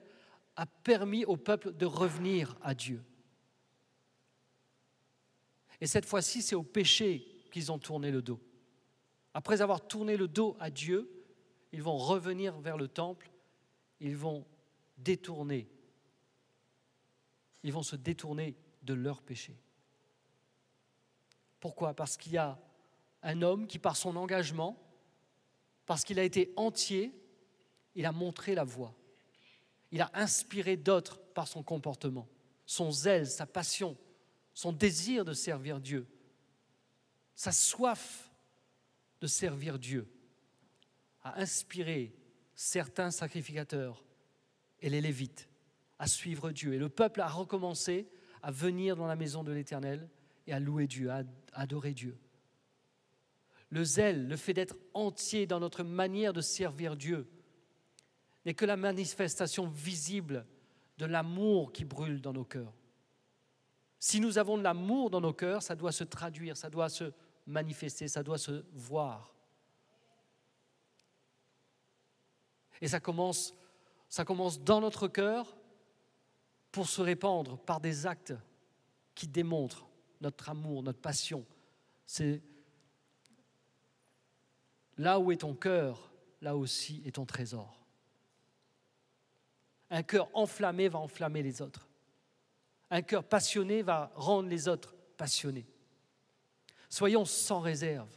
a 0.55 0.65
permis 0.65 1.25
au 1.25 1.35
peuple 1.35 1.73
de 1.73 1.85
revenir 1.85 2.55
à 2.61 2.73
Dieu. 2.73 3.03
Et 5.81 5.87
cette 5.87 6.05
fois-ci, 6.05 6.41
c'est 6.41 6.55
au 6.55 6.63
péché 6.63 7.27
qu'ils 7.51 7.71
ont 7.71 7.79
tourné 7.79 8.09
le 8.09 8.21
dos. 8.21 8.39
Après 9.33 9.61
avoir 9.61 9.87
tourné 9.87 10.17
le 10.17 10.27
dos 10.27 10.55
à 10.59 10.69
Dieu, 10.69 11.09
ils 11.71 11.81
vont 11.81 11.97
revenir 11.97 12.59
vers 12.59 12.77
le 12.77 12.87
temple, 12.87 13.31
ils 13.99 14.15
vont 14.15 14.45
détourner, 14.97 15.67
ils 17.63 17.73
vont 17.73 17.83
se 17.83 17.95
détourner 17.95 18.55
de 18.83 18.93
leur 18.93 19.21
péché. 19.21 19.57
Pourquoi? 21.59 21.93
Parce 21.93 22.17
qu'il 22.17 22.33
y 22.33 22.37
a 22.37 22.59
un 23.23 23.41
homme 23.41 23.67
qui, 23.67 23.79
par 23.79 23.95
son 23.95 24.15
engagement, 24.15 24.77
parce 25.85 26.03
qu'il 26.03 26.19
a 26.19 26.23
été 26.23 26.53
entier, 26.55 27.13
il 27.95 28.05
a 28.05 28.11
montré 28.11 28.53
la 28.53 28.63
voie 28.63 28.93
il 29.93 30.01
a 30.01 30.09
inspiré 30.15 30.75
d'autres 30.75 31.19
par 31.35 31.47
son 31.47 31.61
comportement, 31.61 32.27
son 32.65 32.91
zèle, 32.91 33.27
sa 33.27 33.45
passion, 33.45 33.95
son 34.55 34.73
désir 34.73 35.23
de 35.23 35.33
servir 35.33 35.79
Dieu. 35.79 36.07
sa 37.35 37.51
soif 37.51 38.31
de 39.23 39.27
servir 39.27 39.79
Dieu 39.79 40.05
a 41.21 41.39
inspiré 41.39 42.13
certains 42.55 43.09
sacrificateurs 43.09 44.03
et 44.81 44.89
les 44.89 44.99
Lévites 44.99 45.47
à 45.97 46.07
suivre 46.07 46.51
Dieu. 46.51 46.73
Et 46.73 46.77
le 46.77 46.89
peuple 46.89 47.21
a 47.21 47.29
recommencé 47.29 48.09
à 48.41 48.51
venir 48.51 48.97
dans 48.97 49.07
la 49.07 49.15
maison 49.15 49.41
de 49.41 49.53
l'Éternel 49.53 50.09
et 50.45 50.51
à 50.51 50.59
louer 50.59 50.87
Dieu, 50.87 51.09
à 51.09 51.23
adorer 51.53 51.93
Dieu. 51.93 52.17
Le 53.69 53.85
zèle, 53.85 54.27
le 54.27 54.35
fait 54.35 54.53
d'être 54.53 54.75
entier 54.93 55.47
dans 55.47 55.61
notre 55.61 55.83
manière 55.83 56.33
de 56.33 56.41
servir 56.41 56.97
Dieu, 56.97 57.25
n'est 58.45 58.53
que 58.53 58.65
la 58.65 58.75
manifestation 58.75 59.69
visible 59.69 60.45
de 60.97 61.05
l'amour 61.05 61.71
qui 61.71 61.85
brûle 61.85 62.19
dans 62.19 62.33
nos 62.33 62.43
cœurs. 62.43 62.73
Si 63.99 64.19
nous 64.19 64.37
avons 64.37 64.57
de 64.57 64.63
l'amour 64.63 65.09
dans 65.09 65.21
nos 65.21 65.31
cœurs, 65.31 65.63
ça 65.63 65.77
doit 65.77 65.93
se 65.93 66.03
traduire, 66.03 66.57
ça 66.57 66.69
doit 66.69 66.89
se 66.89 67.13
manifester, 67.45 68.07
ça 68.07 68.23
doit 68.23 68.37
se 68.37 68.63
voir. 68.73 69.33
Et 72.81 72.87
ça 72.87 72.99
commence, 72.99 73.53
ça 74.09 74.25
commence 74.25 74.59
dans 74.59 74.81
notre 74.81 75.07
cœur 75.07 75.55
pour 76.71 76.87
se 76.87 77.01
répandre 77.01 77.57
par 77.57 77.79
des 77.79 78.05
actes 78.05 78.33
qui 79.15 79.27
démontrent 79.27 79.85
notre 80.21 80.49
amour, 80.49 80.83
notre 80.83 80.99
passion. 80.99 81.45
C'est 82.05 82.41
là 84.97 85.19
où 85.19 85.31
est 85.31 85.37
ton 85.37 85.53
cœur, 85.53 86.11
là 86.41 86.57
aussi 86.57 87.01
est 87.05 87.15
ton 87.15 87.25
trésor. 87.25 87.79
Un 89.89 90.03
cœur 90.03 90.29
enflammé 90.33 90.89
va 90.89 90.99
enflammer 90.99 91.43
les 91.43 91.61
autres. 91.61 91.87
Un 92.89 93.01
cœur 93.01 93.23
passionné 93.23 93.81
va 93.81 94.11
rendre 94.15 94.49
les 94.49 94.67
autres 94.67 94.95
passionnés. 95.17 95.67
Soyons 96.93 97.25
sans 97.25 97.59
réserve 97.59 98.13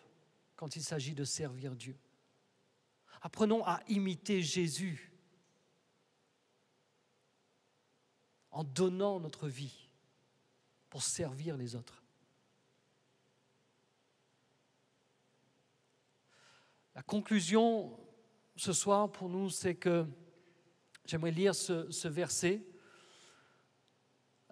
quand 0.55 0.77
il 0.77 0.83
s'agit 0.83 1.15
de 1.15 1.25
servir 1.25 1.75
Dieu. 1.75 1.97
Apprenons 3.23 3.65
à 3.65 3.81
imiter 3.89 4.43
Jésus 4.43 5.15
en 8.51 8.65
donnant 8.65 9.19
notre 9.19 9.49
vie 9.49 9.89
pour 10.91 11.03
servir 11.03 11.57
les 11.57 11.75
autres. 11.75 12.05
La 16.95 17.03
conclusion 17.03 17.99
ce 18.57 18.75
soir 18.75 19.11
pour 19.11 19.31
nous, 19.31 19.49
c'est 19.49 19.77
que 19.77 20.05
j'aimerais 21.07 21.31
lire 21.31 21.55
ce, 21.55 22.09
verset. 22.09 22.63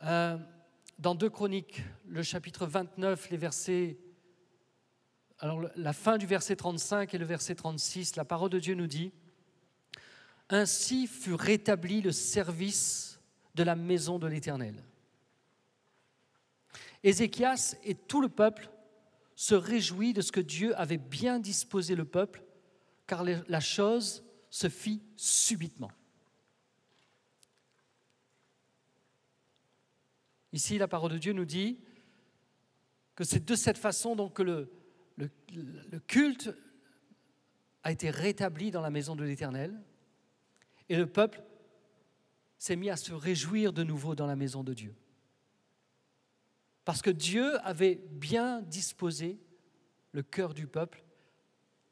Euh, 0.02 0.38
dans 0.98 1.14
2 1.14 1.28
Chroniques, 1.28 1.82
le 2.06 2.22
chapitre 2.22 2.64
29, 2.64 3.28
les 3.28 3.36
versets 3.36 3.98
alors 5.38 5.62
la 5.76 5.92
fin 5.92 6.16
du 6.16 6.26
verset 6.26 6.56
35 6.56 7.12
et 7.14 7.18
le 7.18 7.24
verset 7.24 7.54
36, 7.54 8.16
la 8.16 8.24
parole 8.24 8.50
de 8.50 8.58
Dieu 8.58 8.74
nous 8.74 8.86
dit, 8.86 9.12
Ainsi 10.48 11.06
fut 11.06 11.34
rétabli 11.34 12.00
le 12.00 12.12
service 12.12 13.20
de 13.54 13.62
la 13.62 13.76
maison 13.76 14.18
de 14.18 14.26
l'Éternel. 14.26 14.82
Ézéchias 17.02 17.76
et 17.84 17.94
tout 17.94 18.20
le 18.20 18.28
peuple 18.28 18.70
se 19.36 19.54
réjouit 19.54 20.12
de 20.12 20.20
ce 20.20 20.32
que 20.32 20.40
Dieu 20.40 20.78
avait 20.78 20.98
bien 20.98 21.38
disposé 21.38 21.94
le 21.94 22.04
peuple, 22.04 22.44
car 23.06 23.24
la 23.24 23.60
chose 23.60 24.24
se 24.48 24.68
fit 24.68 25.02
subitement. 25.16 25.90
Ici, 30.52 30.78
la 30.78 30.86
parole 30.86 31.12
de 31.12 31.18
Dieu 31.18 31.32
nous 31.32 31.44
dit 31.44 31.80
que 33.16 33.24
c'est 33.24 33.44
de 33.44 33.54
cette 33.56 33.78
façon 33.78 34.14
donc 34.14 34.34
que 34.34 34.42
le, 34.42 34.70
le, 35.16 35.98
culte 36.06 36.50
a 37.82 37.92
été 37.92 38.10
rétabli 38.10 38.70
dans 38.70 38.80
la 38.80 38.90
maison 38.90 39.14
de 39.14 39.24
l'Éternel 39.24 39.80
et 40.88 40.96
le 40.96 41.06
peuple 41.06 41.42
s'est 42.58 42.76
mis 42.76 42.90
à 42.90 42.96
se 42.96 43.12
réjouir 43.12 43.72
de 43.72 43.82
nouveau 43.82 44.14
dans 44.14 44.26
la 44.26 44.36
maison 44.36 44.64
de 44.64 44.74
Dieu. 44.74 44.94
Parce 46.84 47.02
que 47.02 47.10
Dieu 47.10 47.58
avait 47.66 47.96
bien 48.10 48.62
disposé 48.62 49.38
le 50.12 50.22
cœur 50.22 50.54
du 50.54 50.66
peuple, 50.66 51.04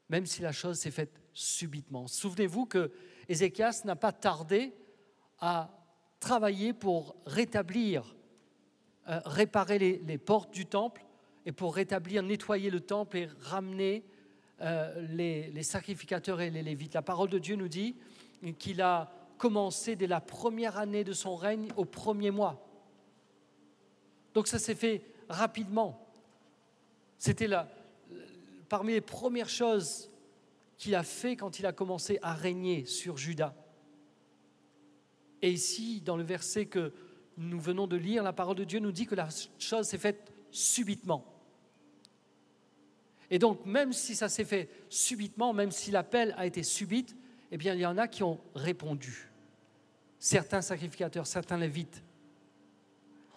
même 0.09 0.25
si 0.25 0.41
la 0.41 0.51
chose 0.51 0.79
s'est 0.79 0.91
faite 0.91 1.19
subitement. 1.33 2.07
Souvenez-vous 2.07 2.65
que 2.65 2.91
Ézéchias 3.27 3.81
n'a 3.85 3.95
pas 3.95 4.11
tardé 4.11 4.73
à 5.39 5.75
travailler 6.19 6.73
pour 6.73 7.15
rétablir, 7.25 8.15
euh, 9.07 9.19
réparer 9.25 9.79
les 9.79 10.17
portes 10.17 10.53
du 10.53 10.65
temple, 10.65 11.03
et 11.45 11.51
pour 11.51 11.75
rétablir, 11.75 12.23
nettoyer 12.23 12.69
le 12.69 12.79
temple 12.79 13.17
et 13.17 13.29
ramener 13.41 14.03
euh, 14.61 15.07
les, 15.09 15.63
sacrificateurs 15.63 16.41
et 16.41 16.49
les 16.49 16.63
lévites. 16.63 16.93
La 16.93 17.01
parole 17.01 17.29
de 17.29 17.39
Dieu 17.39 17.55
nous 17.55 17.67
dit 17.67 17.95
qu'il 18.59 18.81
a 18.81 19.11
commencé 19.37 19.95
dès 19.95 20.07
la 20.07 20.21
première 20.21 20.77
année 20.77 21.03
de 21.03 21.13
son 21.13 21.35
règne 21.35 21.69
au 21.75 21.85
premier 21.85 22.31
mois. 22.31 22.65
Donc 24.33 24.47
ça 24.47 24.59
s'est 24.59 24.75
fait 24.75 25.01
rapidement. 25.27 26.07
C'était 27.17 27.49
parmi 28.69 28.93
les 28.93 29.01
premières 29.01 29.49
choses 29.49 30.09
qu'il 30.77 30.95
a 30.95 31.03
fait 31.03 31.35
quand 31.35 31.59
il 31.59 31.65
a 31.65 31.73
commencé 31.73 32.19
à 32.21 32.33
régner 32.33 32.85
sur 32.85 33.17
Juda. 33.17 33.55
Et 35.41 35.51
ici, 35.51 36.01
dans 36.01 36.15
le 36.15 36.23
verset 36.23 36.67
que 36.67 36.93
nous 37.37 37.59
venons 37.59 37.87
de 37.87 37.97
lire, 37.97 38.23
la 38.23 38.33
parole 38.33 38.55
de 38.55 38.63
Dieu 38.63 38.79
nous 38.79 38.91
dit 38.91 39.05
que 39.05 39.15
la 39.15 39.27
chose 39.59 39.87
s'est 39.87 39.97
faite 39.97 40.31
subitement. 40.51 41.32
Et 43.33 43.39
donc, 43.39 43.65
même 43.65 43.93
si 43.93 44.15
ça 44.15 44.29
s'est 44.29 44.45
fait 44.45 44.69
subitement, 44.89 45.53
même 45.53 45.71
si 45.71 45.89
l'appel 45.89 46.35
a 46.37 46.45
été 46.45 46.61
subite, 46.61 47.15
eh 47.49 47.57
bien, 47.57 47.73
il 47.73 47.79
y 47.79 47.85
en 47.87 47.97
a 47.97 48.07
qui 48.07 48.21
ont 48.21 48.39
répondu. 48.53 49.31
Certains 50.19 50.61
sacrificateurs, 50.61 51.25
certains 51.25 51.57
lévites. 51.57 52.03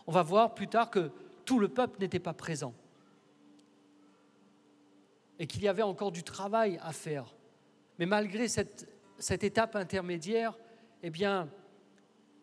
On 0.07 0.13
va 0.13 0.23
voir 0.23 0.55
plus 0.55 0.69
tard 0.69 0.91
que 0.91 1.11
tout 1.47 1.59
le 1.59 1.69
peuple 1.69 1.99
n'était 1.99 2.19
pas 2.19 2.35
présent 2.35 2.75
et 5.39 5.47
qu'il 5.47 5.63
y 5.63 5.69
avait 5.69 5.81
encore 5.81 6.13
du 6.13 6.23
travail 6.23 6.79
à 6.83 6.93
faire. 6.93 7.35
Mais 7.99 8.05
malgré 8.05 8.49
cette, 8.49 8.87
étape 9.31 9.77
intermédiaire, 9.77 10.59
eh 11.03 11.09
bien, 11.09 11.49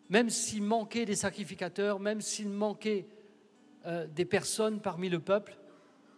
même 0.08 0.28
s'il 0.28 0.64
manquait 0.64 1.04
des 1.04 1.14
sacrificateurs, 1.14 2.00
même 2.00 2.20
s'il 2.20 2.48
manquait 2.48 3.06
euh, 3.86 4.08
des 4.08 4.24
personnes 4.24 4.80
parmi 4.80 5.08
le 5.08 5.20
peuple, 5.20 5.56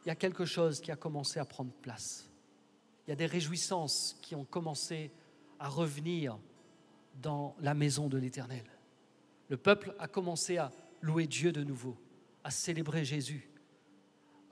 il 0.07 0.11
y 0.11 0.13
a 0.13 0.15
quelque 0.15 0.45
chose 0.45 0.81
qui 0.81 0.93
a 0.93 0.97
commencé 0.97 1.41
à 1.41 1.45
prendre 1.45 1.73
place. 1.83 2.31
Il 3.07 3.11
y 3.11 3.13
a 3.13 3.17
des 3.17 3.27
réjouissances 3.27 4.17
qui 4.23 4.37
ont 4.37 4.45
commencé 4.45 5.11
à 5.59 5.69
revenir 5.69 6.39
dans 7.21 7.57
la 7.59 7.75
maison 7.75 8.07
de 8.07 8.17
l'Éternel. 8.17 8.63
Le 9.49 9.57
peuple 9.57 9.97
a 9.99 10.07
commencé 10.07 10.59
à 10.59 10.71
louer 11.01 11.27
Dieu 11.27 11.51
de 11.51 11.65
nouveau, 11.65 11.97
à 12.45 12.53
célébrer 12.53 13.05
Jésus, 13.05 13.51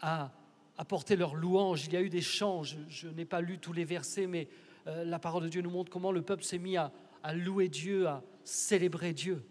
à 0.00 0.32
apporter 0.76 1.14
leur 1.14 1.36
louange. 1.36 1.86
Il 1.86 1.92
y 1.92 1.96
a 1.96 2.02
eu 2.02 2.10
des 2.10 2.20
chants, 2.20 2.64
je, 2.64 3.06
n'ai 3.06 3.24
pas 3.24 3.40
lu 3.40 3.60
tous 3.60 3.72
les 3.72 3.84
versets, 3.84 4.26
mais 4.26 4.48
euh, 4.88 5.04
la 5.04 5.20
parole 5.20 5.44
de 5.44 5.48
Dieu 5.48 5.62
nous 5.62 5.70
montre 5.70 5.92
comment 5.92 6.10
le 6.10 6.22
peuple 6.22 6.42
s'est 6.42 6.58
mis 6.58 6.76
à, 6.76 6.90
à 7.22 7.32
louer 7.32 7.68
Dieu, 7.68 8.08
à 8.08 8.24
célébrer 8.42 9.12
Dieu. 9.12 9.46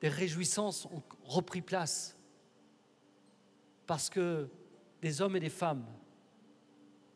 Des 0.00 0.08
réjouissances 0.08 0.86
ont 0.86 1.02
repris 1.24 1.60
place 1.60 2.16
parce 3.88 4.08
que 4.08 4.48
des 5.02 5.20
hommes 5.20 5.36
et 5.36 5.40
des 5.40 5.48
femmes 5.48 5.84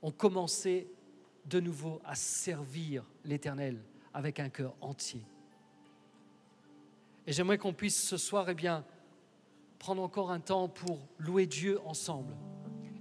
ont 0.02 0.10
commencé 0.10 0.88
de 1.46 1.60
nouveau 1.60 2.00
à 2.04 2.14
servir 2.14 3.04
l'Éternel 3.24 3.82
avec 4.12 4.40
un 4.40 4.48
cœur 4.48 4.74
entier. 4.80 5.22
Et 7.26 7.32
j'aimerais 7.32 7.58
qu'on 7.58 7.72
puisse 7.72 8.02
ce 8.02 8.16
soir, 8.16 8.48
eh 8.48 8.54
bien, 8.54 8.84
prendre 9.78 10.02
encore 10.02 10.30
un 10.30 10.40
temps 10.40 10.68
pour 10.68 10.98
louer 11.18 11.46
Dieu 11.46 11.80
ensemble 11.84 12.34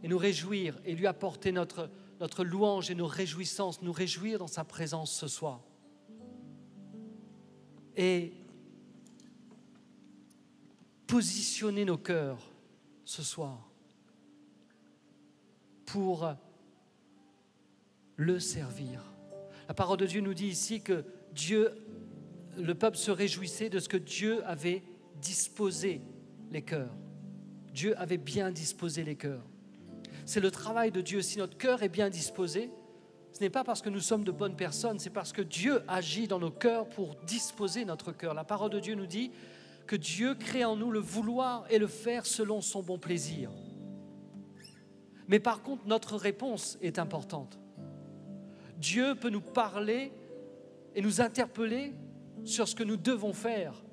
et 0.02 0.08
nous 0.08 0.18
réjouir 0.18 0.80
et 0.86 0.96
lui 0.96 1.08
apporter 1.08 1.52
notre, 1.52 1.90
notre 2.20 2.44
louange 2.44 2.90
et 2.90 2.96
nos 2.96 3.08
réjouissances, 3.08 3.82
nous 3.82 3.92
réjouir 3.92 4.40
dans 4.40 4.48
sa 4.48 4.64
présence 4.64 5.14
ce 5.14 5.28
soir. 5.28 5.62
Et 7.96 8.34
positionner 11.06 11.86
nos 11.86 11.98
cœurs 11.98 12.40
ce 13.06 13.22
soir 13.22 13.73
pour 15.94 16.34
le 18.16 18.40
servir. 18.40 19.04
La 19.68 19.76
parole 19.76 19.98
de 20.00 20.08
Dieu 20.08 20.22
nous 20.22 20.34
dit 20.34 20.48
ici 20.48 20.82
que 20.82 21.06
Dieu, 21.34 21.72
le 22.58 22.74
peuple 22.74 22.98
se 22.98 23.12
réjouissait 23.12 23.70
de 23.70 23.78
ce 23.78 23.88
que 23.88 23.98
Dieu 23.98 24.44
avait 24.48 24.82
disposé 25.22 26.02
les 26.50 26.64
cœurs. 26.64 26.96
Dieu 27.74 27.96
avait 28.00 28.18
bien 28.18 28.52
disposé 28.52 29.04
les 29.04 29.16
cœurs. 29.16 29.46
C'est 30.26 30.40
le 30.40 30.50
travail 30.50 30.90
de 30.92 31.00
Dieu. 31.00 31.22
Si 31.22 31.38
notre 31.38 31.60
cœur 31.60 31.84
est 31.84 31.90
bien 31.90 32.10
disposé, 32.10 32.72
ce 33.32 33.42
n'est 33.42 33.52
pas 33.52 33.64
parce 33.64 33.84
que 33.84 33.90
nous 33.90 34.00
sommes 34.00 34.24
de 34.24 34.32
bonnes 34.32 34.56
personnes, 34.56 34.98
c'est 34.98 35.12
parce 35.12 35.32
que 35.32 35.44
Dieu 35.44 35.84
agit 35.88 36.28
dans 36.28 36.40
nos 36.40 36.50
cœurs 36.50 36.90
pour 36.90 37.14
disposer 37.28 37.86
notre 37.86 38.12
cœur. 38.12 38.34
La 38.34 38.44
parole 38.44 38.72
de 38.72 38.80
Dieu 38.80 38.96
nous 38.96 39.06
dit 39.06 39.30
que 39.86 39.96
Dieu 39.96 40.34
crée 40.34 40.66
en 40.66 40.76
nous 40.76 40.90
le 40.90 41.00
vouloir 41.00 41.68
et 41.70 41.78
le 41.78 41.88
faire 41.88 42.26
selon 42.26 42.62
son 42.62 42.82
bon 42.82 42.98
plaisir. 42.98 43.52
Mais 45.28 45.40
par 45.40 45.62
contre, 45.62 45.88
notre 45.88 46.16
réponse 46.16 46.78
est 46.82 47.00
importante. 47.00 47.60
Dieu 48.78 49.16
peut 49.16 49.30
nous 49.30 49.42
parler 49.42 50.12
et 50.96 51.02
nous 51.02 51.22
interpeller 51.22 51.94
sur 52.44 52.68
ce 52.68 52.76
que 52.76 52.84
nous 52.84 52.98
devons 52.98 53.34
faire. 53.34 53.84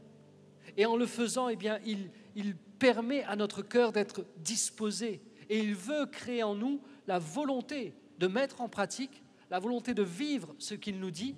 Et 0.77 0.87
en 0.87 0.97
le 0.97 1.07
faisant, 1.07 1.49
eh 1.49 1.57
bien, 1.57 1.79
il, 1.87 2.11
il 2.35 2.57
permet 2.57 3.23
à 3.25 3.37
notre 3.37 3.63
cœur 3.63 3.93
d'être 3.93 4.25
disposé. 4.39 5.23
Et 5.49 5.59
il 5.59 5.75
veut 5.75 6.07
créer 6.07 6.43
en 6.43 6.55
nous 6.55 6.81
la 7.07 7.19
volonté 7.19 7.95
de 8.19 8.27
mettre 8.27 8.61
en 8.61 8.69
pratique, 8.69 9.23
la 9.51 9.59
volonté 9.59 9.95
de 9.95 10.03
vivre 10.03 10.55
ce 10.59 10.75
qu'il 10.75 11.01
nous 11.01 11.11
dit 11.11 11.35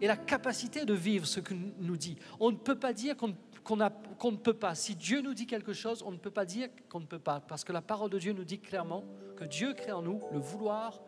et 0.00 0.06
la 0.06 0.16
capacité 0.16 0.84
de 0.84 0.94
vivre 0.94 1.26
ce 1.26 1.40
qu'il 1.40 1.72
nous 1.78 1.96
dit. 1.96 2.16
On 2.40 2.50
ne 2.50 2.56
peut 2.56 2.78
pas 2.78 2.92
dire 2.92 3.16
qu'on 3.16 3.34
qu'on 3.64 3.76
ne 3.76 4.36
peut 4.36 4.54
pas. 4.54 4.74
Si 4.74 4.94
Dieu 4.94 5.22
nous 5.22 5.34
dit 5.34 5.46
quelque 5.46 5.72
chose, 5.72 6.02
on 6.06 6.12
ne 6.12 6.18
peut 6.18 6.30
pas 6.30 6.44
dire 6.44 6.68
qu'on 6.88 7.00
ne 7.00 7.06
peut 7.06 7.18
pas, 7.18 7.40
parce 7.40 7.64
que 7.64 7.72
la 7.72 7.82
parole 7.82 8.10
de 8.10 8.18
Dieu 8.18 8.32
nous 8.32 8.44
dit 8.44 8.60
clairement 8.60 9.04
que 9.36 9.44
Dieu 9.44 9.72
crée 9.72 9.92
en 9.92 10.02
nous 10.02 10.20
le 10.32 10.38
vouloir 10.38 11.00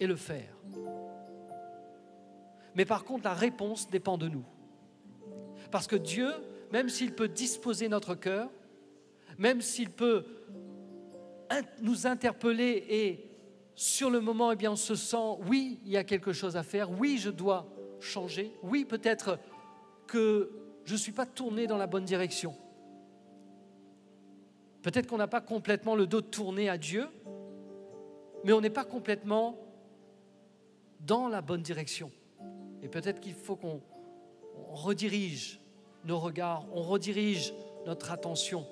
et 0.00 0.06
le 0.06 0.16
faire. 0.16 0.56
Mais 2.74 2.84
par 2.84 3.04
contre, 3.04 3.24
la 3.24 3.34
réponse 3.34 3.90
dépend 3.90 4.16
de 4.16 4.28
nous. 4.28 4.44
Parce 5.70 5.86
que 5.86 5.96
Dieu, 5.96 6.32
même 6.72 6.88
s'il 6.88 7.14
peut 7.14 7.28
disposer 7.28 7.88
notre 7.88 8.14
cœur, 8.14 8.48
même 9.38 9.60
s'il 9.60 9.90
peut 9.90 10.24
nous 11.80 12.06
interpeller 12.06 12.84
et 12.88 13.30
sur 13.74 14.10
le 14.10 14.20
moment, 14.20 14.52
eh 14.52 14.56
bien, 14.56 14.72
on 14.72 14.76
se 14.76 14.94
sent, 14.94 15.38
oui, 15.48 15.80
il 15.84 15.90
y 15.90 15.96
a 15.96 16.04
quelque 16.04 16.32
chose 16.32 16.56
à 16.56 16.62
faire, 16.62 16.90
oui, 16.90 17.18
je 17.18 17.30
dois 17.30 17.66
changer, 17.98 18.52
oui, 18.62 18.84
peut-être 18.84 19.38
que 20.06 20.50
je 20.84 20.92
ne 20.92 20.98
suis 20.98 21.12
pas 21.12 21.26
tourné 21.26 21.66
dans 21.66 21.76
la 21.76 21.86
bonne 21.86 22.04
direction. 22.04 22.54
Peut-être 24.82 25.06
qu'on 25.06 25.18
n'a 25.18 25.28
pas 25.28 25.40
complètement 25.40 25.94
le 25.94 26.06
dos 26.06 26.22
tourné 26.22 26.68
à 26.68 26.78
Dieu, 26.78 27.06
mais 28.44 28.52
on 28.52 28.60
n'est 28.60 28.70
pas 28.70 28.84
complètement 28.84 29.58
dans 31.00 31.28
la 31.28 31.42
bonne 31.42 31.62
direction. 31.62 32.10
Et 32.82 32.88
peut-être 32.88 33.20
qu'il 33.20 33.34
faut 33.34 33.56
qu'on 33.56 33.80
redirige 34.70 35.60
nos 36.04 36.18
regards, 36.18 36.66
on 36.72 36.82
redirige 36.82 37.52
notre 37.86 38.10
attention, 38.10 38.66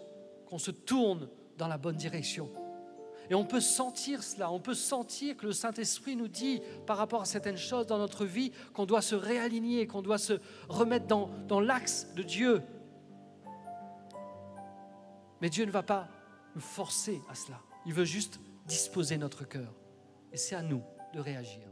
qu'on 0.46 0.58
se 0.58 0.70
tourne 0.70 1.28
dans 1.58 1.68
la 1.68 1.76
bonne 1.76 1.96
direction. 1.96 2.50
Et 3.30 3.34
on 3.34 3.44
peut 3.44 3.60
sentir 3.60 4.22
cela, 4.22 4.50
on 4.50 4.60
peut 4.60 4.74
sentir 4.74 5.36
que 5.36 5.46
le 5.46 5.52
Saint-Esprit 5.52 6.16
nous 6.16 6.28
dit 6.28 6.62
par 6.86 6.96
rapport 6.96 7.22
à 7.22 7.24
certaines 7.26 7.58
choses 7.58 7.86
dans 7.86 7.98
notre 7.98 8.24
vie 8.24 8.52
qu'on 8.72 8.86
doit 8.86 9.02
se 9.02 9.14
réaligner, 9.14 9.86
qu'on 9.86 10.02
doit 10.02 10.18
se 10.18 10.40
remettre 10.68 11.06
dans, 11.06 11.60
l'axe 11.60 12.08
de 12.14 12.22
Dieu. 12.22 12.62
Mais 15.42 15.50
Dieu 15.50 15.66
ne 15.66 15.70
va 15.70 15.82
pas 15.82 16.08
nous 16.54 16.60
forcer 16.60 17.20
à 17.28 17.34
cela. 17.34 17.60
Il 17.84 17.92
veut 17.92 18.04
juste 18.06 18.40
disposer 18.66 19.18
notre 19.18 19.44
cœur. 19.44 19.74
Et 20.32 20.36
c'est 20.36 20.54
à 20.54 20.62
nous 20.62 20.82
de 21.12 21.20
réagir. 21.20 21.62